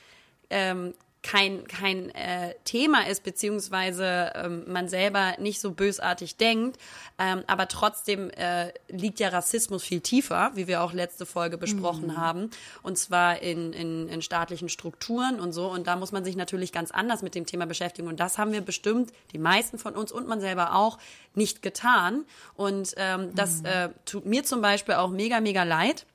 ähm, 0.51 0.93
kein, 1.23 1.67
kein 1.67 2.09
äh, 2.15 2.55
Thema 2.65 3.07
ist, 3.07 3.23
beziehungsweise 3.23 4.31
ähm, 4.35 4.63
man 4.67 4.87
selber 4.87 5.35
nicht 5.39 5.61
so 5.61 5.71
bösartig 5.71 6.37
denkt. 6.37 6.79
Ähm, 7.19 7.43
aber 7.45 7.67
trotzdem 7.67 8.31
äh, 8.31 8.71
liegt 8.89 9.19
ja 9.19 9.29
Rassismus 9.29 9.83
viel 9.83 10.01
tiefer, 10.01 10.51
wie 10.55 10.67
wir 10.67 10.81
auch 10.81 10.93
letzte 10.93 11.27
Folge 11.27 11.57
besprochen 11.57 12.07
mhm. 12.07 12.17
haben. 12.17 12.49
Und 12.81 12.97
zwar 12.97 13.39
in, 13.41 13.71
in, 13.73 14.07
in 14.09 14.21
staatlichen 14.23 14.67
Strukturen 14.67 15.39
und 15.39 15.53
so. 15.53 15.67
Und 15.67 15.85
da 15.85 15.95
muss 15.95 16.11
man 16.11 16.23
sich 16.23 16.35
natürlich 16.35 16.71
ganz 16.71 16.89
anders 16.89 17.21
mit 17.21 17.35
dem 17.35 17.45
Thema 17.45 17.67
beschäftigen. 17.67 18.07
Und 18.07 18.19
das 18.19 18.39
haben 18.39 18.51
wir 18.51 18.61
bestimmt, 18.61 19.11
die 19.31 19.37
meisten 19.37 19.77
von 19.77 19.95
uns 19.95 20.11
und 20.11 20.27
man 20.27 20.41
selber 20.41 20.75
auch, 20.75 20.97
nicht 21.33 21.61
getan. 21.61 22.25
Und 22.55 22.93
ähm, 22.97 23.33
das 23.35 23.61
mhm. 23.61 23.65
äh, 23.67 23.89
tut 24.05 24.25
mir 24.25 24.43
zum 24.43 24.61
Beispiel 24.61 24.95
auch 24.95 25.09
mega, 25.09 25.39
mega 25.39 25.63
leid. 25.63 26.05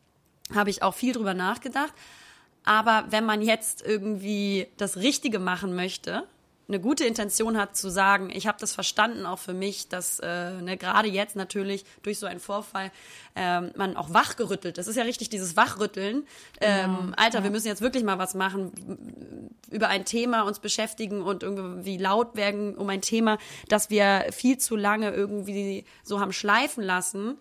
Habe 0.55 0.71
ich 0.71 0.83
auch 0.83 0.95
viel 0.95 1.13
drüber 1.13 1.33
nachgedacht. 1.33 1.93
Aber 2.67 3.07
wenn 3.11 3.25
man 3.25 3.41
jetzt 3.41 3.87
irgendwie 3.87 4.67
das 4.77 4.97
Richtige 4.97 5.39
machen 5.39 5.75
möchte, 5.75 6.25
eine 6.69 6.81
gute 6.81 7.05
Intention 7.05 7.57
hat 7.57 7.77
zu 7.77 7.89
sagen, 7.89 8.29
ich 8.29 8.49
habe 8.49 8.59
das 8.61 8.75
verstanden 8.75 9.25
auch 9.25 9.39
für 9.39 9.55
mich, 9.55 9.89
dass 9.89 10.19
äh, 10.19 10.51
ne, 10.61 10.77
gerade 10.77 11.09
jetzt 11.09 11.37
natürlich 11.37 11.85
durch 12.03 12.19
so 12.19 12.27
einen 12.27 12.41
Vorfall 12.41 12.91
ähm, 13.37 13.71
man 13.77 13.97
auch 13.97 14.13
wachgerüttelt. 14.13 14.77
Das 14.77 14.89
ist 14.89 14.97
ja 14.97 15.05
richtig 15.05 15.29
dieses 15.29 15.57
Wachrütteln. 15.57 16.27
Ähm, 16.61 16.97
genau, 16.97 17.13
Alter, 17.17 17.39
ja. 17.39 17.45
wir 17.45 17.53
müssen 17.53 17.69
jetzt 17.69 17.83
wirklich 17.83 18.03
mal 18.03 18.19
was 18.19 18.35
machen, 18.35 18.73
über 19.71 19.87
ein 19.89 20.05
Thema 20.05 20.43
uns 20.43 20.59
beschäftigen 20.59 21.23
und 21.23 21.45
irgendwie 21.45 21.99
laut 21.99 22.35
werden 22.35 22.75
um 22.75 22.89
ein 22.89 23.01
Thema, 23.01 23.39
das 23.69 23.89
wir 23.89 24.27
viel 24.33 24.59
zu 24.59 24.75
lange 24.75 25.13
irgendwie 25.13 25.85
so 26.03 26.19
haben 26.19 26.33
schleifen 26.33 26.83
lassen. 26.83 27.39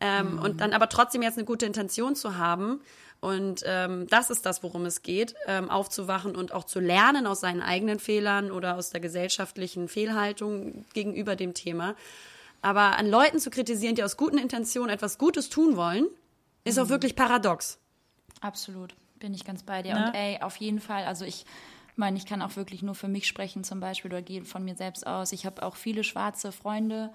Ähm, 0.00 0.34
mhm. 0.34 0.38
Und 0.40 0.60
dann 0.60 0.74
aber 0.74 0.90
trotzdem 0.90 1.22
jetzt 1.22 1.38
eine 1.38 1.46
gute 1.46 1.64
Intention 1.64 2.14
zu 2.14 2.36
haben 2.36 2.80
und 3.20 3.64
ähm, 3.66 4.06
das 4.08 4.30
ist 4.30 4.46
das, 4.46 4.62
worum 4.62 4.86
es 4.86 5.02
geht, 5.02 5.34
ähm, 5.46 5.70
aufzuwachen 5.70 6.36
und 6.36 6.52
auch 6.52 6.64
zu 6.64 6.78
lernen 6.78 7.26
aus 7.26 7.40
seinen 7.40 7.62
eigenen 7.62 7.98
Fehlern 7.98 8.52
oder 8.52 8.76
aus 8.76 8.90
der 8.90 9.00
gesellschaftlichen 9.00 9.88
Fehlhaltung 9.88 10.84
gegenüber 10.94 11.34
dem 11.34 11.52
Thema. 11.52 11.96
Aber 12.62 12.96
an 12.96 13.08
Leuten 13.08 13.40
zu 13.40 13.50
kritisieren, 13.50 13.96
die 13.96 14.04
aus 14.04 14.16
guten 14.16 14.38
Intentionen 14.38 14.90
etwas 14.90 15.18
Gutes 15.18 15.48
tun 15.48 15.76
wollen, 15.76 16.06
ist 16.64 16.76
mhm. 16.76 16.84
auch 16.84 16.88
wirklich 16.90 17.16
paradox. 17.16 17.78
Absolut, 18.40 18.94
bin 19.18 19.34
ich 19.34 19.44
ganz 19.44 19.64
bei 19.64 19.82
dir. 19.82 19.90
Ja. 19.90 20.06
Und 20.06 20.14
ey, 20.14 20.40
auf 20.40 20.56
jeden 20.56 20.80
Fall, 20.80 21.04
also 21.04 21.24
ich 21.24 21.44
meine, 21.96 22.16
ich 22.16 22.26
kann 22.26 22.40
auch 22.40 22.54
wirklich 22.54 22.82
nur 22.82 22.94
für 22.94 23.08
mich 23.08 23.26
sprechen 23.26 23.64
zum 23.64 23.80
Beispiel 23.80 24.12
oder 24.12 24.22
gehe 24.22 24.44
von 24.44 24.64
mir 24.64 24.76
selbst 24.76 25.06
aus. 25.06 25.32
Ich 25.32 25.44
habe 25.44 25.64
auch 25.64 25.74
viele 25.74 26.04
schwarze 26.04 26.52
Freunde, 26.52 27.10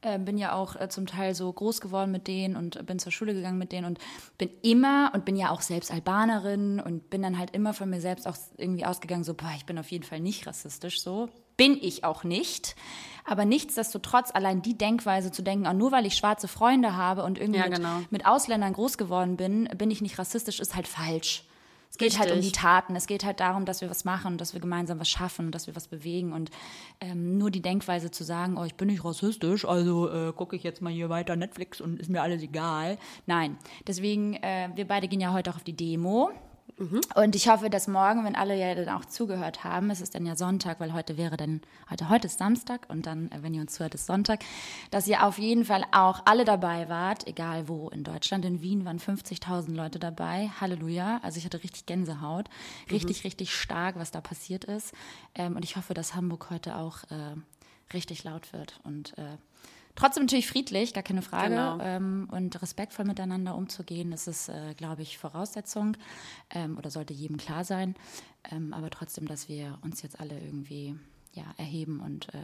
äh, 0.00 0.18
bin 0.18 0.38
ja 0.38 0.54
auch 0.54 0.76
äh, 0.76 0.88
zum 0.88 1.06
Teil 1.06 1.34
so 1.34 1.52
groß 1.52 1.80
geworden 1.80 2.12
mit 2.12 2.28
denen 2.28 2.56
und 2.56 2.84
bin 2.86 2.98
zur 2.98 3.12
Schule 3.12 3.34
gegangen 3.34 3.58
mit 3.58 3.72
denen 3.72 3.86
und 3.86 3.98
bin 4.36 4.50
immer 4.62 5.10
und 5.14 5.24
bin 5.24 5.36
ja 5.36 5.50
auch 5.50 5.60
selbst 5.60 5.90
Albanerin 5.90 6.80
und 6.80 7.10
bin 7.10 7.22
dann 7.22 7.38
halt 7.38 7.50
immer 7.50 7.74
von 7.74 7.90
mir 7.90 8.00
selbst 8.00 8.26
auch 8.28 8.36
irgendwie 8.56 8.84
ausgegangen, 8.84 9.24
so, 9.24 9.34
boah, 9.34 9.52
ich 9.56 9.66
bin 9.66 9.78
auf 9.78 9.90
jeden 9.90 10.04
Fall 10.04 10.20
nicht 10.20 10.46
rassistisch, 10.46 11.00
so. 11.00 11.28
Bin 11.56 11.76
ich 11.80 12.04
auch 12.04 12.22
nicht. 12.22 12.76
Aber 13.24 13.44
nichtsdestotrotz 13.44 14.30
allein 14.32 14.62
die 14.62 14.78
Denkweise 14.78 15.32
zu 15.32 15.42
denken, 15.42 15.66
auch 15.66 15.72
nur 15.72 15.90
weil 15.90 16.06
ich 16.06 16.14
schwarze 16.14 16.46
Freunde 16.46 16.96
habe 16.96 17.24
und 17.24 17.38
irgendwie 17.38 17.58
ja, 17.58 17.66
genau. 17.66 17.98
mit, 17.98 18.12
mit 18.12 18.26
Ausländern 18.26 18.72
groß 18.72 18.96
geworden 18.96 19.36
bin, 19.36 19.68
bin 19.76 19.90
ich 19.90 20.00
nicht 20.00 20.18
rassistisch, 20.18 20.60
ist 20.60 20.76
halt 20.76 20.86
falsch. 20.86 21.44
Es 21.90 21.96
geht 21.96 22.08
Richtig. 22.08 22.20
halt 22.20 22.32
um 22.32 22.40
die 22.40 22.52
Taten. 22.52 22.96
Es 22.96 23.06
geht 23.06 23.24
halt 23.24 23.40
darum, 23.40 23.64
dass 23.64 23.80
wir 23.80 23.90
was 23.90 24.04
machen, 24.04 24.38
dass 24.38 24.52
wir 24.52 24.60
gemeinsam 24.60 25.00
was 25.00 25.08
schaffen, 25.08 25.50
dass 25.50 25.66
wir 25.66 25.74
was 25.74 25.88
bewegen. 25.88 26.32
Und 26.32 26.50
ähm, 27.00 27.38
nur 27.38 27.50
die 27.50 27.62
Denkweise 27.62 28.10
zu 28.10 28.24
sagen, 28.24 28.56
oh, 28.58 28.64
ich 28.64 28.74
bin 28.74 28.88
nicht 28.88 29.04
rassistisch, 29.04 29.64
also 29.64 30.10
äh, 30.10 30.32
gucke 30.32 30.56
ich 30.56 30.62
jetzt 30.62 30.82
mal 30.82 30.92
hier 30.92 31.08
weiter 31.08 31.36
Netflix 31.36 31.80
und 31.80 31.98
ist 31.98 32.10
mir 32.10 32.22
alles 32.22 32.42
egal. 32.42 32.98
Nein. 33.26 33.56
Deswegen, 33.86 34.34
äh, 34.34 34.70
wir 34.74 34.86
beide 34.86 35.08
gehen 35.08 35.20
ja 35.20 35.32
heute 35.32 35.50
auch 35.50 35.56
auf 35.56 35.64
die 35.64 35.76
Demo. 35.76 36.30
Mhm. 36.78 37.00
Und 37.16 37.34
ich 37.34 37.48
hoffe, 37.48 37.70
dass 37.70 37.88
morgen, 37.88 38.24
wenn 38.24 38.36
alle 38.36 38.56
ja 38.56 38.74
dann 38.74 38.88
auch 38.88 39.04
zugehört 39.04 39.64
haben, 39.64 39.90
es 39.90 40.00
ist 40.00 40.14
dann 40.14 40.24
ja 40.24 40.36
Sonntag, 40.36 40.78
weil 40.78 40.92
heute 40.92 41.16
wäre 41.16 41.36
dann, 41.36 41.60
heute, 41.90 42.08
heute 42.08 42.28
ist 42.28 42.38
Samstag 42.38 42.86
und 42.88 43.06
dann, 43.06 43.30
äh, 43.32 43.42
wenn 43.42 43.52
ihr 43.52 43.60
uns 43.60 43.74
zuhört, 43.74 43.94
ist 43.94 44.06
Sonntag, 44.06 44.40
dass 44.90 45.08
ihr 45.08 45.24
auf 45.24 45.38
jeden 45.38 45.64
Fall 45.64 45.84
auch 45.90 46.22
alle 46.24 46.44
dabei 46.44 46.88
wart, 46.88 47.26
egal 47.26 47.68
wo 47.68 47.88
in 47.88 48.04
Deutschland. 48.04 48.44
In 48.44 48.62
Wien 48.62 48.84
waren 48.84 48.98
50.000 48.98 49.74
Leute 49.74 49.98
dabei. 49.98 50.50
Halleluja. 50.60 51.20
Also 51.22 51.38
ich 51.38 51.44
hatte 51.44 51.62
richtig 51.62 51.86
Gänsehaut. 51.86 52.48
Richtig, 52.90 53.18
mhm. 53.18 53.26
richtig 53.26 53.54
stark, 53.54 53.96
was 53.96 54.10
da 54.10 54.20
passiert 54.20 54.64
ist. 54.64 54.94
Ähm, 55.34 55.56
und 55.56 55.64
ich 55.64 55.76
hoffe, 55.76 55.94
dass 55.94 56.14
Hamburg 56.14 56.48
heute 56.50 56.76
auch 56.76 57.02
äh, 57.10 57.34
richtig 57.92 58.24
laut 58.24 58.52
wird 58.52 58.80
und 58.84 59.16
äh, 59.18 59.36
Trotzdem 59.98 60.22
natürlich 60.22 60.46
friedlich, 60.46 60.94
gar 60.94 61.02
keine 61.02 61.22
Frage. 61.22 61.56
Genau. 61.56 61.80
Ähm, 61.80 62.28
und 62.30 62.62
respektvoll 62.62 63.04
miteinander 63.04 63.56
umzugehen, 63.56 64.12
das 64.12 64.28
ist, 64.28 64.48
äh, 64.48 64.74
glaube 64.76 65.02
ich, 65.02 65.18
Voraussetzung 65.18 65.96
ähm, 66.50 66.78
oder 66.78 66.88
sollte 66.88 67.12
jedem 67.12 67.36
klar 67.36 67.64
sein. 67.64 67.96
Ähm, 68.48 68.72
aber 68.72 68.90
trotzdem, 68.90 69.26
dass 69.26 69.48
wir 69.48 69.76
uns 69.82 70.02
jetzt 70.02 70.20
alle 70.20 70.38
irgendwie 70.38 70.94
ja, 71.32 71.46
erheben 71.56 71.98
und 71.98 72.32
äh, 72.32 72.38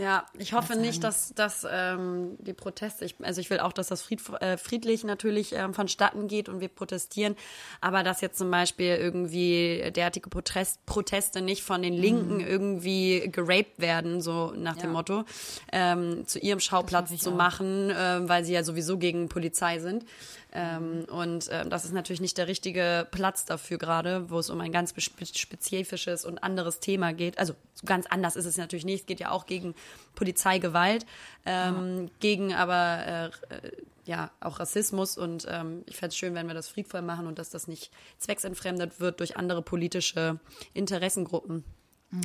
Ja, 0.00 0.24
ich 0.38 0.54
hoffe 0.54 0.76
nicht, 0.76 1.04
dass, 1.04 1.34
dass 1.34 1.66
ähm, 1.70 2.36
die 2.38 2.54
Proteste, 2.54 3.04
ich, 3.04 3.16
also 3.22 3.40
ich 3.40 3.50
will 3.50 3.60
auch, 3.60 3.72
dass 3.72 3.88
das 3.88 4.00
fried, 4.00 4.22
äh, 4.40 4.56
friedlich 4.56 5.04
natürlich 5.04 5.52
ähm, 5.52 5.74
vonstatten 5.74 6.26
geht 6.26 6.48
und 6.48 6.60
wir 6.60 6.68
protestieren, 6.68 7.36
aber 7.82 8.02
dass 8.02 8.22
jetzt 8.22 8.38
zum 8.38 8.50
Beispiel 8.50 8.96
irgendwie 8.96 9.90
derartige 9.94 10.30
Protest, 10.30 10.86
Proteste 10.86 11.42
nicht 11.42 11.62
von 11.62 11.82
den 11.82 11.92
Linken 11.92 12.36
mhm. 12.36 12.46
irgendwie 12.46 13.28
geraped 13.30 13.78
werden, 13.78 14.22
so 14.22 14.54
nach 14.56 14.76
ja. 14.76 14.82
dem 14.82 14.92
Motto, 14.92 15.24
ähm, 15.70 16.26
zu 16.26 16.38
ihrem 16.38 16.60
Schauplatz 16.60 17.14
zu 17.18 17.32
machen, 17.32 17.90
äh, 17.90 18.26
weil 18.26 18.44
sie 18.44 18.54
ja 18.54 18.64
sowieso 18.64 18.96
gegen 18.96 19.28
Polizei 19.28 19.80
sind. 19.80 20.06
Ähm, 20.52 21.04
und 21.10 21.48
äh, 21.48 21.68
das 21.68 21.84
ist 21.84 21.92
natürlich 21.92 22.20
nicht 22.20 22.36
der 22.36 22.48
richtige 22.48 23.06
Platz 23.10 23.44
dafür 23.44 23.78
gerade, 23.78 24.30
wo 24.30 24.38
es 24.38 24.50
um 24.50 24.60
ein 24.60 24.72
ganz 24.72 24.94
spezifisches 24.98 26.24
und 26.24 26.42
anderes 26.42 26.80
Thema 26.80 27.12
geht. 27.12 27.38
Also 27.38 27.54
ganz 27.84 28.06
anders 28.06 28.36
ist 28.36 28.46
es 28.46 28.56
natürlich 28.56 28.84
nicht. 28.84 29.00
Es 29.00 29.06
geht 29.06 29.20
ja 29.20 29.30
auch 29.30 29.46
gegen 29.46 29.74
Polizeigewalt, 30.14 31.06
ähm, 31.46 32.04
ja. 32.04 32.10
gegen 32.18 32.54
aber 32.54 33.30
äh, 33.50 33.70
ja 34.06 34.30
auch 34.40 34.58
Rassismus. 34.58 35.16
Und 35.16 35.46
ähm, 35.48 35.84
ich 35.86 35.96
fände 35.96 36.08
es 36.08 36.16
schön, 36.16 36.34
wenn 36.34 36.48
wir 36.48 36.54
das 36.54 36.68
friedvoll 36.68 37.02
machen 37.02 37.26
und 37.26 37.38
dass 37.38 37.50
das 37.50 37.68
nicht 37.68 37.92
zwecksentfremdet 38.18 39.00
wird 39.00 39.20
durch 39.20 39.36
andere 39.36 39.62
politische 39.62 40.40
Interessengruppen. 40.74 41.64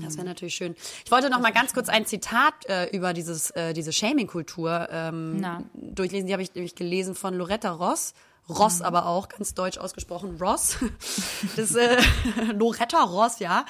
Das 0.01 0.17
wäre 0.17 0.25
natürlich 0.25 0.55
schön. 0.55 0.75
Ich 1.05 1.11
wollte 1.11 1.29
noch 1.29 1.39
mal 1.39 1.51
ganz 1.51 1.73
kurz 1.73 1.89
ein 1.89 2.05
Zitat 2.05 2.53
äh, 2.67 2.89
über 2.89 3.13
dieses, 3.13 3.51
äh, 3.51 3.73
diese 3.73 3.93
Shaming-Kultur 3.93 4.87
ähm, 4.91 5.45
durchlesen. 5.73 6.25
Die 6.27 6.33
habe 6.33 6.41
ich 6.41 6.55
nämlich 6.55 6.75
gelesen 6.75 7.13
von 7.13 7.35
Loretta 7.35 7.71
Ross. 7.71 8.13
Ross 8.47 8.81
aber 8.81 9.07
auch, 9.07 9.27
ganz 9.29 9.53
deutsch 9.53 9.77
ausgesprochen, 9.77 10.37
Ross. 10.39 10.77
Das 11.55 11.75
äh, 11.75 11.97
Loretta 12.53 13.03
Ross, 13.03 13.39
ja. 13.39 13.65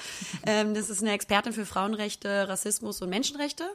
Ähm, 0.46 0.74
das 0.74 0.90
ist 0.90 1.02
eine 1.02 1.12
Expertin 1.12 1.54
für 1.54 1.66
Frauenrechte, 1.66 2.48
Rassismus 2.48 3.02
und 3.02 3.10
Menschenrechte. 3.10 3.66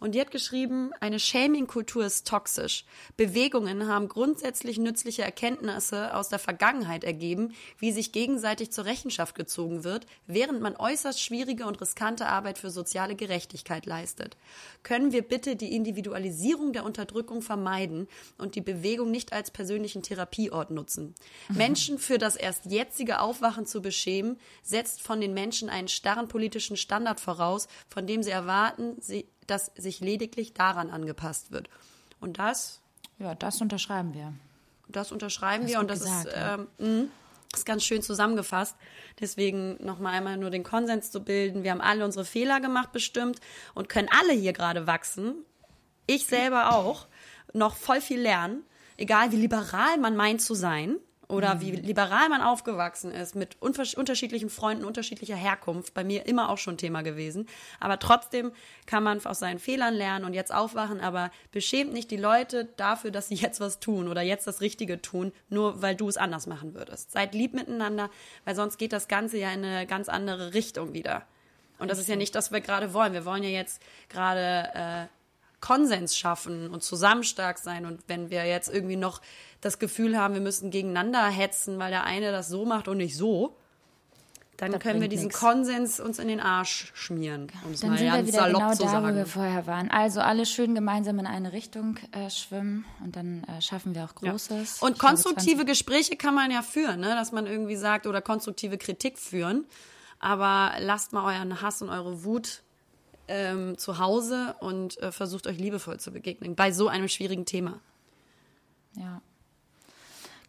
Und 0.00 0.14
die 0.14 0.20
hat 0.20 0.30
geschrieben, 0.30 0.92
eine 1.00 1.18
Shaming-Kultur 1.18 2.06
ist 2.06 2.26
toxisch. 2.26 2.84
Bewegungen 3.16 3.88
haben 3.88 4.08
grundsätzlich 4.08 4.78
nützliche 4.78 5.22
Erkenntnisse 5.22 6.14
aus 6.14 6.28
der 6.28 6.38
Vergangenheit 6.38 7.02
ergeben, 7.02 7.52
wie 7.78 7.90
sich 7.90 8.12
gegenseitig 8.12 8.70
zur 8.70 8.84
Rechenschaft 8.84 9.34
gezogen 9.34 9.82
wird, 9.82 10.06
während 10.26 10.60
man 10.60 10.76
äußerst 10.76 11.20
schwierige 11.20 11.66
und 11.66 11.80
riskante 11.80 12.26
Arbeit 12.26 12.58
für 12.58 12.70
soziale 12.70 13.16
Gerechtigkeit 13.16 13.86
leistet. 13.86 14.36
Können 14.84 15.10
wir 15.10 15.22
bitte 15.22 15.56
die 15.56 15.74
Individualisierung 15.74 16.72
der 16.72 16.84
Unterdrückung 16.84 17.42
vermeiden 17.42 18.06
und 18.36 18.54
die 18.54 18.60
Bewegung 18.60 19.10
nicht 19.10 19.32
als 19.32 19.50
persönlichen 19.50 20.02
Therapieort 20.38 20.70
nutzen? 20.70 21.14
Mhm. 21.48 21.56
Menschen 21.56 21.98
für 21.98 22.18
das 22.18 22.36
erst 22.36 22.66
jetzige 22.66 23.20
Aufwachen 23.20 23.66
zu 23.66 23.82
beschämen, 23.82 24.38
setzt 24.62 25.02
von 25.02 25.20
den 25.20 25.34
Menschen 25.34 25.68
einen 25.68 25.88
starren 25.88 26.28
politischen 26.28 26.76
Standard 26.76 27.20
voraus, 27.20 27.68
von 27.88 28.06
dem 28.06 28.22
sie 28.22 28.30
erwarten, 28.30 28.96
dass 29.46 29.72
sich 29.76 30.00
lediglich 30.00 30.54
daran 30.54 30.90
angepasst 30.90 31.52
wird. 31.52 31.68
Und 32.20 32.38
das. 32.38 32.80
Ja, 33.18 33.34
das 33.34 33.60
unterschreiben 33.60 34.14
wir. 34.14 34.32
Das 34.88 35.12
unterschreiben 35.12 35.64
das 35.64 35.72
wir 35.72 35.80
und 35.80 35.90
das 35.90 36.00
gesagt, 36.00 36.26
ist, 36.26 36.34
ja. 36.34 36.54
ähm, 36.78 37.10
ist 37.52 37.66
ganz 37.66 37.84
schön 37.84 38.02
zusammengefasst. 38.02 38.76
Deswegen 39.20 39.84
nochmal 39.84 40.14
einmal 40.14 40.36
nur 40.36 40.50
den 40.50 40.62
Konsens 40.62 41.10
zu 41.10 41.24
bilden. 41.24 41.62
Wir 41.62 41.72
haben 41.72 41.80
alle 41.80 42.04
unsere 42.04 42.24
Fehler 42.24 42.60
gemacht, 42.60 42.92
bestimmt, 42.92 43.40
und 43.74 43.88
können 43.88 44.08
alle 44.20 44.32
hier 44.32 44.52
gerade 44.52 44.86
wachsen. 44.86 45.34
Ich 46.06 46.26
selber 46.26 46.74
auch. 46.74 47.06
Noch 47.52 47.76
voll 47.76 48.00
viel 48.00 48.20
lernen. 48.20 48.62
Egal 48.98 49.32
wie 49.32 49.36
liberal 49.36 49.96
man 49.98 50.16
meint 50.16 50.42
zu 50.42 50.54
sein 50.54 50.96
oder 51.28 51.54
mhm. 51.54 51.60
wie 51.60 51.70
liberal 51.70 52.28
man 52.28 52.42
aufgewachsen 52.42 53.12
ist, 53.12 53.36
mit 53.36 53.56
unterschiedlichen 53.60 54.50
Freunden, 54.50 54.84
unterschiedlicher 54.84 55.36
Herkunft, 55.36 55.94
bei 55.94 56.02
mir 56.02 56.26
immer 56.26 56.48
auch 56.48 56.58
schon 56.58 56.78
Thema 56.78 57.02
gewesen. 57.02 57.48
Aber 57.78 58.00
trotzdem 58.00 58.50
kann 58.86 59.04
man 59.04 59.24
aus 59.24 59.38
seinen 59.38 59.60
Fehlern 59.60 59.94
lernen 59.94 60.24
und 60.24 60.34
jetzt 60.34 60.52
aufwachen, 60.52 61.00
aber 61.00 61.30
beschämt 61.52 61.92
nicht 61.92 62.10
die 62.10 62.16
Leute 62.16 62.64
dafür, 62.76 63.12
dass 63.12 63.28
sie 63.28 63.34
jetzt 63.36 63.60
was 63.60 63.78
tun 63.78 64.08
oder 64.08 64.22
jetzt 64.22 64.48
das 64.48 64.60
Richtige 64.60 65.00
tun, 65.00 65.32
nur 65.48 65.80
weil 65.80 65.94
du 65.94 66.08
es 66.08 66.16
anders 66.16 66.48
machen 66.48 66.74
würdest. 66.74 67.12
Seid 67.12 67.34
lieb 67.34 67.54
miteinander, 67.54 68.10
weil 68.44 68.56
sonst 68.56 68.78
geht 68.78 68.92
das 68.92 69.06
Ganze 69.06 69.38
ja 69.38 69.52
in 69.52 69.64
eine 69.64 69.86
ganz 69.86 70.08
andere 70.08 70.54
Richtung 70.54 70.92
wieder. 70.92 71.24
Und 71.78 71.88
das 71.88 72.00
ist 72.00 72.08
ja 72.08 72.16
nicht, 72.16 72.34
was 72.34 72.50
wir 72.50 72.60
gerade 72.60 72.92
wollen. 72.92 73.12
Wir 73.12 73.24
wollen 73.24 73.44
ja 73.44 73.50
jetzt 73.50 73.80
gerade 74.08 74.70
äh, 74.74 75.17
Konsens 75.60 76.16
schaffen 76.16 76.70
und 76.70 76.82
zusammen 76.82 77.24
stark 77.24 77.58
sein. 77.58 77.86
Und 77.86 78.00
wenn 78.06 78.30
wir 78.30 78.44
jetzt 78.46 78.68
irgendwie 78.68 78.96
noch 78.96 79.20
das 79.60 79.78
Gefühl 79.78 80.18
haben, 80.18 80.34
wir 80.34 80.40
müssen 80.40 80.70
gegeneinander 80.70 81.26
hetzen, 81.26 81.78
weil 81.78 81.90
der 81.90 82.04
eine 82.04 82.30
das 82.30 82.48
so 82.48 82.64
macht 82.64 82.88
und 82.88 82.98
nicht 82.98 83.16
so, 83.16 83.56
dann 84.58 84.72
das 84.72 84.82
können 84.82 85.00
wir 85.00 85.08
diesen 85.08 85.28
nix. 85.28 85.38
Konsens 85.38 86.00
uns 86.00 86.18
in 86.18 86.26
den 86.26 86.40
Arsch 86.40 86.90
schmieren, 86.94 87.46
um 87.64 87.72
es 87.72 87.80
dann 87.80 87.90
mal 87.90 87.98
sind 87.98 88.12
wir 88.12 88.26
wieder 88.26 88.46
genau 88.48 88.58
da, 88.58 88.74
sagen. 88.74 89.08
wo 89.08 89.14
wir 89.14 89.26
vorher 89.26 89.68
waren. 89.68 89.88
Also 89.88 90.20
alle 90.20 90.46
schön 90.46 90.74
gemeinsam 90.74 91.20
in 91.20 91.26
eine 91.26 91.52
Richtung 91.52 91.96
äh, 92.10 92.28
schwimmen 92.28 92.84
und 93.04 93.14
dann 93.14 93.44
äh, 93.44 93.62
schaffen 93.62 93.94
wir 93.94 94.04
auch 94.04 94.16
Großes. 94.16 94.80
Ja. 94.80 94.86
Und 94.86 94.94
ich 94.94 94.98
konstruktive 94.98 95.64
Gespräche 95.64 96.16
kann 96.16 96.34
man 96.34 96.50
ja 96.50 96.62
führen, 96.62 96.98
ne? 97.00 97.10
dass 97.10 97.30
man 97.30 97.46
irgendwie 97.46 97.76
sagt 97.76 98.08
oder 98.08 98.20
konstruktive 98.20 98.78
Kritik 98.78 99.18
führen. 99.18 99.64
Aber 100.18 100.72
lasst 100.80 101.12
mal 101.12 101.36
euren 101.36 101.62
Hass 101.62 101.80
und 101.80 101.90
eure 101.90 102.24
Wut 102.24 102.62
ähm, 103.28 103.78
zu 103.78 103.98
Hause 103.98 104.56
und 104.60 104.98
äh, 104.98 105.12
versucht 105.12 105.46
euch 105.46 105.58
liebevoll 105.58 106.00
zu 106.00 106.10
begegnen 106.10 106.54
bei 106.54 106.72
so 106.72 106.88
einem 106.88 107.08
schwierigen 107.08 107.44
Thema. 107.44 107.80
Ja. 108.96 109.22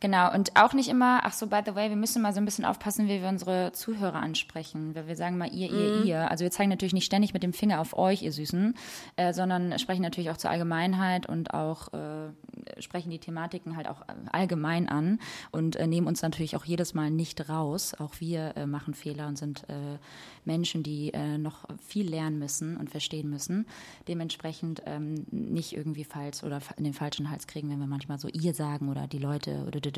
Genau, 0.01 0.33
und 0.33 0.55
auch 0.55 0.73
nicht 0.73 0.87
immer, 0.87 1.21
ach 1.23 1.33
so, 1.33 1.47
by 1.47 1.59
the 1.65 1.75
way, 1.75 1.89
wir 1.89 1.97
müssen 1.97 2.21
mal 2.21 2.33
so 2.33 2.39
ein 2.39 2.45
bisschen 2.45 2.63
aufpassen, 2.63 3.09
wie 3.09 3.21
wir 3.21 3.27
unsere 3.27 3.73
Zuhörer 3.73 4.21
ansprechen, 4.21 4.95
weil 4.95 5.07
wir 5.07 5.17
sagen 5.17 5.37
mal 5.37 5.53
ihr, 5.53 5.69
ihr, 5.69 5.99
mhm. 5.99 6.05
ihr. 6.05 6.31
Also 6.31 6.43
wir 6.45 6.51
zeigen 6.51 6.69
natürlich 6.69 6.93
nicht 6.93 7.05
ständig 7.05 7.33
mit 7.33 7.43
dem 7.43 7.51
Finger 7.51 7.81
auf 7.81 7.97
euch, 7.97 8.21
ihr 8.21 8.31
Süßen, 8.31 8.75
äh, 9.17 9.33
sondern 9.33 9.77
sprechen 9.77 10.01
natürlich 10.01 10.29
auch 10.29 10.37
zur 10.37 10.51
Allgemeinheit 10.51 11.25
und 11.25 11.53
auch 11.53 11.91
äh, 11.91 12.29
sprechen 12.81 13.09
die 13.09 13.19
Thematiken 13.19 13.75
halt 13.75 13.89
auch 13.89 14.01
allgemein 14.31 14.87
an 14.87 15.19
und 15.51 15.75
äh, 15.75 15.85
nehmen 15.85 16.07
uns 16.07 16.21
natürlich 16.21 16.55
auch 16.55 16.63
jedes 16.63 16.93
Mal 16.93 17.11
nicht 17.11 17.49
raus. 17.49 17.93
Auch 17.93 18.13
wir 18.19 18.55
äh, 18.55 18.65
machen 18.67 18.93
Fehler 18.93 19.27
und 19.27 19.37
sind 19.37 19.65
äh, 19.67 19.97
Menschen, 20.45 20.81
die 20.81 21.13
äh, 21.13 21.37
noch 21.37 21.65
viel 21.85 22.09
lernen 22.09 22.39
müssen 22.39 22.77
und 22.77 22.89
verstehen 22.89 23.29
müssen. 23.29 23.67
Dementsprechend 24.07 24.81
ähm, 24.85 25.25
nicht 25.29 25.75
irgendwie 25.75 26.05
falsch 26.05 26.43
oder 26.43 26.61
in 26.77 26.85
den 26.85 26.93
falschen 26.93 27.29
Hals 27.29 27.47
kriegen, 27.47 27.69
wenn 27.69 27.79
wir 27.79 27.87
manchmal 27.87 28.17
so 28.17 28.29
ihr 28.29 28.53
sagen 28.53 28.87
oder 28.87 29.05
die 29.05 29.19
Leute 29.19 29.65
oder 29.67 29.81
so. 29.83 29.88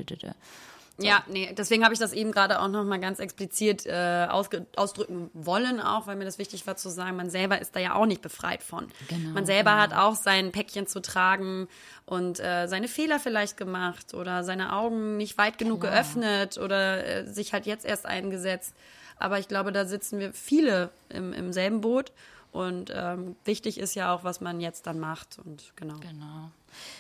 Ja, 1.04 1.24
nee, 1.28 1.54
deswegen 1.58 1.84
habe 1.84 1.94
ich 1.94 2.00
das 2.00 2.14
eben 2.14 2.32
gerade 2.32 2.60
auch 2.62 2.68
nochmal 2.68 3.00
ganz 3.00 3.20
explizit 3.20 3.86
äh, 3.86 4.28
ausdrücken 4.30 5.30
wollen, 5.34 5.80
auch 5.80 6.08
weil 6.08 6.16
mir 6.16 6.26
das 6.26 6.38
wichtig 6.38 6.68
war 6.68 6.76
zu 6.76 6.90
sagen, 6.90 7.16
man 7.16 7.30
selber 7.30 7.60
ist 7.60 7.76
da 7.76 7.80
ja 7.80 7.96
auch 7.96 8.06
nicht 8.06 8.22
befreit 8.22 8.62
von. 8.62 8.88
Genau, 9.08 9.30
man 9.30 9.46
selber 9.46 9.72
genau. 9.72 9.82
hat 9.82 9.94
auch 9.94 10.16
sein 10.16 10.52
Päckchen 10.52 10.88
zu 10.88 11.02
tragen 11.02 11.68
und 12.06 12.40
äh, 12.40 12.68
seine 12.68 12.88
Fehler 12.88 13.20
vielleicht 13.20 13.58
gemacht 13.58 14.14
oder 14.14 14.44
seine 14.44 14.74
Augen 14.74 15.18
nicht 15.18 15.38
weit 15.38 15.58
genug 15.58 15.82
genau. 15.82 15.94
geöffnet 15.94 16.58
oder 16.58 17.06
äh, 17.06 17.26
sich 17.26 17.54
halt 17.54 17.66
jetzt 17.66 17.86
erst 17.86 18.06
eingesetzt. 18.06 18.76
Aber 19.18 19.40
ich 19.40 19.48
glaube, 19.48 19.72
da 19.72 19.86
sitzen 19.86 20.20
wir 20.20 20.34
viele 20.34 20.90
im, 21.10 21.32
im 21.34 21.54
selben 21.54 21.82
Boot. 21.82 22.12
Und 22.52 22.92
ähm, 22.94 23.38
wichtig 23.46 23.80
ist 23.80 23.96
ja 23.96 24.14
auch, 24.14 24.26
was 24.26 24.42
man 24.42 24.60
jetzt 24.60 24.88
dann 24.88 25.00
macht. 25.00 25.40
Und 25.46 25.72
genau. 25.78 25.94
Genau. 26.00 26.52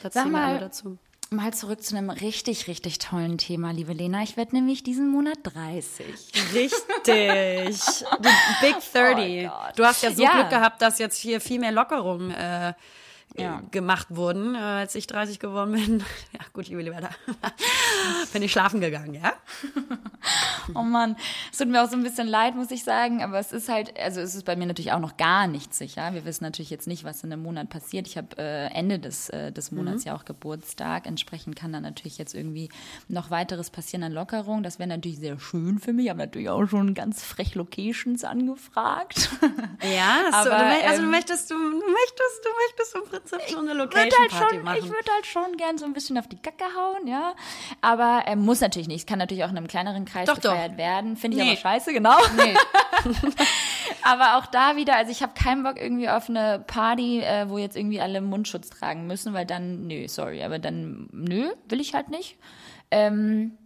Das 0.01 0.13
Sag 0.13 0.27
mal, 0.27 0.59
dazu 0.59 0.97
mal 1.33 1.53
zurück 1.53 1.81
zu 1.81 1.95
einem 1.95 2.09
richtig, 2.09 2.67
richtig 2.67 2.99
tollen 2.99 3.37
Thema, 3.37 3.71
liebe 3.71 3.93
Lena. 3.93 4.21
Ich 4.21 4.35
werde 4.35 4.53
nämlich 4.53 4.83
diesen 4.83 5.09
Monat 5.09 5.37
30. 5.43 6.05
Richtig. 6.53 6.75
Big 8.61 8.75
30. 8.93 9.49
Oh 9.49 9.71
du 9.77 9.85
hast 9.85 10.03
ja 10.03 10.11
so 10.11 10.21
ja. 10.21 10.33
Glück 10.33 10.49
gehabt, 10.49 10.81
dass 10.81 10.99
jetzt 10.99 11.17
hier 11.17 11.39
viel 11.39 11.59
mehr 11.59 11.71
Lockerungen 11.71 12.31
äh, 12.31 12.73
ja. 13.37 13.61
gemacht 13.71 14.07
wurden, 14.09 14.55
äh, 14.55 14.59
als 14.59 14.95
ich 14.95 15.07
30 15.07 15.39
geworden 15.39 15.73
bin. 15.73 16.03
Ja, 16.33 16.39
gut, 16.53 16.67
liebe 16.67 16.81
Liberta. 16.81 17.09
bin 18.33 18.41
ich 18.41 18.51
schlafen 18.51 18.79
gegangen, 18.79 19.13
ja? 19.13 19.33
oh 20.75 20.83
Mann, 20.83 21.15
es 21.51 21.57
tut 21.57 21.67
mir 21.67 21.83
auch 21.83 21.89
so 21.89 21.97
ein 21.97 22.03
bisschen 22.03 22.27
leid, 22.27 22.55
muss 22.55 22.71
ich 22.71 22.83
sagen, 22.83 23.21
aber 23.21 23.39
es 23.39 23.51
ist 23.51 23.69
halt, 23.69 23.97
also 23.99 24.21
es 24.21 24.33
ist 24.35 24.45
bei 24.45 24.55
mir 24.55 24.65
natürlich 24.65 24.91
auch 24.91 24.99
noch 24.99 25.17
gar 25.17 25.47
nicht 25.47 25.73
sicher. 25.73 26.13
Wir 26.13 26.23
wissen 26.25 26.43
natürlich 26.43 26.69
jetzt 26.69 26.87
nicht, 26.87 27.03
was 27.03 27.23
in 27.23 27.33
einem 27.33 27.43
Monat 27.43 27.69
passiert. 27.69 28.07
Ich 28.07 28.17
habe 28.17 28.37
äh, 28.37 28.67
Ende 28.73 28.99
des, 28.99 29.29
äh, 29.29 29.51
des 29.51 29.71
Monats 29.71 30.05
mhm. 30.05 30.09
ja 30.09 30.15
auch 30.15 30.25
Geburtstag. 30.25 31.05
Entsprechend 31.05 31.55
kann 31.55 31.73
dann 31.73 31.83
natürlich 31.83 32.17
jetzt 32.17 32.33
irgendwie 32.33 32.69
noch 33.07 33.29
weiteres 33.29 33.69
passieren 33.69 34.03
an 34.03 34.13
Lockerung. 34.13 34.63
Das 34.63 34.79
wäre 34.79 34.89
natürlich 34.89 35.19
sehr 35.19 35.39
schön 35.39 35.79
für 35.79 35.93
mich. 35.93 36.05
Ich 36.05 36.09
habe 36.09 36.19
natürlich 36.19 36.49
auch 36.49 36.65
schon 36.65 36.93
ganz 36.93 37.23
frech 37.23 37.55
Locations 37.55 38.23
angefragt. 38.23 39.29
Ja, 39.95 40.21
aber, 40.31 40.49
du, 40.49 40.55
also 40.55 41.01
ähm, 41.01 41.05
du 41.05 41.11
möchtest, 41.11 41.51
du, 41.51 41.55
du 41.55 41.79
möchtest, 41.79 42.45
du 42.45 42.49
möchtest 42.65 42.95
Prinzip 43.29 43.49
so 43.49 43.59
eine 43.59 43.73
Location 43.73 44.11
halt 44.19 44.31
schon, 44.31 44.63
machen. 44.63 44.77
Ich 44.79 44.85
würde 44.85 45.11
halt 45.13 45.25
schon 45.25 45.57
gern 45.57 45.77
so 45.77 45.85
ein 45.85 45.93
bisschen 45.93 46.17
auf 46.17 46.27
die 46.27 46.37
Kacke 46.37 46.65
hauen, 46.75 47.07
ja. 47.07 47.33
Aber 47.81 48.23
ähm, 48.27 48.39
muss 48.39 48.61
natürlich 48.61 48.87
nicht. 48.87 49.01
Es 49.01 49.05
kann 49.05 49.19
natürlich 49.19 49.43
auch 49.43 49.49
in 49.49 49.57
einem 49.57 49.67
kleineren 49.67 50.05
Kreis 50.05 50.27
doch, 50.27 50.35
gefeiert 50.35 50.73
doch. 50.73 50.77
werden. 50.77 51.15
Finde 51.17 51.37
ich 51.37 51.43
nee. 51.43 51.51
aber 51.51 51.59
scheiße, 51.59 51.93
genau. 51.93 52.17
Nee. 52.37 52.55
aber 54.03 54.37
auch 54.37 54.45
da 54.47 54.75
wieder, 54.75 54.95
also 54.95 55.11
ich 55.11 55.21
habe 55.21 55.33
keinen 55.33 55.63
Bock 55.63 55.79
irgendwie 55.79 56.09
auf 56.09 56.29
eine 56.29 56.63
Party, 56.65 57.21
äh, 57.21 57.49
wo 57.49 57.57
jetzt 57.57 57.75
irgendwie 57.75 58.01
alle 58.01 58.21
Mundschutz 58.21 58.69
tragen 58.69 59.07
müssen, 59.07 59.33
weil 59.33 59.45
dann, 59.45 59.87
nö, 59.87 60.07
sorry, 60.07 60.43
aber 60.43 60.59
dann, 60.59 61.09
nö, 61.11 61.49
will 61.69 61.79
ich 61.79 61.93
halt 61.93 62.09
nicht. 62.09 62.37
Ähm, 62.91 63.57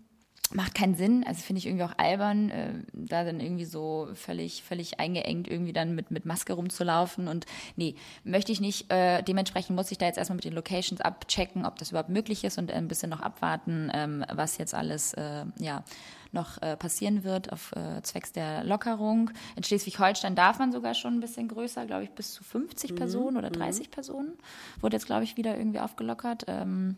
macht 0.54 0.76
keinen 0.76 0.96
Sinn. 0.96 1.24
Also 1.26 1.42
finde 1.42 1.60
ich 1.60 1.66
irgendwie 1.66 1.84
auch 1.84 1.98
albern, 1.98 2.50
äh, 2.50 2.74
da 2.94 3.24
dann 3.24 3.40
irgendwie 3.40 3.66
so 3.66 4.10
völlig, 4.14 4.64
völlig 4.64 5.00
eingeengt 5.00 5.48
irgendwie 5.48 5.74
dann 5.74 5.96
mit, 5.96 6.12
mit 6.12 6.26
Maske 6.26 6.54
rumzulaufen. 6.54 7.28
Und 7.28 7.46
nee, 7.76 7.96
möchte 8.24 8.52
ich 8.52 8.62
nicht. 8.62 8.92
Äh, 8.92 9.24
dementsprechend 9.24 9.76
muss 9.76 9.92
ich 9.92 9.98
da 9.98 10.06
jetzt 10.06 10.18
erstmal 10.18 10.36
mit 10.36 10.46
den 10.46 10.54
Locations 10.54 11.02
abchecken, 11.02 11.66
ob 11.66 11.78
das 11.78 11.90
überhaupt 11.90 12.10
möglich 12.10 12.44
ist 12.44 12.58
und 12.58 12.72
ein 12.72 12.88
bisschen 12.88 13.10
noch 13.10 13.22
abwarten, 13.22 13.92
ähm, 13.94 14.26
was 14.34 14.58
jetzt 14.58 14.74
alles, 14.74 15.14
äh, 15.14 15.46
ja, 15.60 15.84
noch 16.32 16.62
äh, 16.62 16.76
passieren 16.76 17.24
wird 17.24 17.52
auf 17.52 17.72
äh, 17.72 18.02
zwecks 18.04 18.32
der 18.34 18.64
Lockerung. 18.64 19.32
In 19.56 19.64
Schleswig-Holstein 19.64 20.36
darf 20.36 20.60
man 20.60 20.72
sogar 20.72 20.94
schon 20.94 21.16
ein 21.16 21.20
bisschen 21.22 21.48
größer, 21.48 21.86
glaube 21.86 22.04
ich, 22.04 22.12
bis 22.12 22.34
zu 22.34 22.44
50 22.44 22.92
mhm. 22.92 22.96
Personen 22.96 23.38
oder 23.38 23.50
30 23.50 23.88
mhm. 23.88 23.92
Personen. 23.92 24.34
Wurde 24.82 24.98
jetzt, 24.98 25.06
glaube 25.06 25.24
ich, 25.24 25.38
wieder 25.38 25.58
irgendwie 25.58 25.80
aufgelockert. 25.80 26.44
Ähm, 26.48 26.98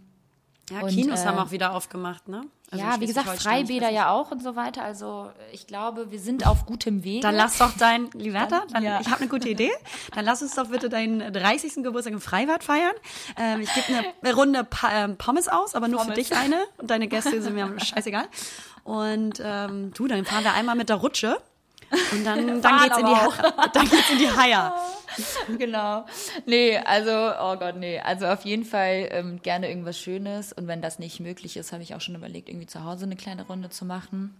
ja, 0.70 0.82
und, 0.82 0.90
Kinos 0.90 1.22
äh, 1.22 1.26
haben 1.26 1.38
auch 1.38 1.52
wieder 1.52 1.74
aufgemacht, 1.74 2.28
ne? 2.28 2.44
Also 2.70 2.84
ja, 2.84 3.00
wie 3.00 3.06
gesagt, 3.06 3.30
Freibäder 3.30 3.90
ja 3.90 4.12
auch 4.12 4.32
und 4.32 4.44
so 4.44 4.58
weiter. 4.58 4.84
Also 4.84 5.30
ich 5.54 5.68
glaube, 5.68 6.12
wir 6.12 6.20
sind 6.20 6.46
auf 6.46 6.66
gutem 6.66 7.06
Weg. 7.06 7.22
Dann 7.22 7.36
lass 7.36 7.58
doch 7.58 7.72
dein, 7.78 8.10
Liberta, 8.14 8.64
dann, 8.74 8.84
ja. 8.84 9.00
ich 9.00 9.08
habe 9.08 9.22
eine 9.22 9.30
gute 9.30 9.48
Idee. 9.48 9.72
Dann 10.14 10.26
lass 10.26 10.42
uns 10.42 10.56
doch 10.56 10.68
bitte 10.68 10.90
deinen 10.90 11.32
30. 11.32 11.76
Geburtstag 11.76 12.12
im 12.12 12.20
Freibad 12.20 12.66
feiern. 12.66 12.94
Ähm, 13.38 13.62
ich 13.62 13.74
gebe 13.74 14.04
eine 14.22 14.34
Runde 14.34 14.66
pa 14.66 15.06
ähm, 15.06 15.18
Pommes 15.18 15.48
aus, 15.48 15.76
aber 15.76 15.88
nur 15.88 16.00
Pommes. 16.00 16.16
für 16.16 16.22
dich 16.22 16.36
eine. 16.36 16.58
Und 16.78 16.92
deine 16.92 17.08
Gäste 17.08 17.42
sind 17.42 17.56
mir 17.56 17.74
scheißegal. 17.80 18.26
Und 18.84 19.42
ähm, 19.42 19.94
du, 19.94 20.08
dann 20.08 20.26
fahren 20.26 20.44
wir 20.44 20.54
einmal 20.54 20.76
mit 20.76 20.90
der 20.90 20.98
Rutsche. 20.98 21.38
Und 22.12 22.26
dann, 22.26 22.62
dann, 22.62 22.80
geht's 22.82 22.98
in 22.98 23.06
die, 23.06 23.72
dann 23.74 23.90
geht's 23.90 24.10
in 24.12 24.18
die 24.18 24.30
Haier. 24.30 24.76
genau. 25.58 26.06
Nee, 26.46 26.78
also, 26.78 27.12
oh 27.12 27.56
Gott, 27.58 27.76
nee. 27.78 28.00
Also 28.00 28.28
auf 28.28 28.46
jeden 28.46 28.66
Fall 28.66 29.08
ähm, 29.12 29.42
gerne 29.42 29.70
irgendwas 29.70 29.98
Schönes. 30.00 30.54
Und 30.54 30.68
wenn 30.68 30.82
das 30.82 31.00
nicht 31.00 31.20
möglich 31.20 31.58
ist, 31.58 31.72
habe 31.72 31.84
ich 31.84 31.96
auch 31.96 32.02
schon 32.02 32.16
überlegt, 32.16 32.50
irgendwie 32.50 32.68
zu 32.68 32.84
Hause 32.84 33.06
eine 33.06 33.16
kleine 33.16 33.46
Runde 33.48 33.70
zu 33.70 33.86
machen. 33.86 34.36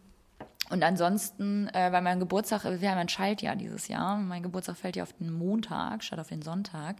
Und 0.70 0.84
ansonsten, 0.84 1.68
äh, 1.70 1.92
weil 1.92 2.02
mein 2.02 2.20
Geburtstag, 2.20 2.66
wir 2.66 2.92
haben 2.92 2.98
ein 2.98 3.10
Schaltjahr 3.10 3.56
dieses 3.56 3.88
Jahr. 3.88 4.18
Mein 4.18 4.44
Geburtstag 4.44 4.76
fällt 4.76 4.96
ja 4.98 5.04
auf 5.04 5.14
den 5.14 5.32
Montag 5.32 6.04
statt 6.04 6.20
auf 6.20 6.28
den 6.28 6.42
Sonntag 6.42 6.98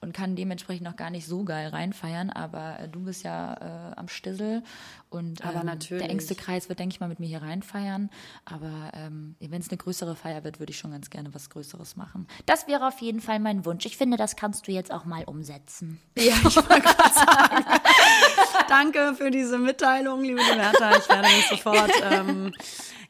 und 0.00 0.14
kann 0.14 0.36
dementsprechend 0.36 0.84
noch 0.84 0.96
gar 0.96 1.10
nicht 1.10 1.26
so 1.26 1.44
geil 1.44 1.68
reinfeiern. 1.68 2.30
Aber 2.30 2.78
äh, 2.78 2.88
du 2.88 3.00
bist 3.04 3.24
ja 3.24 3.54
äh, 3.54 3.94
am 3.96 4.08
Stissel 4.08 4.62
und 5.10 5.40
ähm, 5.44 5.78
der 5.90 6.10
engste 6.10 6.34
Kreis 6.34 6.68
wird, 6.68 6.78
denke 6.78 6.94
ich 6.94 7.00
mal, 7.00 7.08
mit 7.08 7.18
mir 7.18 7.26
hier 7.26 7.42
reinfeiern. 7.42 8.10
Aber 8.44 8.92
ähm, 8.94 9.34
wenn 9.40 9.60
es 9.60 9.68
eine 9.68 9.78
größere 9.78 10.14
Feier 10.14 10.44
wird, 10.44 10.60
würde 10.60 10.70
ich 10.70 10.78
schon 10.78 10.92
ganz 10.92 11.10
gerne 11.10 11.34
was 11.34 11.50
Größeres 11.50 11.96
machen. 11.96 12.28
Das 12.46 12.68
wäre 12.68 12.86
auf 12.86 13.00
jeden 13.00 13.20
Fall 13.20 13.40
mein 13.40 13.64
Wunsch. 13.64 13.84
Ich 13.86 13.96
finde, 13.96 14.16
das 14.16 14.36
kannst 14.36 14.68
du 14.68 14.72
jetzt 14.72 14.92
auch 14.92 15.04
mal 15.04 15.24
umsetzen. 15.24 16.00
Ja, 16.18 16.34
ich 16.46 16.56
wollte 16.56 16.80
gerade 16.80 17.14
sagen. 17.14 17.64
Danke 18.68 19.14
für 19.14 19.30
diese 19.30 19.56
Mitteilung, 19.56 20.22
liebe 20.22 20.42
Bertha. 20.42 20.98
Ich 20.98 21.08
werde 21.08 21.28
mich 21.28 21.48
sofort. 21.48 21.90
Ähm, 22.10 22.52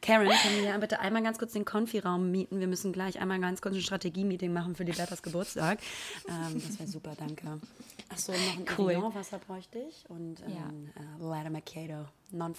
Karen, 0.01 0.29
können 0.29 0.63
wir 0.63 0.77
bitte 0.77 0.99
einmal 0.99 1.21
ganz 1.23 1.37
kurz 1.37 1.53
den 1.53 1.65
Konfi-Raum 1.65 2.31
mieten? 2.31 2.59
Wir 2.59 2.67
müssen 2.67 2.93
gleich 2.93 3.19
einmal 3.19 3.39
ganz 3.39 3.61
kurz 3.61 3.75
ein 3.75 3.81
Strategie-Meeting 3.81 4.53
machen 4.53 4.75
für 4.75 4.85
die 4.85 4.93
Berthas 4.93 5.21
Geburtstag. 5.21 5.79
Ähm, 6.27 6.61
das 6.65 6.79
wäre 6.79 6.89
super, 6.89 7.13
danke. 7.17 7.59
Achso, 8.09 8.31
noch 8.31 8.57
ein 8.57 8.65
cool. 8.77 8.93
Evian-Wasser 8.93 9.39
bräuchte 9.39 9.79
ich 9.79 10.09
und 10.09 10.41
ähm, 10.41 10.89
ja. 10.95 11.25
uh, 11.25 11.29
Latte 11.29 11.49
Macchiato. 11.49 12.05
non 12.31 12.55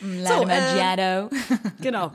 Latte 0.00 0.38
so, 0.38 0.46
Macchiato. 0.46 1.02
Äh, 1.02 1.28
genau. 1.80 2.12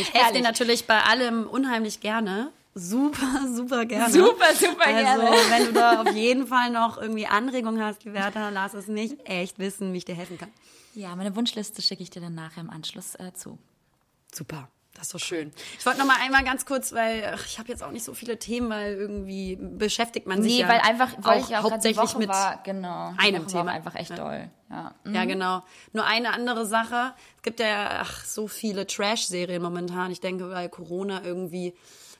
Ich 0.00 0.14
helfe 0.14 0.34
dir 0.34 0.42
natürlich 0.42 0.86
bei 0.86 1.02
allem 1.02 1.46
unheimlich 1.46 2.00
gerne. 2.00 2.52
Super, 2.74 3.46
super 3.52 3.86
gerne. 3.86 4.12
Super, 4.12 4.54
super 4.54 4.86
also, 4.86 4.98
gerne. 4.98 5.30
Also, 5.30 5.50
wenn 5.50 5.66
du 5.66 5.72
da 5.72 6.02
auf 6.02 6.14
jeden 6.14 6.46
Fall 6.46 6.70
noch 6.70 7.00
irgendwie 7.00 7.26
Anregungen 7.26 7.82
hast, 7.82 8.04
die 8.04 8.12
Werte, 8.12 8.50
lass 8.52 8.74
es 8.74 8.86
mich 8.86 9.16
echt 9.24 9.58
wissen, 9.58 9.92
wie 9.92 9.98
ich 9.98 10.04
dir 10.04 10.14
helfen 10.14 10.38
kann. 10.38 10.50
Ja, 10.94 11.14
meine 11.16 11.34
Wunschliste 11.34 11.82
schicke 11.82 12.02
ich 12.02 12.10
dir 12.10 12.20
dann 12.20 12.34
nachher 12.34 12.60
im 12.60 12.70
Anschluss 12.70 13.14
äh, 13.16 13.32
zu. 13.32 13.58
Super. 14.32 14.68
Das 14.98 15.06
ist 15.06 15.12
so 15.12 15.18
schön. 15.18 15.52
Ich 15.78 15.86
wollte 15.86 16.00
noch 16.00 16.06
mal 16.06 16.16
einmal 16.20 16.42
ganz 16.42 16.66
kurz, 16.66 16.92
weil 16.92 17.32
ach, 17.32 17.46
ich 17.46 17.60
habe 17.60 17.68
jetzt 17.68 17.84
auch 17.84 17.92
nicht 17.92 18.04
so 18.04 18.14
viele 18.14 18.36
Themen, 18.36 18.68
weil 18.68 18.94
irgendwie 18.94 19.56
beschäftigt 19.56 20.26
man 20.26 20.42
sich 20.42 20.54
nee, 20.54 20.60
ja 20.62 20.68
weil 20.68 20.80
einfach 20.80 21.14
weil 21.18 21.40
auch, 21.40 21.48
ich 21.48 21.56
auch 21.56 21.70
hauptsächlich 21.70 22.16
mit 22.16 22.28
war, 22.28 22.60
genau, 22.64 23.14
einem 23.16 23.46
Thema 23.46 23.66
war 23.66 23.72
einfach 23.74 23.94
echt 23.94 24.10
ja. 24.10 24.16
doll. 24.16 24.50
Ja. 24.70 24.94
Mhm. 25.04 25.14
ja, 25.14 25.24
genau. 25.24 25.62
Nur 25.92 26.04
eine 26.04 26.32
andere 26.32 26.66
Sache. 26.66 27.14
Es 27.36 27.42
gibt 27.42 27.60
ja 27.60 28.00
ach, 28.00 28.24
so 28.24 28.48
viele 28.48 28.88
Trash-Serien 28.88 29.62
momentan. 29.62 30.10
Ich 30.10 30.20
denke, 30.20 30.50
weil 30.50 30.68
Corona 30.68 31.22
irgendwie 31.22 31.74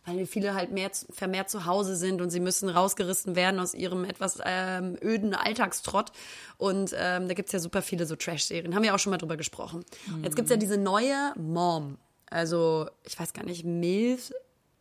weil 0.09 0.27
viele 0.27 0.55
halt 0.55 0.71
mehr 0.73 0.91
vermehrt 1.11 1.51
zu 1.51 1.67
Hause 1.67 1.97
sind 1.97 2.21
und 2.21 2.31
sie 2.31 2.41
müssen 2.41 2.69
rausgerissen 2.69 3.37
werden 3.37 3.61
aus 3.61 3.75
ihrem 3.75 4.05
etwas 4.05 4.39
ähm, 4.45 4.97
öden 5.03 5.35
Alltagstrott. 5.35 6.13
Und 6.57 6.95
ähm, 6.99 7.29
da 7.29 7.35
gibt's 7.35 7.53
ja 7.53 7.59
super 7.59 7.83
viele 7.83 8.07
so 8.07 8.17
Trash-Serien. 8.17 8.75
Haben 8.75 8.83
wir 8.83 8.95
auch 8.95 8.99
schon 8.99 9.11
mal 9.11 9.19
drüber 9.19 9.37
gesprochen. 9.37 9.85
Mhm. 10.07 10.25
Jetzt 10.25 10.37
gibt's 10.37 10.51
ja 10.51 10.57
diese 10.57 10.79
neue 10.79 11.33
Mom. 11.37 11.99
Also, 12.31 12.89
ich 13.05 13.19
weiß 13.19 13.33
gar 13.33 13.45
nicht, 13.45 13.65
Milf 13.65 14.33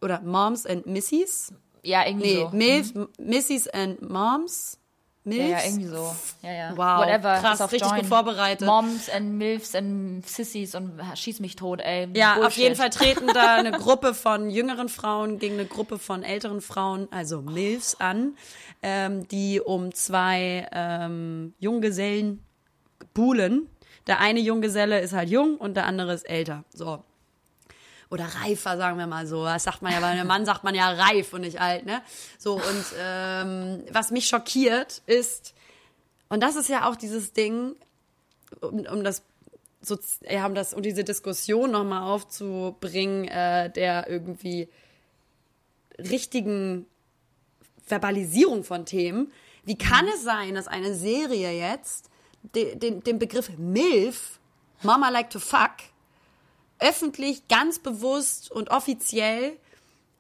oder 0.02 0.22
Moms 0.22 0.66
and 0.66 0.86
Missies. 0.86 1.54
Ja, 1.84 2.06
irgendwie 2.06 2.36
nee, 2.36 2.44
so. 2.44 2.50
Milf, 2.58 2.94
mhm. 2.94 3.08
Missies 3.20 3.68
and 3.68 4.02
Moms. 4.02 4.80
Milfs? 5.28 5.50
Ja, 5.50 5.58
ja, 5.58 5.66
irgendwie 5.66 5.88
so. 5.88 6.16
Ja, 6.42 6.52
ja. 6.52 6.72
Wow, 6.72 7.06
Whatever. 7.06 7.38
krass, 7.40 7.62
richtig 7.72 7.82
Join. 7.82 8.00
gut 8.02 8.06
vorbereitet. 8.08 8.66
Moms 8.68 9.10
and 9.10 9.34
Milfs 9.34 9.76
and 9.76 10.28
Sissies 10.28 10.74
und 10.74 11.00
schieß 11.16 11.40
mich 11.40 11.56
tot, 11.56 11.82
ey. 11.82 12.08
Ja, 12.14 12.34
Bullshit. 12.34 12.48
auf 12.48 12.58
jeden 12.58 12.76
Fall 12.76 12.90
treten 12.90 13.28
da 13.28 13.56
eine 13.56 13.72
Gruppe 13.78 14.14
von 14.14 14.50
jüngeren 14.50 14.90
Frauen 14.90 15.40
gegen 15.40 15.56
eine 15.56 15.66
Gruppe 15.66 16.00
von 16.00 16.24
älteren 16.24 16.62
Frauen, 16.62 17.08
also 17.12 17.42
Milfs, 17.42 17.96
an, 18.00 18.36
ähm, 18.82 19.28
die 19.28 19.62
um 19.62 19.94
zwei 19.94 20.68
ähm, 20.72 21.54
Junggesellen 21.60 22.44
buhlen. 23.14 23.70
Der 24.08 24.20
eine 24.22 24.40
Junggeselle 24.40 25.02
ist 25.02 25.14
halt 25.14 25.30
jung 25.30 25.58
und 25.58 25.76
der 25.76 25.86
andere 25.86 26.14
ist 26.14 26.30
älter. 26.30 26.64
So 26.74 27.04
oder 28.10 28.26
reifer, 28.42 28.78
sagen 28.78 28.98
wir 28.98 29.08
mal 29.08 29.28
so. 29.28 29.44
Das 29.44 29.64
sagt 29.64 29.82
man 29.82 29.92
ja, 29.92 30.00
bei 30.00 30.08
einem 30.08 30.28
Mann 30.28 30.46
sagt 30.46 30.64
man 30.64 30.76
ja 30.76 30.90
reif 30.90 31.34
und 31.34 31.42
nicht 31.42 31.60
alt, 31.60 31.86
ne? 31.86 32.02
So, 32.38 32.56
und 32.56 32.86
ähm, 33.00 33.84
was 33.92 34.12
mich 34.12 34.28
schockiert 34.28 35.02
ist, 35.06 35.54
und 36.30 36.42
das 36.42 36.56
ist 36.56 36.70
ja 36.70 36.90
auch 36.90 36.96
dieses 36.96 37.34
Ding, 37.34 37.76
um, 38.62 38.80
um 38.80 39.04
das 39.04 39.24
so, 39.82 39.98
ja, 40.30 40.46
um 40.46 40.56
das, 40.56 40.74
um 40.74 40.82
diese 40.82 41.04
Diskussion 41.04 41.72
nochmal 41.72 42.04
aufzubringen, 42.04 43.26
äh, 43.26 43.70
der 43.72 44.10
irgendwie 44.10 44.68
richtigen 45.98 46.86
Verbalisierung 47.86 48.64
von 48.64 48.86
Themen. 48.86 49.32
Wie 49.64 49.78
kann 49.78 50.06
mhm. 50.06 50.12
es 50.14 50.24
sein, 50.24 50.56
dass 50.56 50.68
eine 50.68 50.94
Serie 50.96 51.52
jetzt 51.52 52.10
den, 52.56 52.80
den, 52.80 53.04
den 53.04 53.20
Begriff 53.20 53.50
MILF, 53.58 54.40
Mama 54.84 55.10
like 55.10 55.30
to 55.30 55.40
fuck, 55.40 55.72
öffentlich, 56.80 57.48
ganz 57.48 57.80
bewusst 57.80 58.52
und 58.52 58.70
offiziell 58.70 59.58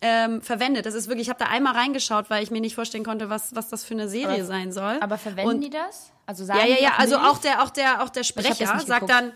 ähm, 0.01 0.41
verwendet. 0.41 0.85
Das 0.85 0.93
ist 0.93 1.07
wirklich, 1.07 1.27
ich 1.27 1.29
habe 1.29 1.39
da 1.39 1.49
einmal 1.49 1.73
reingeschaut, 1.73 2.29
weil 2.29 2.43
ich 2.43 2.51
mir 2.51 2.61
nicht 2.61 2.75
vorstellen 2.75 3.03
konnte, 3.03 3.29
was, 3.29 3.55
was 3.55 3.69
das 3.69 3.83
für 3.83 3.93
eine 3.93 4.09
Serie 4.09 4.35
aber, 4.35 4.45
sein 4.45 4.71
soll. 4.71 4.97
Aber 5.01 5.17
verwenden 5.17 5.55
und, 5.55 5.61
die 5.61 5.69
das? 5.69 6.11
Also 6.25 6.45
sagen 6.45 6.59
ja, 6.59 6.65
ja, 6.65 6.81
ja. 6.81 6.93
Also 6.97 7.17
auch 7.17 7.39
der, 7.39 7.63
auch 7.63 7.69
der, 7.69 8.03
auch 8.03 8.09
der 8.09 8.23
Sprecher 8.23 8.79
sagt 8.79 9.09
dann 9.09 9.33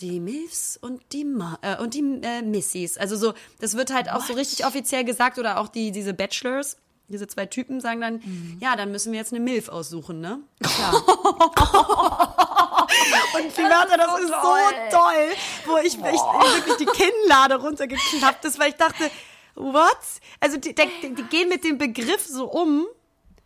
die 0.00 0.20
Milfs 0.20 0.76
und 0.76 1.02
die 1.12 1.24
Ma 1.24 1.58
äh, 1.62 1.76
und 1.82 1.94
die 1.94 2.20
äh, 2.22 2.42
Missies. 2.42 2.98
Also 2.98 3.16
so, 3.16 3.34
das 3.60 3.76
wird 3.76 3.92
halt 3.92 4.06
What? 4.06 4.14
auch 4.14 4.24
so 4.24 4.34
richtig 4.34 4.64
offiziell 4.64 5.04
gesagt 5.04 5.38
oder 5.38 5.58
auch 5.58 5.68
die 5.68 5.90
diese 5.90 6.14
Bachelors 6.14 6.76
diese 7.08 7.26
zwei 7.26 7.46
Typen 7.46 7.80
sagen 7.80 8.02
dann, 8.02 8.14
mhm. 8.16 8.58
ja, 8.60 8.76
dann 8.76 8.92
müssen 8.92 9.12
wir 9.12 9.18
jetzt 9.18 9.32
eine 9.32 9.42
Milf 9.42 9.70
aussuchen, 9.70 10.20
ne? 10.20 10.40
Klar. 10.60 11.02
und 13.34 13.56
die 13.56 13.62
das, 13.62 13.96
das 13.96 14.20
ist 14.20 14.28
so 14.28 14.96
toll, 14.98 15.32
wo 15.66 15.76
ich, 15.78 15.94
ich 15.94 16.00
wirklich 16.00 16.76
die 16.78 16.86
Kinnlade 16.86 17.56
runtergeklappt 17.56 18.44
ist, 18.44 18.58
weil 18.58 18.70
ich 18.70 18.76
dachte, 18.76 19.10
what? 19.54 19.98
Also 20.40 20.56
die, 20.56 20.74
die, 20.74 21.14
die 21.14 21.22
gehen 21.24 21.48
mit 21.48 21.64
dem 21.64 21.78
Begriff 21.78 22.24
so 22.24 22.46
um, 22.46 22.86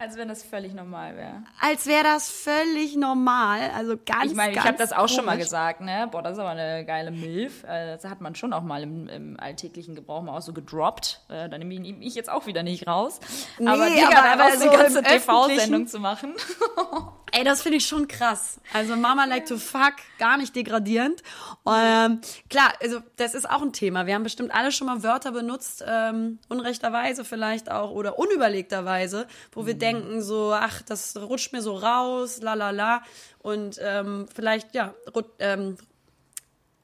als 0.02 0.16
wenn 0.16 0.26
das 0.26 0.42
völlig 0.42 0.74
normal 0.74 1.16
wäre. 1.16 1.44
Als 1.60 1.86
wäre 1.86 2.02
das 2.02 2.28
völlig 2.28 2.96
normal. 2.96 3.70
Also 3.76 3.96
ganz, 4.04 4.32
Ich 4.32 4.34
meine, 4.34 4.52
ich 4.52 4.58
habe 4.58 4.76
das 4.76 4.90
auch 4.90 4.96
komisch. 4.96 5.14
schon 5.14 5.24
mal 5.24 5.38
gesagt, 5.38 5.80
ne? 5.80 6.08
Boah, 6.10 6.22
das 6.22 6.32
ist 6.32 6.38
aber 6.40 6.50
eine 6.50 6.84
geile 6.84 7.12
Milf. 7.12 7.62
Äh, 7.62 7.92
das 7.92 8.04
hat 8.04 8.20
man 8.20 8.34
schon 8.34 8.52
auch 8.52 8.62
mal 8.62 8.82
im, 8.82 9.08
im 9.08 9.38
alltäglichen 9.38 9.94
Gebrauch 9.94 10.22
mal 10.22 10.36
auch 10.36 10.42
so 10.42 10.52
gedroppt. 10.52 11.20
Äh, 11.28 11.48
da 11.48 11.56
nehme 11.56 11.74
ich, 11.74 11.94
ich 12.00 12.14
jetzt 12.16 12.30
auch 12.30 12.46
wieder 12.46 12.64
nicht 12.64 12.88
raus. 12.88 13.20
Nee, 13.58 13.68
aber, 13.68 13.88
Digga, 13.88 14.08
aber 14.08 14.44
einfach 14.44 14.58
so 14.58 14.68
eine 14.68 14.76
ganze 14.76 15.02
TV-Sendung 15.04 15.86
zu 15.86 16.00
machen. 16.00 16.34
Ey, 17.34 17.44
das 17.44 17.62
finde 17.62 17.78
ich 17.78 17.86
schon 17.86 18.08
krass. 18.08 18.60
Also 18.74 18.94
Mama 18.94 19.24
like 19.24 19.46
to 19.46 19.56
fuck, 19.56 19.94
gar 20.18 20.36
nicht 20.36 20.54
degradierend. 20.54 21.22
Ähm, 21.66 22.20
klar, 22.50 22.74
also 22.82 23.00
das 23.16 23.32
ist 23.34 23.48
auch 23.48 23.62
ein 23.62 23.72
Thema. 23.72 24.04
Wir 24.06 24.14
haben 24.14 24.22
bestimmt 24.22 24.54
alle 24.54 24.70
schon 24.70 24.86
mal 24.86 25.02
Wörter 25.02 25.32
benutzt, 25.32 25.82
ähm, 25.86 26.40
unrechterweise 26.50 27.24
vielleicht 27.24 27.70
auch 27.70 27.90
oder 27.90 28.18
unüberlegterweise, 28.18 29.26
wo 29.52 29.64
wir 29.64 29.74
mhm. 29.74 29.78
Denken 29.92 30.22
so, 30.22 30.52
ach, 30.52 30.82
das 30.82 31.16
rutscht 31.16 31.52
mir 31.52 31.62
so 31.62 31.74
raus, 31.76 32.40
la 32.42 32.54
la 32.54 32.70
la. 32.70 33.02
Und 33.40 33.78
ähm, 33.82 34.26
vielleicht, 34.32 34.74
ja, 34.74 34.94
ähm, 35.38 35.76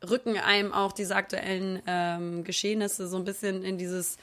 rücken 0.09 0.38
einem 0.38 0.72
auch 0.72 0.92
diese 0.92 1.16
aktuellen 1.16 1.82
ähm, 1.86 2.44
Geschehnisse 2.44 3.09
so 3.09 3.16
ein 3.16 3.24
bisschen 3.24 3.62
in 3.64 3.78
dieses 3.78 4.16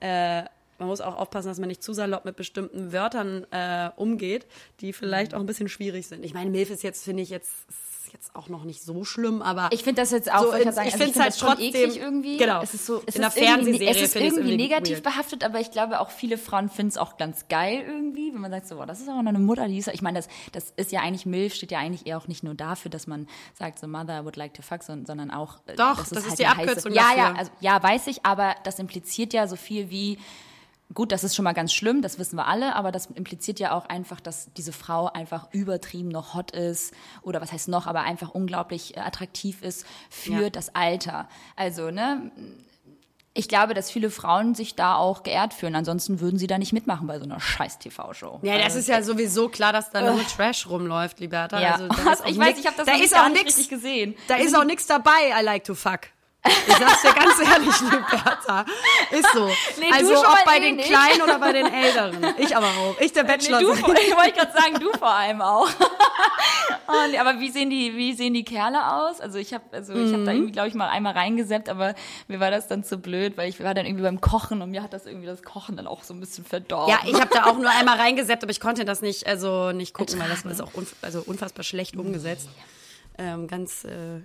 äh, 0.00 0.44
man 0.78 0.88
muss 0.88 1.00
auch 1.00 1.16
aufpassen, 1.16 1.48
dass 1.48 1.58
man 1.58 1.68
nicht 1.68 1.82
zu 1.82 1.92
salopp 1.92 2.24
mit 2.24 2.36
bestimmten 2.36 2.92
Wörtern 2.92 3.46
äh, 3.50 3.90
umgeht, 3.96 4.46
die 4.80 4.92
vielleicht 4.92 5.32
Mhm. 5.32 5.36
auch 5.38 5.40
ein 5.40 5.46
bisschen 5.46 5.68
schwierig 5.68 6.06
sind. 6.06 6.24
Ich 6.24 6.34
meine, 6.34 6.50
Milf 6.50 6.70
ist 6.70 6.82
jetzt, 6.82 7.04
finde 7.04 7.22
ich, 7.22 7.30
jetzt, 7.30 7.52
jetzt 8.12 8.36
auch 8.36 8.48
noch 8.48 8.62
nicht 8.62 8.80
so 8.80 9.02
schlimm, 9.04 9.42
aber 9.42 9.70
Ich 9.72 9.82
finde 9.82 10.00
das 10.02 10.12
jetzt 10.12 10.32
auch, 10.32 10.42
So, 10.42 10.52
wollte 10.52 10.68
ich 10.68 10.74
sagen, 10.76 10.86
ich 10.86 10.94
also 10.94 11.04
find's 11.04 11.18
halt 11.18 11.28
das 11.32 11.38
schon 11.40 11.48
trotzdem- 11.48 11.66
eklig 11.74 11.96
irgendwie. 12.00 12.36
genau. 12.36 12.62
Es 12.62 12.72
ist 12.72 12.86
so, 12.86 13.02
es 13.06 13.16
In 13.16 13.22
der 13.22 13.30
Fernsehserie 13.32 13.90
Es 13.90 14.00
ist 14.02 14.12
find 14.12 14.24
irgendwie 14.26 14.40
irgendwie 14.52 14.62
negativ 14.62 14.94
weird. 14.98 15.02
behaftet, 15.02 15.42
aber 15.42 15.58
ich 15.58 15.72
glaube 15.72 15.98
auch 15.98 16.10
viele 16.10 16.38
Frauen 16.38 16.68
finden 16.68 16.90
es 16.90 16.96
auch 16.96 17.16
ganz 17.16 17.48
geil 17.48 17.82
irgendwie, 17.84 18.32
wenn 18.32 18.40
man 18.40 18.52
sagt 18.52 18.68
so, 18.68 18.76
boah, 18.76 18.86
das 18.86 19.00
ist 19.00 19.08
aber 19.08 19.20
noch 19.24 19.30
eine 19.30 19.40
Mutter, 19.40 19.66
die 19.66 19.78
ist, 19.78 19.88
ich 19.88 20.00
meine, 20.02 20.18
das, 20.20 20.28
das 20.52 20.72
ist 20.76 20.92
ja 20.92 21.00
eigentlich, 21.00 21.26
Milf 21.26 21.54
steht 21.54 21.72
ja 21.72 21.80
eigentlich 21.80 22.06
eher 22.06 22.16
auch 22.18 22.28
nicht 22.28 22.44
nur 22.44 22.54
dafür, 22.54 22.88
dass 22.88 23.08
man 23.08 23.26
sagt 23.52 23.80
so, 23.80 23.88
Mother 23.88 24.24
would 24.24 24.36
like 24.36 24.54
to 24.54 24.62
fuck, 24.62 24.84
sondern, 24.84 25.32
auch, 25.32 25.56
äh, 25.66 25.74
Doch, 25.74 25.96
dass 25.98 26.06
es 26.06 26.10
das 26.12 26.22
ist 26.22 26.28
halt 26.30 26.38
die 26.38 26.46
Abkürzung 26.46 26.92
heiße, 26.94 27.16
Ja, 27.16 27.16
ja, 27.16 27.34
also, 27.34 27.50
ja, 27.58 27.82
weiß 27.82 28.06
ich, 28.06 28.24
aber 28.24 28.54
das 28.62 28.78
impliziert 28.78 29.32
ja 29.32 29.48
so 29.48 29.56
viel 29.56 29.90
wie, 29.90 30.18
Gut, 30.92 31.10
das 31.12 31.24
ist 31.24 31.34
schon 31.34 31.44
mal 31.44 31.54
ganz 31.54 31.72
schlimm, 31.72 32.02
das 32.02 32.18
wissen 32.18 32.36
wir 32.36 32.46
alle, 32.46 32.76
aber 32.76 32.92
das 32.92 33.06
impliziert 33.06 33.58
ja 33.58 33.72
auch 33.72 33.86
einfach, 33.86 34.20
dass 34.20 34.52
diese 34.52 34.70
Frau 34.72 35.06
einfach 35.12 35.48
übertrieben 35.50 36.08
noch 36.08 36.34
hot 36.34 36.50
ist 36.52 36.92
oder 37.22 37.40
was 37.40 37.50
heißt 37.52 37.68
noch, 37.68 37.86
aber 37.86 38.02
einfach 38.02 38.30
unglaublich 38.30 38.96
äh, 38.96 39.00
attraktiv 39.00 39.62
ist 39.62 39.86
für 40.10 40.42
Ja. 40.44 40.50
das 40.50 40.74
Alter. 40.74 41.26
Also, 41.56 41.90
ne, 41.90 42.30
ich 43.32 43.48
glaube, 43.48 43.74
dass 43.74 43.90
viele 43.90 44.10
Frauen 44.10 44.54
sich 44.54 44.76
da 44.76 44.94
auch 44.94 45.24
geehrt 45.24 45.54
fühlen, 45.54 45.74
ansonsten 45.74 46.20
würden 46.20 46.38
sie 46.38 46.46
da 46.46 46.58
nicht 46.58 46.72
mitmachen 46.72 47.08
bei 47.08 47.18
so 47.18 47.24
einer 47.24 47.40
scheiß 47.40 47.78
TV-Show. 47.80 48.40
Ja, 48.42 48.54
das 48.56 48.64
Also, 48.66 48.78
ist 48.80 48.88
ja 48.88 49.02
sowieso 49.02 49.48
klar, 49.48 49.72
dass 49.72 49.90
da 49.90 50.02
nur 50.12 50.22
Trash 50.24 50.68
rumläuft, 50.68 51.18
Liberta. 51.18 51.60
ja. 51.60 51.72
Also, 51.72 51.88
da 51.88 51.94
ist 52.12 52.22
auch 52.22 52.26
ich 52.26 52.38
weiß, 52.38 52.46
nix- 52.48 52.60
ich 52.60 52.66
habe 52.66 52.76
das 52.76 52.86
da 52.86 52.92
noch 52.92 53.00
ist 53.02 53.12
gar 53.12 53.24
auch 53.24 53.28
nicht 53.30 53.44
nix, 53.44 53.56
richtig 53.58 53.68
gesehen. 53.70 54.14
Da 54.28 54.36
ist 54.36 54.56
auch 54.56 54.64
nichts 54.64 54.86
dabei, 54.86 55.10
I 55.40 55.42
like 55.42 55.64
to 55.64 55.74
fuck. 55.74 56.00
Ich 56.46 56.74
sag's 56.76 57.00
dir 57.02 57.12
ganz 57.14 57.40
ehrlich, 57.40 57.80
Liberta. 57.90 58.64
Ist 59.10 59.32
so. 59.32 59.48
Nee, 59.80 59.90
also 59.92 60.18
ob 60.18 60.44
bei 60.44 60.58
eh 60.58 60.60
den 60.60 60.76
nicht. 60.76 60.88
Kleinen 60.88 61.22
oder 61.22 61.38
bei 61.38 61.52
den 61.52 61.66
Älteren. 61.72 62.34
Ich 62.38 62.54
aber 62.56 62.66
auch. 62.66 63.00
Ich 63.00 63.12
der 63.12 63.22
Nee, 63.24 63.28
Bachelor. 63.30 63.60
du, 63.60 63.72
ich 63.72 63.82
wollte 64.16 64.32
gerade 64.32 64.52
sagen, 64.52 64.74
du 64.78 64.90
vor 64.98 65.10
allem 65.10 65.40
auch. 65.40 65.68
oh, 66.88 66.92
nee, 67.10 67.18
aber 67.18 67.40
wie 67.40 67.50
sehen 67.50 67.70
die, 67.70 67.96
wie 67.96 68.12
sehen 68.12 68.34
die 68.34 68.44
Kerle 68.44 68.92
aus? 68.92 69.20
Also 69.20 69.38
ich 69.38 69.54
habe, 69.54 69.64
also 69.72 69.94
ich 69.94 70.12
habe 70.12 70.24
da 70.24 70.32
Mhm. 70.32 70.36
irgendwie, 70.38 70.52
glaube 70.52 70.68
ich, 70.68 70.74
mal 70.74 70.88
einmal 70.90 71.14
reingeseppt, 71.14 71.68
aber 71.68 71.94
mir 72.28 72.40
war 72.40 72.50
das 72.50 72.66
dann 72.68 72.84
zu 72.84 72.98
blöd, 72.98 73.36
weil 73.36 73.48
ich 73.48 73.62
war 73.62 73.72
dann 73.74 73.86
irgendwie 73.86 74.02
beim 74.04 74.20
Kochen 74.20 74.60
und 74.62 74.70
mir 74.70 74.82
hat 74.82 74.92
das 74.92 75.06
irgendwie 75.06 75.26
das 75.26 75.42
Kochen 75.42 75.76
dann 75.76 75.86
auch 75.86 76.02
so 76.02 76.12
ein 76.14 76.20
bisschen 76.20 76.44
verdorben. 76.44 76.90
ja, 76.90 77.00
ich 77.10 77.18
habe 77.20 77.30
da 77.32 77.44
auch 77.46 77.56
nur 77.56 77.70
einmal 77.70 77.96
reingesetzt, 77.98 78.42
aber 78.42 78.50
ich 78.52 78.60
konnte 78.60 78.84
das 78.84 79.00
nicht, 79.00 79.26
also 79.26 79.72
nicht 79.72 79.94
gucken, 79.94 80.18
weil 80.20 80.28
das 80.28 80.44
ist 80.44 80.60
auch 80.60 80.74
unf 80.74 80.94
also 81.02 81.22
unfassbar 81.24 81.64
schlecht 81.64 81.96
umgesetzt. 81.96 82.48
Ähm, 83.18 83.46
ganz 83.48 83.84
äh, 83.84 84.20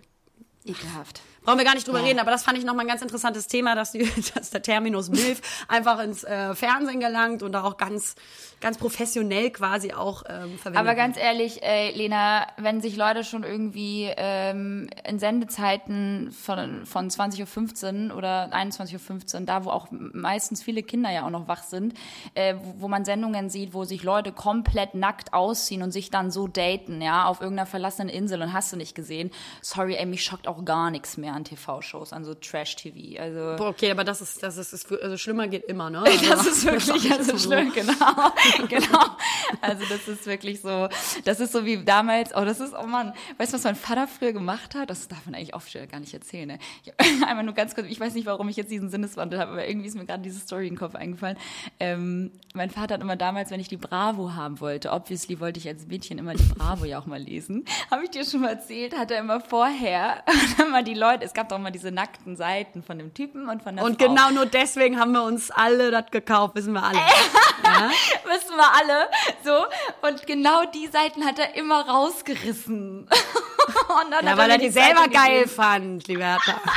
ekelhaft. 0.66 1.22
Brauchen 1.44 1.58
wir 1.58 1.66
gar 1.66 1.74
nicht 1.76 1.88
drüber 1.88 2.00
Ja. 2.00 2.06
reden, 2.06 2.20
aber 2.20 2.32
das 2.32 2.44
fand 2.44 2.58
ich 2.58 2.66
nochmal 2.66 2.86
ein 2.86 2.90
ganz 2.90 3.02
interessantes 3.02 3.48
Thema, 3.48 3.74
dass, 3.76 3.92
die, 3.92 4.00
dass 4.36 4.50
der 4.50 4.62
Terminus 4.62 5.10
MILF 5.10 5.42
einfach 5.68 6.00
ins 6.00 6.24
äh, 6.24 6.54
Fernsehen 6.54 7.00
gelangt 7.00 7.44
und 7.44 7.54
da 7.54 7.64
auch 7.64 7.78
ganz, 7.78 8.16
ganz 8.62 8.78
professionell 8.78 9.50
quasi 9.52 9.94
auch 9.94 10.24
ähm, 10.28 10.58
verwendet 10.58 10.78
Aber 10.80 10.96
ganz 10.96 11.18
ehrlich, 11.18 11.64
ey, 11.64 11.92
Lena, 11.96 12.46
wenn 12.58 12.82
sich 12.82 12.96
Leute 12.98 13.24
schon 13.24 13.44
irgendwie 13.44 14.12
ähm, 14.18 14.90
in 15.08 15.18
Sendezeiten 15.20 16.32
von, 16.32 16.86
von 16.86 17.10
20.15 17.10 18.10
Uhr 18.12 18.18
oder 18.18 18.50
21.15 18.54 19.40
Uhr, 19.40 19.46
da 19.46 19.66
wo 19.66 19.70
auch 19.70 19.88
meistens 19.92 20.62
viele 20.62 20.84
Kinder 20.84 21.10
ja 21.10 21.26
auch 21.26 21.30
noch 21.30 21.48
wach 21.48 21.64
sind, 21.64 21.94
äh, 22.36 22.56
wo, 22.62 22.82
wo 22.84 22.88
man 22.88 23.06
Sendungen 23.06 23.50
sieht, 23.50 23.74
wo 23.74 23.86
sich 23.86 24.04
Leute 24.04 24.32
komplett 24.32 24.94
nackt 24.94 25.34
ausziehen 25.34 25.84
und 25.84 25.92
sich 25.92 26.12
dann 26.12 26.32
so 26.32 26.48
daten, 26.48 27.02
ja, 27.02 27.26
auf 27.26 27.42
irgendeiner 27.42 27.66
verlassenen 27.66 28.10
Insel 28.10 28.42
und 28.42 28.54
hast 28.54 28.72
du 28.74 28.78
nicht 28.78 28.94
gesehen. 28.94 29.32
Sorry, 29.62 29.96
ey, 29.96 30.06
mich 30.06 30.24
schockt 30.24 30.48
auch 30.48 30.66
gar 30.66 30.92
nichts 30.92 31.18
mehr 31.18 31.29
an 31.34 31.44
TV-Shows, 31.44 32.14
an 32.14 32.24
so 32.24 32.34
Trash-TV. 32.34 33.20
Also 33.22 33.56
Boah, 33.58 33.70
okay, 33.70 33.92
aber 33.92 34.04
das 34.04 34.22
ist, 34.22 34.42
das 34.44 34.58
ist, 34.58 34.74
ist 34.74 34.92
also 34.92 35.18
schlimmer 35.18 35.48
geht 35.48 35.66
immer, 35.66 35.90
ne? 35.90 36.04
das 36.30 36.46
ist 36.46 36.66
wirklich 36.72 37.12
also 37.12 37.38
schlimm, 37.38 37.72
genau, 37.74 37.94
genau. 38.68 39.06
Also 39.62 39.86
das 39.90 40.08
ist 40.08 40.26
wirklich 40.26 40.62
so, 40.62 40.88
das 41.26 41.40
ist 41.40 41.52
so 41.52 41.66
wie 41.66 41.84
damals, 41.84 42.36
oh, 42.36 42.46
das 42.46 42.60
ist, 42.60 42.74
oh 42.74 42.86
Mann, 42.86 43.14
weißt 43.38 43.54
du, 43.54 43.58
was 43.58 43.64
mein 43.64 43.76
Vater 43.76 44.08
früher 44.08 44.34
gemacht 44.34 44.76
hat? 44.76 44.90
Das 44.90 45.08
darf 45.08 45.26
man 45.26 45.36
eigentlich 45.36 45.54
offiziell 45.54 45.88
gar 45.88 46.00
nicht 46.00 46.14
erzählen, 46.14 46.48
ne? 46.48 46.60
Ich, 46.84 46.94
einmal 47.26 47.44
nur 47.44 47.54
ganz 47.54 47.76
kurz, 47.76 47.88
ich 47.88 48.00
weiß 48.00 48.14
nicht, 48.14 48.26
warum 48.26 48.50
ich 48.50 48.58
jetzt 48.58 48.72
diesen 48.72 48.90
Sinneswandel 48.90 49.40
habe, 49.40 49.52
aber 49.52 49.68
irgendwie 49.68 49.88
ist 49.88 49.96
mir 49.96 50.06
gerade 50.06 50.24
diese 50.24 50.40
Story 50.40 50.68
in 50.68 50.74
den 50.74 50.80
Kopf 50.80 50.96
eingefallen. 50.96 51.38
Ähm, 51.80 52.32
mein 52.54 52.70
Vater 52.70 52.96
hat 52.96 53.02
immer 53.02 53.16
damals, 53.16 53.52
wenn 53.52 53.60
ich 53.60 53.68
die 53.68 53.78
Bravo 53.78 54.34
haben 54.34 54.60
wollte, 54.60 54.92
obviously 54.92 55.40
wollte 55.40 55.60
ich 55.60 55.68
als 55.68 55.88
Mädchen 55.88 56.18
immer 56.18 56.34
die 56.34 56.44
Bravo 56.44 56.86
ja 56.86 57.00
auch 57.00 57.06
mal 57.06 57.22
lesen, 57.22 57.66
habe 57.92 58.04
ich 58.04 58.10
dir 58.12 58.26
schon 58.26 58.42
mal 58.42 58.50
erzählt, 58.50 58.98
hat 58.98 59.12
er 59.12 59.20
immer 59.20 59.42
vorher 59.42 60.24
immer 60.60 60.84
die 60.84 60.94
Leute, 60.94 61.19
es 61.22 61.34
gab 61.34 61.50
doch 61.50 61.58
mal 61.60 61.72
diese 61.72 61.92
nackten 61.92 62.36
Seiten 62.36 62.84
von 62.84 62.98
dem 62.98 63.14
Typen 63.14 63.50
und 63.50 63.62
von 63.64 63.76
der 63.76 63.86
Und 63.86 64.00
Frau. 64.02 64.08
genau 64.08 64.30
nur 64.32 64.46
deswegen 64.46 65.00
haben 65.00 65.12
wir 65.12 65.24
uns 65.24 65.52
alle 65.52 65.92
das 65.92 66.06
gekauft, 66.12 66.56
wissen 66.56 66.74
wir 66.74 66.84
alle. 66.84 66.98
wissen 68.26 68.56
wir 68.56 68.74
alle. 68.76 69.08
So. 69.44 69.66
Und 70.08 70.26
genau 70.28 70.66
die 70.66 70.88
Seiten 70.88 71.26
hat 71.26 71.40
er 71.40 71.56
immer 71.56 71.88
rausgerissen. 71.88 73.08
Dann 74.12 74.26
Ja, 74.26 74.38
weil 74.38 74.50
er 74.52 74.58
die 74.58 74.70
Seite 74.70 74.88
selber 74.96 75.08
geil 75.10 75.40
gegeben. 75.40 75.50
fand, 75.50 76.08
Liberta. 76.08 76.62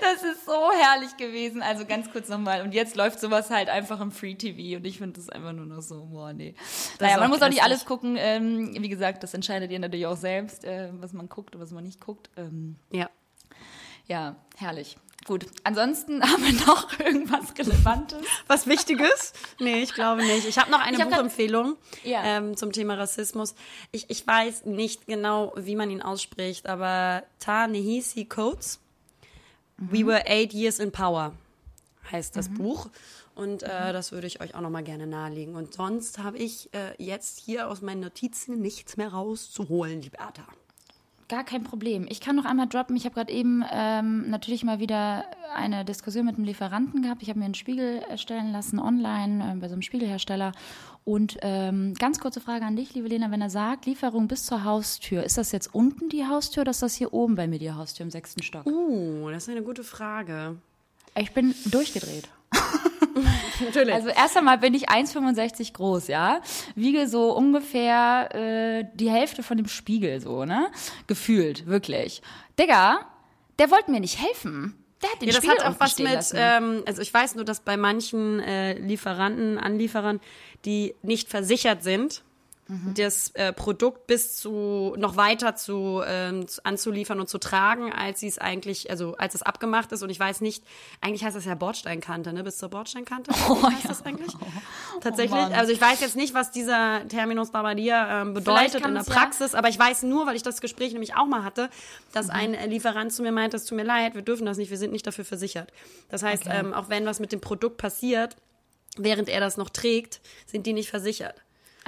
Das 0.00 0.22
ist 0.22 0.46
so 0.46 0.70
herrlich 0.80 1.16
gewesen. 1.16 1.60
Also 1.60 1.84
ganz 1.84 2.10
kurz 2.10 2.28
nochmal. 2.28 2.62
Und 2.62 2.72
jetzt 2.72 2.96
läuft 2.96 3.20
sowas 3.20 3.50
halt 3.50 3.68
einfach 3.68 4.00
im 4.00 4.10
Free 4.12 4.34
TV. 4.34 4.76
Und 4.78 4.86
ich 4.86 4.98
finde 4.98 5.18
das 5.20 5.28
einfach 5.28 5.52
nur 5.52 5.66
noch 5.66 5.82
so, 5.82 6.06
boah, 6.06 6.32
nee. 6.32 6.54
Naja, 7.00 7.18
man 7.18 7.28
muss 7.30 7.42
auch 7.42 7.48
nicht 7.48 7.62
alles 7.62 7.84
gucken. 7.84 8.16
Ähm, 8.18 8.74
wie 8.80 8.88
gesagt, 8.88 9.22
das 9.22 9.34
entscheidet 9.34 9.70
ihr 9.70 9.78
natürlich 9.78 10.06
auch 10.06 10.16
selbst, 10.16 10.64
äh, 10.64 10.90
was 11.00 11.12
man 11.12 11.28
guckt 11.28 11.54
und 11.54 11.60
was 11.60 11.72
man 11.72 11.84
nicht 11.84 12.00
guckt. 12.00 12.30
Ähm, 12.36 12.76
Ja. 12.90 13.10
ja, 14.06 14.36
herrlich. 14.56 14.96
Gut. 15.28 15.44
Ansonsten 15.62 16.22
haben 16.28 16.42
wir 16.42 16.54
noch 16.66 16.98
irgendwas 16.98 17.56
Relevantes. 17.58 18.18
Was 18.46 18.66
Wichtiges? 18.66 19.34
Nee, 19.60 19.82
ich 19.82 19.92
glaube 19.92 20.24
nicht. 20.24 20.48
Ich 20.48 20.56
habe 20.58 20.70
noch 20.70 20.80
eine 20.80 20.96
hab 20.96 21.10
Buchempfehlung 21.10 21.76
Ja. 22.02 22.24
ähm, 22.24 22.56
zum 22.56 22.72
Thema 22.72 22.94
Rassismus. 22.94 23.54
Ich, 23.92 24.08
ich 24.08 24.26
weiß 24.26 24.64
nicht 24.64 25.06
genau, 25.06 25.52
wie 25.54 25.76
man 25.76 25.90
ihn 25.90 26.00
ausspricht, 26.00 26.66
aber 26.66 27.24
Ta-Nehisi 27.40 28.24
Coates, 28.24 28.80
We 29.76 30.06
Were 30.06 30.24
Eight 30.26 30.54
Years 30.54 30.78
in 30.78 30.92
Power 30.92 31.34
heißt 32.10 32.34
das 32.34 32.48
Buch. 32.48 32.88
Und 33.34 33.62
äh, 33.62 33.92
das 33.92 34.12
würde 34.12 34.26
ich 34.26 34.40
euch 34.40 34.54
auch 34.54 34.62
noch 34.62 34.70
mal 34.70 34.82
gerne 34.82 35.06
nahelegen. 35.06 35.56
Und 35.56 35.74
sonst 35.74 36.18
habe 36.20 36.38
ich 36.38 36.72
äh, 36.72 36.94
jetzt 36.96 37.38
hier 37.38 37.68
aus 37.68 37.82
meinen 37.82 38.00
Notizen 38.00 38.62
nichts 38.62 38.96
mehr 38.96 39.08
rauszuholen, 39.10 40.00
Liberta. 40.00 40.42
Gar 41.28 41.44
kein 41.44 41.62
Problem. 41.62 42.06
Ich 42.08 42.22
kann 42.22 42.36
noch 42.36 42.46
einmal 42.46 42.68
droppen. 42.68 42.96
Ich 42.96 43.04
habe 43.04 43.14
gerade 43.14 43.30
eben 43.30 43.62
ähm, 43.70 44.30
natürlich 44.30 44.64
mal 44.64 44.80
wieder 44.80 45.26
eine 45.54 45.84
Diskussion 45.84 46.24
mit 46.24 46.36
einem 46.36 46.44
Lieferanten 46.44 47.02
gehabt. 47.02 47.22
Ich 47.22 47.28
habe 47.28 47.38
mir 47.38 47.44
einen 47.44 47.54
Spiegel 47.54 48.02
erstellen 48.08 48.50
lassen 48.50 48.78
online 48.78 49.52
äh, 49.52 49.56
bei 49.56 49.68
so 49.68 49.74
einem 49.74 49.82
Spiegelhersteller. 49.82 50.52
Und 51.04 51.36
ähm, 51.42 51.92
ganz 51.94 52.18
kurze 52.18 52.40
Frage 52.40 52.64
an 52.64 52.76
dich, 52.76 52.94
liebe 52.94 53.08
Lena, 53.08 53.30
wenn 53.30 53.42
er 53.42 53.50
sagt, 53.50 53.84
Lieferung 53.84 54.26
bis 54.26 54.46
zur 54.46 54.64
Haustür, 54.64 55.22
ist 55.22 55.36
das 55.36 55.52
jetzt 55.52 55.74
unten 55.74 56.08
die 56.08 56.26
Haustür 56.26 56.62
oder 56.62 56.70
ist 56.70 56.82
das 56.82 56.94
hier 56.94 57.12
oben 57.12 57.34
bei 57.34 57.46
mir 57.46 57.58
die 57.58 57.72
Haustür 57.72 58.04
im 58.04 58.10
sechsten 58.10 58.42
Stock? 58.42 58.64
Uh, 58.66 59.28
das 59.30 59.44
ist 59.44 59.50
eine 59.50 59.62
gute 59.62 59.84
Frage. 59.84 60.56
Ich 61.14 61.32
bin 61.32 61.54
durchgedreht. 61.66 62.28
Natürlich. 63.64 63.94
Also 63.94 64.08
erst 64.08 64.36
einmal 64.36 64.58
bin 64.58 64.74
ich 64.74 64.88
1,65 64.88 65.72
groß, 65.72 66.08
ja. 66.08 66.40
Wiege 66.74 67.08
so 67.08 67.32
ungefähr 67.36 68.34
äh, 68.34 68.84
die 68.94 69.10
Hälfte 69.10 69.42
von 69.42 69.56
dem 69.56 69.68
Spiegel, 69.68 70.20
so, 70.20 70.44
ne? 70.44 70.68
Gefühlt, 71.06 71.66
wirklich. 71.66 72.22
Digga, 72.58 73.00
der 73.58 73.70
wollte 73.70 73.90
mir 73.90 74.00
nicht 74.00 74.20
helfen. 74.20 74.74
Der 75.02 75.10
hat 75.10 75.20
den 75.22 75.28
Ja, 75.28 75.34
das 75.34 75.44
Spiegel 75.44 75.64
hat 75.64 75.74
auch 75.74 75.80
was 75.80 75.98
mit, 75.98 76.12
lassen. 76.12 76.36
ähm, 76.40 76.82
also 76.86 77.02
ich 77.02 77.12
weiß 77.12 77.36
nur, 77.36 77.44
dass 77.44 77.60
bei 77.60 77.76
manchen 77.76 78.40
äh, 78.40 78.74
Lieferanten, 78.78 79.58
Anlieferern, 79.58 80.20
die 80.64 80.94
nicht 81.02 81.28
versichert 81.28 81.82
sind, 81.82 82.22
Mhm. 82.70 82.92
das 82.94 83.30
äh, 83.34 83.52
Produkt 83.54 84.06
bis 84.06 84.36
zu 84.36 84.94
noch 84.98 85.16
weiter 85.16 85.56
zu, 85.56 86.02
ähm, 86.06 86.46
zu 86.46 86.62
anzuliefern 86.66 87.18
und 87.18 87.26
zu 87.28 87.38
tragen, 87.38 87.92
als 87.94 88.20
sie 88.20 88.28
es 88.28 88.36
eigentlich, 88.38 88.90
also 88.90 89.14
als 89.16 89.34
es 89.34 89.42
abgemacht 89.42 89.90
ist. 89.92 90.02
Und 90.02 90.10
ich 90.10 90.20
weiß 90.20 90.42
nicht, 90.42 90.62
eigentlich 91.00 91.24
heißt 91.24 91.34
das 91.34 91.46
ja 91.46 91.54
Bordsteinkante, 91.54 92.32
ne? 92.32 92.44
Bis 92.44 92.58
zur 92.58 92.68
Bordsteinkante. 92.68 93.30
Oh, 93.48 93.62
heißt 93.62 93.88
das 93.88 94.04
eigentlich? 94.04 94.32
Tatsächlich. 95.00 95.30
Mann. 95.40 95.52
also 95.54 95.72
ich 95.72 95.80
weiß 95.80 96.00
jetzt 96.00 96.16
nicht, 96.16 96.34
was 96.34 96.50
dieser 96.50 97.08
Terminus 97.08 97.50
dir 97.50 98.06
ähm, 98.10 98.34
bedeutet 98.34 98.84
in 98.84 98.92
der 98.92 99.00
es 99.02 99.08
ja- 99.08 99.14
Praxis, 99.14 99.54
aber 99.54 99.68
ich 99.68 99.78
weiß 99.78 100.02
nur, 100.02 100.26
weil 100.26 100.36
ich 100.36 100.42
das 100.42 100.60
Gespräch 100.60 100.92
nämlich 100.92 101.16
auch 101.16 101.26
mal 101.26 101.44
hatte, 101.44 101.70
dass 102.12 102.26
Mhm. 102.26 102.32
ein 102.32 102.70
Lieferant 102.70 103.12
zu 103.12 103.22
mir 103.22 103.32
meinte, 103.32 103.56
es 103.56 103.64
tut 103.64 103.76
mir 103.76 103.84
leid, 103.84 104.14
wir 104.14 104.22
dürfen 104.22 104.44
das 104.44 104.58
nicht, 104.58 104.70
wir 104.70 104.76
sind 104.78 104.92
nicht 104.92 105.06
dafür 105.06 105.24
versichert. 105.24 105.72
Das 106.10 106.22
heißt, 106.22 106.46
Okay. 106.46 106.58
ähm, 106.58 106.74
auch 106.74 106.88
wenn 106.90 107.06
was 107.06 107.18
mit 107.20 107.32
dem 107.32 107.40
Produkt 107.40 107.78
passiert, 107.78 108.36
während 108.98 109.28
er 109.30 109.40
das 109.40 109.56
noch 109.56 109.70
trägt, 109.70 110.20
sind 110.46 110.66
die 110.66 110.72
nicht 110.74 110.90
versichert. 110.90 111.36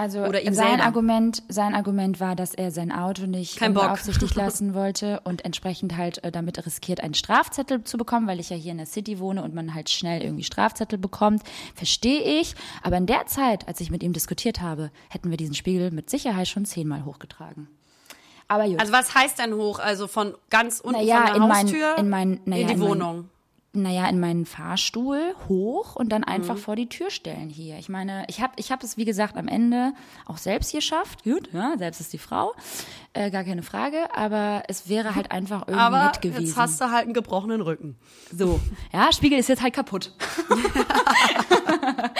Also 0.00 0.20
Oder 0.24 0.40
ihm 0.40 0.54
sein 0.54 0.68
selber. 0.68 0.84
Argument, 0.84 1.42
sein 1.48 1.74
Argument 1.74 2.20
war, 2.20 2.34
dass 2.34 2.54
er 2.54 2.70
sein 2.70 2.90
Auto 2.90 3.26
nicht 3.26 3.60
beaufsichtigt 3.60 4.34
lassen 4.34 4.72
wollte 4.72 5.20
und 5.24 5.44
entsprechend 5.44 5.98
halt 5.98 6.24
äh, 6.24 6.32
damit 6.32 6.64
riskiert, 6.64 7.02
einen 7.02 7.12
Strafzettel 7.12 7.84
zu 7.84 7.98
bekommen, 7.98 8.26
weil 8.26 8.40
ich 8.40 8.48
ja 8.48 8.56
hier 8.56 8.72
in 8.72 8.78
der 8.78 8.86
City 8.86 9.18
wohne 9.18 9.42
und 9.42 9.54
man 9.54 9.74
halt 9.74 9.90
schnell 9.90 10.22
irgendwie 10.22 10.44
Strafzettel 10.44 10.98
bekommt. 10.98 11.42
Verstehe 11.74 12.40
ich. 12.40 12.54
Aber 12.82 12.96
in 12.96 13.04
der 13.04 13.26
Zeit, 13.26 13.68
als 13.68 13.80
ich 13.82 13.90
mit 13.90 14.02
ihm 14.02 14.14
diskutiert 14.14 14.62
habe, 14.62 14.90
hätten 15.10 15.28
wir 15.30 15.36
diesen 15.36 15.54
Spiegel 15.54 15.90
mit 15.90 16.08
Sicherheit 16.08 16.48
schon 16.48 16.64
zehnmal 16.64 17.04
hochgetragen. 17.04 17.68
Aber 18.48 18.64
gut. 18.66 18.80
Also 18.80 18.92
was 18.94 19.14
heißt 19.14 19.38
denn 19.38 19.52
hoch? 19.54 19.80
Also 19.80 20.06
von 20.06 20.34
ganz 20.48 20.80
unten 20.80 20.98
Naja, 21.00 21.16
von 21.18 21.26
der 21.26 21.34
in 21.36 21.40
mein- 21.42 21.66
Haustür 21.66 21.98
in 21.98 22.08
mein- 22.08 22.40
naja, 22.46 22.62
in 22.62 22.66
die 22.68 22.72
in 22.72 22.78
mein- 22.80 22.88
Wohnung. 22.88 23.28
Naja, 23.72 24.08
in 24.08 24.18
meinen 24.18 24.46
Fahrstuhl 24.46 25.34
hoch 25.48 25.94
und 25.94 26.10
dann 26.10 26.24
einfach 26.24 26.56
vor 26.56 26.74
die 26.74 26.88
Tür 26.88 27.10
stellen 27.10 27.48
hier. 27.48 27.78
Ich 27.78 27.88
meine, 27.88 28.24
ich 28.28 28.40
habe 28.40 28.52
ich 28.56 28.72
hab 28.72 28.82
es, 28.82 28.96
wie 28.96 29.04
gesagt, 29.04 29.36
am 29.36 29.46
Ende 29.46 29.92
auch 30.26 30.38
selbst 30.38 30.72
geschafft. 30.72 31.22
Gut, 31.22 31.50
ja, 31.52 31.74
selbst 31.78 32.00
ist 32.00 32.12
die 32.12 32.18
Frau, 32.18 32.52
äh, 33.12 33.30
gar 33.30 33.44
keine 33.44 33.62
Frage, 33.62 34.08
aber 34.14 34.64
es 34.66 34.88
wäre 34.88 35.14
halt 35.14 35.30
einfach 35.32 35.68
irgendwie 35.68 35.80
Aber 35.80 36.04
nett 36.04 36.20
gewesen. 36.20 36.46
jetzt 36.46 36.56
hast 36.56 36.80
du 36.80 36.90
halt 36.90 37.04
einen 37.04 37.14
gebrochenen 37.14 37.60
Rücken. 37.60 37.96
So, 38.36 38.58
ja, 38.92 39.12
Spiegel 39.12 39.38
ist 39.38 39.48
jetzt 39.48 39.62
halt 39.62 39.74
kaputt. 39.74 40.12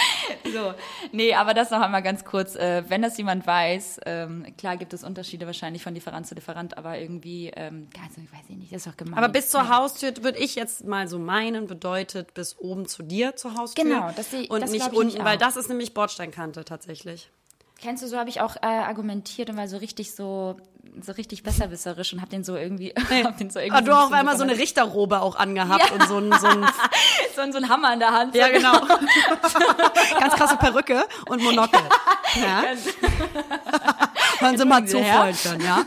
so, 0.53 0.75
nee, 1.13 1.35
aber 1.35 1.55
das 1.55 1.71
noch 1.71 1.81
einmal 1.81 2.03
ganz 2.03 2.25
kurz. 2.25 2.55
Äh, 2.57 2.85
wenn 2.89 3.03
das 3.03 3.17
jemand 3.19 3.47
weiß, 3.47 4.01
ähm, 4.07 4.47
klar 4.57 4.77
gibt 4.77 4.93
es 4.93 5.05
Unterschiede 5.05 5.47
wahrscheinlich 5.47 5.83
von 5.83 5.95
Lieferant 5.95 6.27
zu 6.27 6.35
Lieferant, 6.35 6.77
aber 6.79 6.99
irgendwie, 6.99 7.49
ähm, 7.57 7.89
also, 8.03 8.21
ich 8.23 8.33
weiß 8.33 8.45
ich 8.49 8.57
nicht, 8.57 8.73
das 8.73 8.85
ist 8.85 8.93
doch 8.93 8.97
gemein. 8.97 9.19
Aber 9.19 9.29
bis 9.29 9.51
zur 9.51 9.69
Haustür 9.69 10.13
würde 10.23 10.39
ich 10.39 10.55
jetzt 10.55 10.85
mal 10.85 11.09
so 11.09 11.19
meinen, 11.19 11.67
bedeutet 11.67 12.35
bis 12.35 12.59
oben 12.59 12.87
zu 12.87 13.03
dir 13.03 13.37
zur 13.37 13.55
Haustür. 13.57 13.85
Genau, 13.85 14.11
das 14.17 14.31
seh- 14.31 14.49
Und 14.49 14.61
das 14.63 14.71
nicht 14.71 14.87
ich 14.87 14.93
unten, 14.93 15.09
nämlich 15.15 15.25
weil 15.25 15.37
auch. 15.37 15.41
das 15.41 15.57
ist 15.57 15.69
nämlich 15.69 15.95
Bordsteinkante 15.95 16.65
tatsächlich. 16.65 17.31
Kennst 17.83 18.03
du, 18.03 18.09
so 18.09 18.19
habe 18.19 18.29
ich 18.29 18.41
auch 18.41 18.57
äh, 18.57 18.67
argumentiert 18.67 19.49
und 19.49 19.57
war 19.57 19.67
so 19.67 19.79
richtig 19.79 20.15
so, 20.15 20.57
so 21.01 21.13
richtig 21.13 21.43
besserwisserisch 21.43 22.13
und 22.13 22.21
hab 22.21 22.29
den 22.29 22.45
so 22.45 22.55
irgendwie, 22.57 22.93
hab 23.25 23.39
den 23.39 23.49
so 23.51 23.59
irgendwie 23.59 23.79
Ah, 23.79 23.81
du 23.81 23.93
ein 23.93 23.99
auch 23.99 24.13
einmal 24.13 24.37
so 24.37 24.43
eine. 24.43 24.59
Richterrobe 24.59 25.21
auch 25.23 25.37
angehabt 25.37 25.91
und 25.93 26.07
so 26.07 26.19
ein, 26.19 26.31
so 26.39 26.47
ein 26.47 26.67
so, 27.37 27.53
so 27.53 27.59
ein 27.59 27.69
Hammer 27.71 27.93
in 27.95 28.01
der 28.01 28.13
Hand. 28.13 28.35
ja 28.35 28.49
genau, 28.49 28.73
ganz 30.21 30.35
krasse 30.35 30.57
Perücke 30.59 31.05
und 31.27 31.43
Monokel. 31.43 31.81
Ja. 32.37 32.65
Dann 34.41 34.57
sind 34.59 34.69
wir 34.69 34.87
zu 34.87 34.99
schon, 34.99 35.61
ja. 35.61 35.85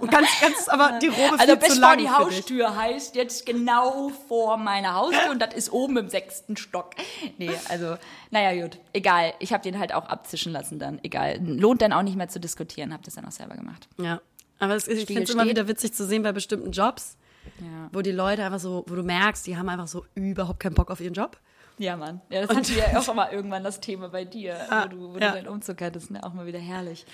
Und 0.00 0.10
ganz, 0.10 0.28
ganz, 0.40 0.68
aber 0.68 0.98
die 1.02 1.08
Robe 1.08 1.38
Also 1.38 1.56
bis 1.56 1.74
zu 1.74 1.80
vor 1.80 1.96
die. 1.96 2.08
Haustür 2.08 2.76
heißt 2.76 3.16
jetzt 3.16 3.44
genau 3.46 4.10
vor 4.28 4.56
meiner 4.56 4.94
Haustür 4.94 5.30
und 5.30 5.40
das 5.40 5.54
ist 5.54 5.72
oben 5.72 5.96
im 5.96 6.08
sechsten 6.08 6.56
Stock. 6.56 6.92
Nee, 7.38 7.50
also, 7.68 7.96
naja, 8.30 8.62
gut. 8.62 8.78
Egal. 8.92 9.34
Ich 9.40 9.52
habe 9.52 9.62
den 9.62 9.78
halt 9.78 9.92
auch 9.92 10.08
abzischen 10.08 10.52
lassen 10.52 10.78
dann. 10.78 10.98
Egal. 11.02 11.38
Lohnt 11.42 11.82
dann 11.82 11.92
auch 11.92 12.02
nicht 12.02 12.16
mehr 12.16 12.28
zu 12.28 12.40
diskutieren. 12.40 12.92
Hab 12.92 13.02
das 13.02 13.14
dann 13.14 13.26
auch 13.26 13.32
selber 13.32 13.54
gemacht. 13.56 13.88
Ja. 14.00 14.20
Aber 14.58 14.74
es, 14.74 14.88
ich 14.88 15.06
finde 15.06 15.22
es 15.24 15.30
immer 15.30 15.46
wieder 15.46 15.68
witzig 15.68 15.92
zu 15.92 16.06
sehen 16.06 16.22
bei 16.22 16.32
bestimmten 16.32 16.70
Jobs, 16.70 17.16
Ja. 17.60 17.90
wo 17.92 18.00
die 18.02 18.12
Leute 18.12 18.44
einfach 18.44 18.58
so, 18.60 18.84
wo 18.88 18.94
du 18.94 19.02
merkst, 19.02 19.46
die 19.46 19.56
haben 19.56 19.68
einfach 19.68 19.88
so 19.88 20.04
überhaupt 20.14 20.60
keinen 20.60 20.74
Bock 20.74 20.90
auf 20.90 21.00
ihren 21.00 21.12
Job. 21.14 21.36
Ja, 21.78 21.96
Mann. 21.96 22.20
Ja, 22.30 22.42
das 22.42 22.56
hatten 22.56 22.68
wir 22.68 22.90
ja 22.90 22.98
auch 22.98 23.14
mal 23.14 23.30
irgendwann 23.32 23.64
das 23.64 23.80
Thema 23.80 24.08
bei 24.08 24.24
dir, 24.24 24.56
wo 24.68 24.88
du, 24.88 25.14
wo 25.14 25.18
ja. 25.18 25.28
du 25.28 25.34
deinen 25.34 25.48
Umzug 25.48 25.80
hattest. 25.82 26.10
Ne? 26.10 26.22
Auch 26.24 26.32
mal 26.32 26.46
wieder 26.46 26.58
herrlich. 26.58 27.04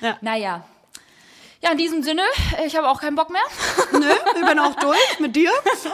Ja. 0.00 0.18
Naja. 0.20 0.64
Ja, 1.62 1.72
in 1.72 1.78
diesem 1.78 2.02
Sinne, 2.02 2.22
ich 2.66 2.74
habe 2.74 2.88
auch 2.88 3.02
keinen 3.02 3.16
Bock 3.16 3.28
mehr. 3.28 3.42
Nö, 3.92 4.06
ich 4.08 4.46
bin 4.46 4.58
auch 4.58 4.74
durch 4.76 4.96
mit 5.20 5.36
dir. 5.36 5.50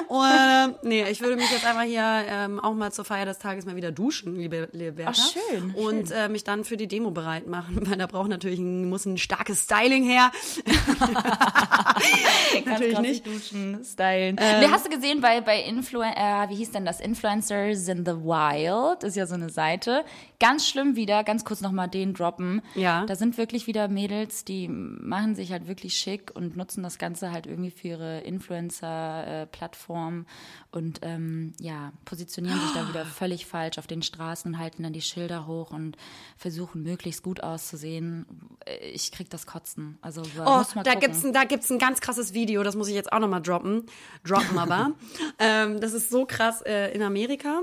Und, 0.06 0.24
äh, 0.24 0.68
nee, 0.82 1.02
ich 1.10 1.20
würde 1.20 1.34
mich 1.34 1.50
jetzt 1.50 1.66
einfach 1.66 1.82
hier 1.82 2.04
ähm, 2.28 2.60
auch 2.60 2.72
mal 2.72 2.92
zur 2.92 3.04
Feier 3.04 3.24
des 3.26 3.40
Tages 3.40 3.66
mal 3.66 3.74
wieder 3.74 3.90
duschen, 3.90 4.36
liebe, 4.36 4.68
Bertha. 4.92 5.12
Ach, 5.12 5.32
schön, 5.32 5.74
Und 5.74 6.12
Äh, 6.12 6.28
mich 6.28 6.44
dann 6.44 6.64
für 6.64 6.76
die 6.76 6.86
Demo 6.86 7.10
bereit 7.10 7.48
machen, 7.48 7.80
weil 7.82 7.96
da 7.96 8.06
braucht 8.06 8.28
natürlich 8.28 8.60
ein, 8.60 8.88
muss 8.88 9.06
ein 9.06 9.18
starkes 9.18 9.64
Styling 9.64 10.04
her. 10.04 10.30
natürlich 12.64 13.00
nicht. 13.00 13.26
duschen, 13.26 13.84
stylen. 13.84 14.36
nee, 14.36 14.68
hast 14.70 14.86
du 14.86 14.90
gesehen 14.90 15.20
bei, 15.20 15.40
bei 15.40 15.62
Influen 15.62 16.12
äh, 16.12 16.48
wie 16.48 16.54
hieß 16.54 16.70
denn 16.70 16.84
das? 16.84 17.00
Influencers 17.00 17.88
in 17.88 18.04
the 18.06 18.12
Wild, 18.12 19.02
ist 19.02 19.16
ja 19.16 19.26
so 19.26 19.34
eine 19.34 19.50
Seite. 19.50 20.04
Ganz 20.38 20.68
schlimm 20.68 20.96
wieder, 20.96 21.24
ganz 21.24 21.44
kurz 21.44 21.60
nochmal 21.62 21.88
den 21.88 22.12
droppen. 22.14 22.62
Ja. 22.74 23.04
Da 23.06 23.16
sind 23.16 23.38
wirklich 23.38 23.66
wieder 23.66 23.88
Mädels, 23.88 24.44
die 24.44 24.68
machen 24.68 25.34
sich 25.34 25.50
halt 25.52 25.66
wirklich 25.66 25.96
schick 25.96 26.30
und 26.34 26.56
nutzen 26.56 26.82
das 26.82 26.98
Ganze 26.98 27.32
halt 27.32 27.46
irgendwie 27.46 27.70
für 27.70 27.88
ihre 27.88 28.20
Influencer-Plattform 28.20 30.26
und 30.70 31.00
ähm, 31.02 31.52
ja, 31.60 31.92
positionieren 32.04 32.60
sich 32.60 32.72
da 32.74 32.88
wieder 32.88 33.04
völlig 33.04 33.46
falsch 33.46 33.78
auf 33.78 33.86
den 33.86 34.02
Straßen 34.02 34.52
und 34.54 34.58
halten 34.58 34.82
dann 34.82 34.92
die 34.92 35.02
Schilder 35.02 35.46
hoch 35.46 35.70
und 35.72 35.96
versuchen 36.36 36.82
möglichst 36.82 37.22
gut 37.22 37.42
auszusehen. 37.42 38.26
Äh, 38.66 38.90
Ich 38.90 39.12
krieg 39.12 39.30
das 39.30 39.46
Kotzen. 39.46 39.98
Also 40.02 40.22
Oh, 40.44 40.58
muss 40.58 40.74
mal 40.74 40.82
da 40.82 40.92
gucken. 40.92 41.00
gibt's 41.08 41.24
ein, 41.24 41.32
da 41.32 41.44
gibt's 41.44 41.70
ein 41.70 41.78
ganz 41.78 42.00
krasses 42.00 42.34
Video, 42.34 42.62
das 42.62 42.76
muss 42.76 42.88
ich 42.88 42.94
jetzt 42.94 43.12
auch 43.12 43.20
nochmal 43.20 43.42
droppen. 43.42 43.84
Droppen 44.24 44.58
aber. 44.58 44.92
ähm, 45.38 45.80
das 45.80 45.92
ist 45.92 46.10
so 46.10 46.26
krass 46.26 46.62
äh, 46.62 46.92
in 46.94 47.02
Amerika. 47.02 47.62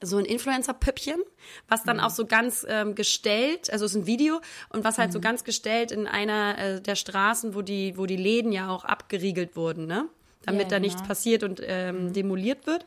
So 0.00 0.18
ein 0.18 0.24
Influencer-Püppchen, 0.24 1.20
was 1.68 1.82
dann 1.82 1.98
auch 2.00 2.10
so 2.10 2.26
ganz 2.26 2.64
ähm, 2.68 2.94
gestellt, 2.94 3.72
also 3.72 3.84
es 3.84 3.92
ist 3.92 3.96
ein 4.02 4.06
Video 4.06 4.40
und 4.70 4.84
was 4.84 4.98
halt 4.98 5.12
so 5.12 5.20
ganz 5.20 5.44
gestellt 5.44 5.90
in 5.90 6.06
einer 6.06 6.58
äh, 6.58 6.80
der 6.80 6.94
Straßen, 6.94 7.54
wo 7.54 7.62
die, 7.62 7.96
wo 7.96 8.06
die 8.06 8.16
Läden 8.16 8.52
ja 8.52 8.68
auch 8.70 8.84
abgeriegelt 8.84 9.56
wurden, 9.56 9.86
ne? 9.86 10.06
Damit 10.44 10.64
Ja, 10.64 10.68
da 10.68 10.78
nichts 10.78 10.98
genau. 10.98 11.08
passiert 11.08 11.42
und 11.42 11.60
ähm, 11.64 12.12
demoliert 12.12 12.66
wird. 12.66 12.86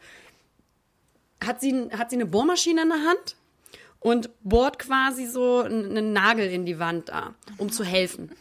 Hat 1.45 1.59
sie, 1.59 1.89
hat 1.91 2.09
sie 2.09 2.15
eine 2.15 2.25
Bohrmaschine 2.25 2.83
in 2.83 2.89
der 2.89 2.99
Hand 2.99 3.35
und 3.99 4.29
bohrt 4.43 4.79
quasi 4.79 5.25
so 5.25 5.59
einen 5.59 6.13
Nagel 6.13 6.47
in 6.49 6.65
die 6.65 6.79
Wand 6.79 7.09
da, 7.09 7.35
um 7.57 7.71
zu 7.71 7.83
helfen. 7.83 8.31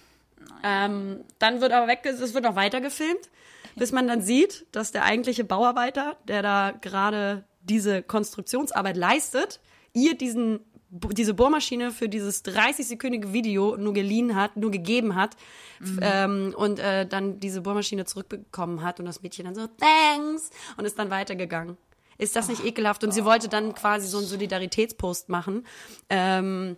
Ähm, 0.62 1.24
dann 1.38 1.60
wird 1.60 1.72
aber 1.72 1.86
weg, 1.86 2.00
es 2.04 2.34
wird 2.34 2.44
noch 2.44 2.56
weiter 2.56 2.80
gefilmt, 2.80 3.30
bis 3.76 3.92
man 3.92 4.06
dann 4.06 4.20
sieht, 4.20 4.66
dass 4.72 4.92
der 4.92 5.04
eigentliche 5.04 5.44
Bauarbeiter, 5.44 6.16
der 6.28 6.42
da 6.42 6.72
gerade 6.80 7.44
diese 7.70 8.02
Konstruktionsarbeit 8.02 8.96
leistet, 8.96 9.60
ihr 9.92 10.16
diesen 10.16 10.60
diese 10.92 11.34
Bohrmaschine 11.34 11.92
für 11.92 12.08
dieses 12.08 12.44
30-sekündige 12.44 13.32
Video 13.32 13.76
nur 13.76 13.92
geliehen 13.92 14.34
hat, 14.34 14.56
nur 14.56 14.72
gegeben 14.72 15.14
hat 15.14 15.36
f- 15.80 15.98
ähm, 16.00 16.52
und 16.56 16.80
äh, 16.80 17.06
dann 17.06 17.38
diese 17.38 17.60
Bohrmaschine 17.60 18.06
zurückbekommen 18.06 18.82
hat 18.82 18.98
und 18.98 19.06
das 19.06 19.22
Mädchen 19.22 19.44
dann 19.44 19.54
so, 19.54 19.68
thanks, 19.68 20.50
und 20.76 20.84
ist 20.84 20.98
dann 20.98 21.08
weitergegangen. 21.10 21.76
Ist 22.18 22.34
das 22.34 22.48
nicht 22.48 22.64
ekelhaft? 22.64 23.04
Und 23.04 23.14
sie 23.14 23.24
wollte 23.24 23.48
dann 23.48 23.72
quasi 23.72 24.08
so 24.08 24.18
einen 24.18 24.26
Solidaritätspost 24.26 25.28
machen. 25.28 25.64
Ähm, 26.08 26.76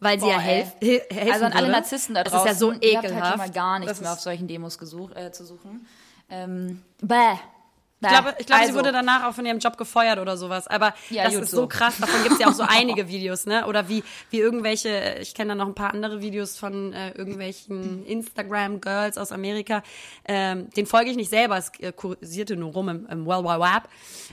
weil 0.00 0.18
sie 0.18 0.24
Boah, 0.24 0.32
ja 0.32 0.38
helf, 0.38 0.72
hel 0.80 1.02
helfen 1.10 1.32
Also 1.32 1.44
an 1.44 1.52
alle 1.52 1.60
würde. 1.66 1.72
Narzissten 1.72 2.14
da 2.14 2.24
Das 2.24 2.32
draußen. 2.32 2.48
ist 2.48 2.54
ja 2.54 2.58
so 2.58 2.72
habt 2.72 2.82
ekelhaft. 2.84 3.14
halt 3.22 3.26
schon 3.28 3.38
mal 3.38 3.50
gar 3.50 3.78
nichts 3.80 3.92
Das 3.92 4.00
mehr 4.00 4.12
auf 4.14 4.20
solchen 4.20 4.48
Demos 4.48 4.78
gesuch, 4.78 5.10
äh, 5.14 5.30
zu 5.30 5.44
suchen. 5.44 5.86
Ähm, 6.30 6.80
bäh. 7.02 7.34
Ich 8.02 8.08
glaube, 8.08 8.34
ich 8.38 8.46
glaube 8.46 8.60
also, 8.62 8.72
sie 8.72 8.78
wurde 8.78 8.92
danach 8.92 9.24
auch 9.28 9.34
von 9.34 9.44
ihrem 9.44 9.58
Job 9.58 9.76
gefeuert 9.76 10.18
oder 10.18 10.36
sowas. 10.38 10.66
Aber 10.66 10.94
Ja, 11.10 11.24
das 11.24 11.34
ist 11.34 11.50
so. 11.50 11.58
so 11.62 11.66
krass. 11.68 11.98
Davon 12.00 12.22
gibt 12.22 12.34
es 12.34 12.38
ja 12.40 12.48
auch 12.48 12.54
so 12.54 12.62
einige 12.68 13.08
Videos, 13.08 13.44
ne? 13.44 13.66
Oder 13.66 13.88
wie, 13.90 14.02
wie 14.30 14.38
irgendwelche, 14.38 15.18
ich 15.20 15.34
kenne 15.34 15.50
da 15.50 15.54
noch 15.54 15.66
ein 15.66 15.74
paar 15.74 15.92
andere 15.92 16.22
Videos 16.22 16.56
von 16.58 16.92
äh, 16.94 17.10
irgendwelchen 17.10 18.06
Instagram-Girls 18.06 19.18
aus 19.18 19.32
Amerika. 19.32 19.82
Ähm, 20.26 20.70
den 20.70 20.86
folge 20.86 21.10
ich 21.10 21.16
nicht 21.16 21.28
selber, 21.30 21.58
es 21.58 21.70
äh, 21.80 21.92
kursierte 21.92 22.56
nur 22.56 22.72
rum 22.72 22.88
im, 22.88 23.06
im 23.06 23.26
World 23.26 23.44
Wide 23.44 23.60
Web. 23.60 23.82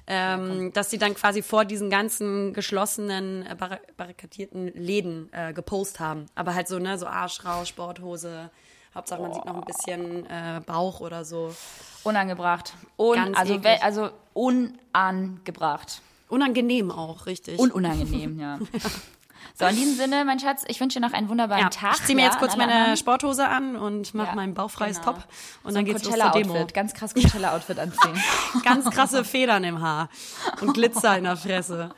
Ähm, 0.07 0.72
dass 0.74 0.89
sie 0.89 0.97
dann 0.97 1.13
quasi 1.13 1.41
vor 1.41 1.65
diesen 1.65 1.89
ganzen 1.89 2.53
geschlossenen, 2.53 3.45
äh, 3.45 3.55
barri- 3.59 3.80
barrikadierten 3.97 4.68
Läden 4.76 5.30
äh, 5.34 5.51
gepostet 5.53 5.99
haben. 5.99 6.28
Aber 6.36 6.55
halt 6.55 6.68
so, 6.70 6.80
ne, 6.80 6.97
so 6.97 7.05
Arsch 7.07 7.43
raus, 7.43 7.68
Sporthose. 7.68 8.49
Hauptsache 8.97 9.21
man 9.21 9.33
sieht 9.33 9.45
noch 9.45 9.55
ein 9.55 9.61
bisschen 9.61 10.25
äh, 10.25 10.59
Bauch 10.65 10.99
oder 10.99 11.23
so. 11.23 11.55
Unangebracht. 12.03 12.73
Un 12.97 13.15
Ganz 13.15 13.37
also, 13.37 13.59
also 13.81 14.09
unangebracht. 14.33 16.01
Unangenehm 16.29 16.91
auch, 16.91 17.25
richtig. 17.25 17.59
Und 17.59 17.71
unangenehm, 17.73 18.39
ja. 18.39 18.59
So, 19.59 19.65
in 19.65 19.75
diesem 19.75 19.95
Sinne, 19.95 20.25
mein 20.25 20.39
Schatz, 20.39 20.63
ich 20.67 20.79
wünsche 20.79 20.99
dir 20.99 21.07
noch 21.07 21.13
einen 21.13 21.29
wunderbaren 21.29 21.63
Ja, 21.63 21.69
Tag. 21.69 21.95
ich 21.95 22.05
ziehe 22.05 22.15
mir 22.15 22.23
ja, 22.23 22.27
jetzt 22.27 22.39
kurz 22.39 22.55
meine 22.57 22.73
anderen. 22.73 22.97
Sporthose 22.97 23.47
an 23.47 23.75
und 23.75 24.13
mache 24.13 24.29
Ja, 24.29 24.35
mein 24.35 24.53
bauchfreies 24.53 24.99
genau. 24.99 25.13
Top. 25.13 25.23
Und 25.63 25.71
so 25.71 25.77
dann 25.77 25.85
geht's 25.85 26.03
los 26.03 26.13
zur 26.13 26.29
Demo. 26.31 26.53
Coachella-Outfit, 26.53 26.73
ganz 26.73 26.93
krass 26.93 27.13
Coachella-Outfit 27.15 27.79
anziehen. 27.79 28.23
Ganz 28.63 28.89
krasse 28.89 29.23
Federn 29.23 29.63
im 29.63 29.81
Haar 29.81 30.09
und 30.61 30.73
Glitzer 30.73 31.17
in 31.17 31.23
der 31.23 31.37
Fresse. 31.37 31.89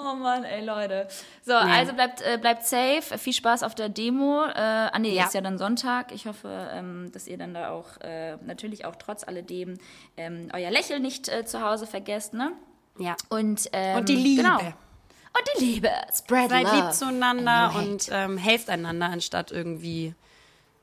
Oh 0.10 0.14
Mann, 0.14 0.44
ey 0.44 0.64
Leute. 0.64 1.08
So, 1.44 1.52
also 1.54 1.92
bleibt, 1.92 2.22
äh, 2.22 2.38
bleibt 2.40 2.64
safe. 2.64 3.18
Viel 3.18 3.32
Spaß 3.32 3.62
auf 3.62 3.74
der 3.74 3.88
Demo. 3.88 4.44
Äh, 4.44 4.52
ah 4.58 4.98
nee, 4.98 5.14
Ja. 5.14 5.26
ist 5.26 5.34
ja 5.34 5.40
dann 5.40 5.58
Sonntag. 5.58 6.12
Ich 6.12 6.26
hoffe, 6.26 6.68
ähm, 6.72 7.10
dass 7.12 7.26
ihr 7.26 7.36
dann 7.38 7.52
da 7.54 7.70
auch, 7.70 7.98
äh, 8.00 8.36
natürlich 8.44 8.84
auch 8.86 8.96
trotz 8.96 9.24
alledem, 9.24 9.78
ähm, 10.16 10.48
euer 10.52 10.70
Lächeln 10.70 11.02
nicht 11.02 11.28
äh, 11.28 11.44
zu 11.44 11.60
Hause 11.60 11.86
vergesst, 11.86 12.32
ne? 12.34 12.52
Ja. 12.98 13.16
Und, 13.28 13.68
ähm, 13.72 13.98
Und 13.98 14.08
die 14.08 14.16
Liebe. 14.16 14.42
Genau. 14.42 14.58
Und 14.58 15.48
die 15.60 15.64
Liebe. 15.64 15.90
Spread 16.12 16.50
Seid 16.50 16.64
love. 16.64 16.76
lieb 16.76 16.92
zueinander 16.92 17.72
und 17.76 18.08
ähm, 18.10 18.36
helft 18.36 18.68
einander, 18.68 19.06
anstatt 19.06 19.52
irgendwie 19.52 20.14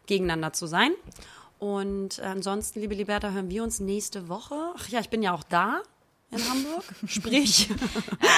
gegeneinander 0.05 0.53
zu 0.53 0.68
sein. 0.68 0.91
Und 1.59 2.20
ansonsten, 2.22 2.80
liebe 2.80 2.93
Liberta, 2.95 3.32
hören 3.32 3.49
wir 3.49 3.63
uns 3.63 3.80
nächste 3.80 4.30
Woche. 4.30 4.55
Ach 4.78 4.88
ja, 4.89 4.99
ich 4.99 5.09
bin 5.09 5.22
ja 5.24 5.34
auch 5.34 5.43
da 5.43 5.82
in 6.32 6.49
Hamburg. 6.49 6.84
Sprich. 7.07 7.69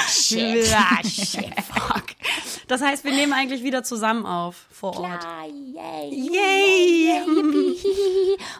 Shit. 0.07 0.73
Ah, 0.75 1.03
shit, 1.03 1.53
fuck. 1.73 2.05
Das 2.67 2.81
heißt, 2.81 3.03
wir 3.03 3.11
nehmen 3.11 3.33
eigentlich 3.33 3.63
wieder 3.63 3.83
zusammen 3.83 4.27
auf 4.27 4.67
vor 4.69 4.95
Ort. 4.99 5.25
Ah, 5.25 5.45
yay. 5.45 6.09
Yay! 6.11 7.21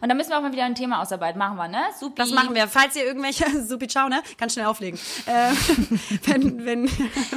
Und 0.02 0.10
dann 0.10 0.18
müssen 0.18 0.32
wir 0.32 0.38
auch 0.38 0.42
mal 0.42 0.52
wieder 0.52 0.66
ein 0.66 0.74
Thema 0.74 1.02
ausarbeiten. 1.02 1.38
Machen 1.38 1.58
wir, 1.58 1.68
ne? 1.68 1.82
Supi. 2.00 2.16
Das 2.16 2.32
machen 2.32 2.56
wir. 2.56 2.68
Falls 2.68 2.96
ihr 2.96 3.06
irgendwelche, 3.06 3.46
supi 3.68 3.88
ciao, 3.88 4.10
ne? 4.10 4.24
Ganz 4.38 4.54
schnell 4.54 4.66
auflegen. 4.66 5.00
Äh, 5.28 5.52
wenn, 6.26 6.66
wenn, 6.66 6.90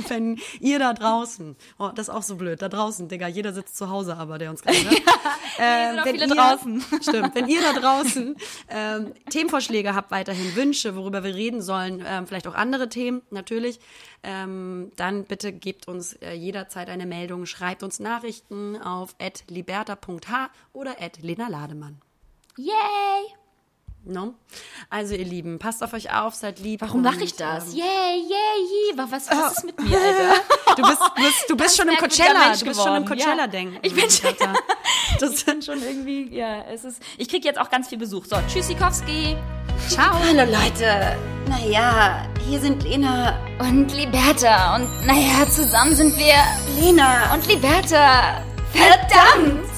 wenn 0.08 0.40
ihr 0.60 0.78
da 0.78 0.94
draußen, 0.94 1.56
oh, 1.78 1.90
das 1.94 2.08
ist 2.08 2.14
auch 2.14 2.22
so 2.22 2.36
blöd, 2.36 2.62
da 2.62 2.70
draußen, 2.70 3.08
Digga, 3.08 3.28
jeder 3.28 3.52
sitzt 3.52 3.76
zu 3.76 3.90
Hause 3.90 4.16
aber, 4.16 4.38
der 4.38 4.50
uns 4.50 4.62
gerade 4.62 4.82
hört. 4.82 5.02
Äh, 5.58 5.90
sind 5.90 6.00
auch 6.00 6.04
wenn 6.06 6.14
viele 6.14 6.26
ihr, 6.26 6.34
draußen. 6.34 6.84
Stimmt. 7.02 7.34
Wenn 7.34 7.48
ihr 7.48 7.60
da 7.60 7.78
draußen 7.78 8.36
ähm, 8.70 9.12
Themenvorschläge 9.28 9.94
habt, 9.94 10.10
weiterhin 10.10 10.56
Wünsche, 10.56 10.96
worüber 10.96 11.22
wir 11.22 11.34
reden 11.34 11.60
sollen, 11.60 11.81
ähm, 11.88 12.26
vielleicht 12.26 12.46
auch 12.46 12.54
andere 12.54 12.88
Themen, 12.88 13.22
natürlich, 13.30 13.80
ähm, 14.22 14.92
dann 14.96 15.24
bitte 15.24 15.52
gebt 15.52 15.88
uns 15.88 16.14
äh, 16.14 16.32
jederzeit 16.32 16.88
eine 16.88 17.06
Meldung, 17.06 17.46
schreibt 17.46 17.82
uns 17.82 18.00
Nachrichten 18.00 18.76
auf 18.80 19.14
liberta.h 19.48 20.50
oder 20.72 20.96
Lena 21.22 21.48
Lademann. 21.48 22.00
Yay! 22.56 23.41
No? 24.04 24.34
Also 24.90 25.14
ihr 25.14 25.24
Lieben, 25.24 25.58
passt 25.60 25.82
auf 25.82 25.92
euch 25.92 26.12
auf, 26.12 26.34
seid 26.34 26.58
lieb. 26.58 26.80
Warum 26.80 27.02
mache 27.02 27.22
ich 27.22 27.36
das? 27.36 27.68
ähm, 27.72 27.78
Yay, 27.78 27.84
yay, 27.84 28.90
yay. 28.90 28.98
Was, 28.98 29.30
was 29.30 29.58
ist 29.58 29.64
mit 29.64 29.80
mir, 29.80 29.96
Alter? 29.96 30.34
Du 30.74 30.82
bist, 30.82 31.00
du 31.00 31.22
bist, 31.22 31.44
du 31.50 31.56
bist 31.56 31.76
schon 31.76 31.88
im 31.88 31.96
Coachella, 31.96 32.46
Mensch 32.46 32.60
du 32.60 32.64
bist 32.64 32.82
schon 32.82 32.96
im 32.96 33.04
geworden, 33.04 33.20
Coachella 33.20 33.46
ja. 33.46 33.78
Ich 33.82 33.94
bin 33.94 34.08
schon-. 34.10 34.34
Das 35.20 35.40
sind 35.40 35.64
schon 35.64 35.82
irgendwie, 35.82 36.34
ja, 36.34 36.62
es 36.62 36.84
ist. 36.84 37.02
Ich 37.18 37.28
krieg 37.28 37.44
jetzt 37.44 37.60
auch 37.60 37.68
ganz 37.68 37.88
viel 37.88 37.98
Besuch. 37.98 38.24
So, 38.24 38.36
Tschüssikowski. 38.48 39.36
Ciao. 39.88 40.14
Hallo 40.18 40.50
Leute. 40.50 41.16
Naja, 41.48 42.26
hier 42.48 42.58
sind 42.60 42.82
Lena 42.84 43.38
Und 43.58 43.92
Liberta. 43.92 44.76
Und 44.76 45.06
naja, 45.06 45.46
zusammen 45.48 45.94
sind 45.94 46.16
wir 46.16 46.34
Lena 46.80 47.34
und 47.34 47.46
Liberta. 47.46 48.42
Verdammt! 48.72 49.71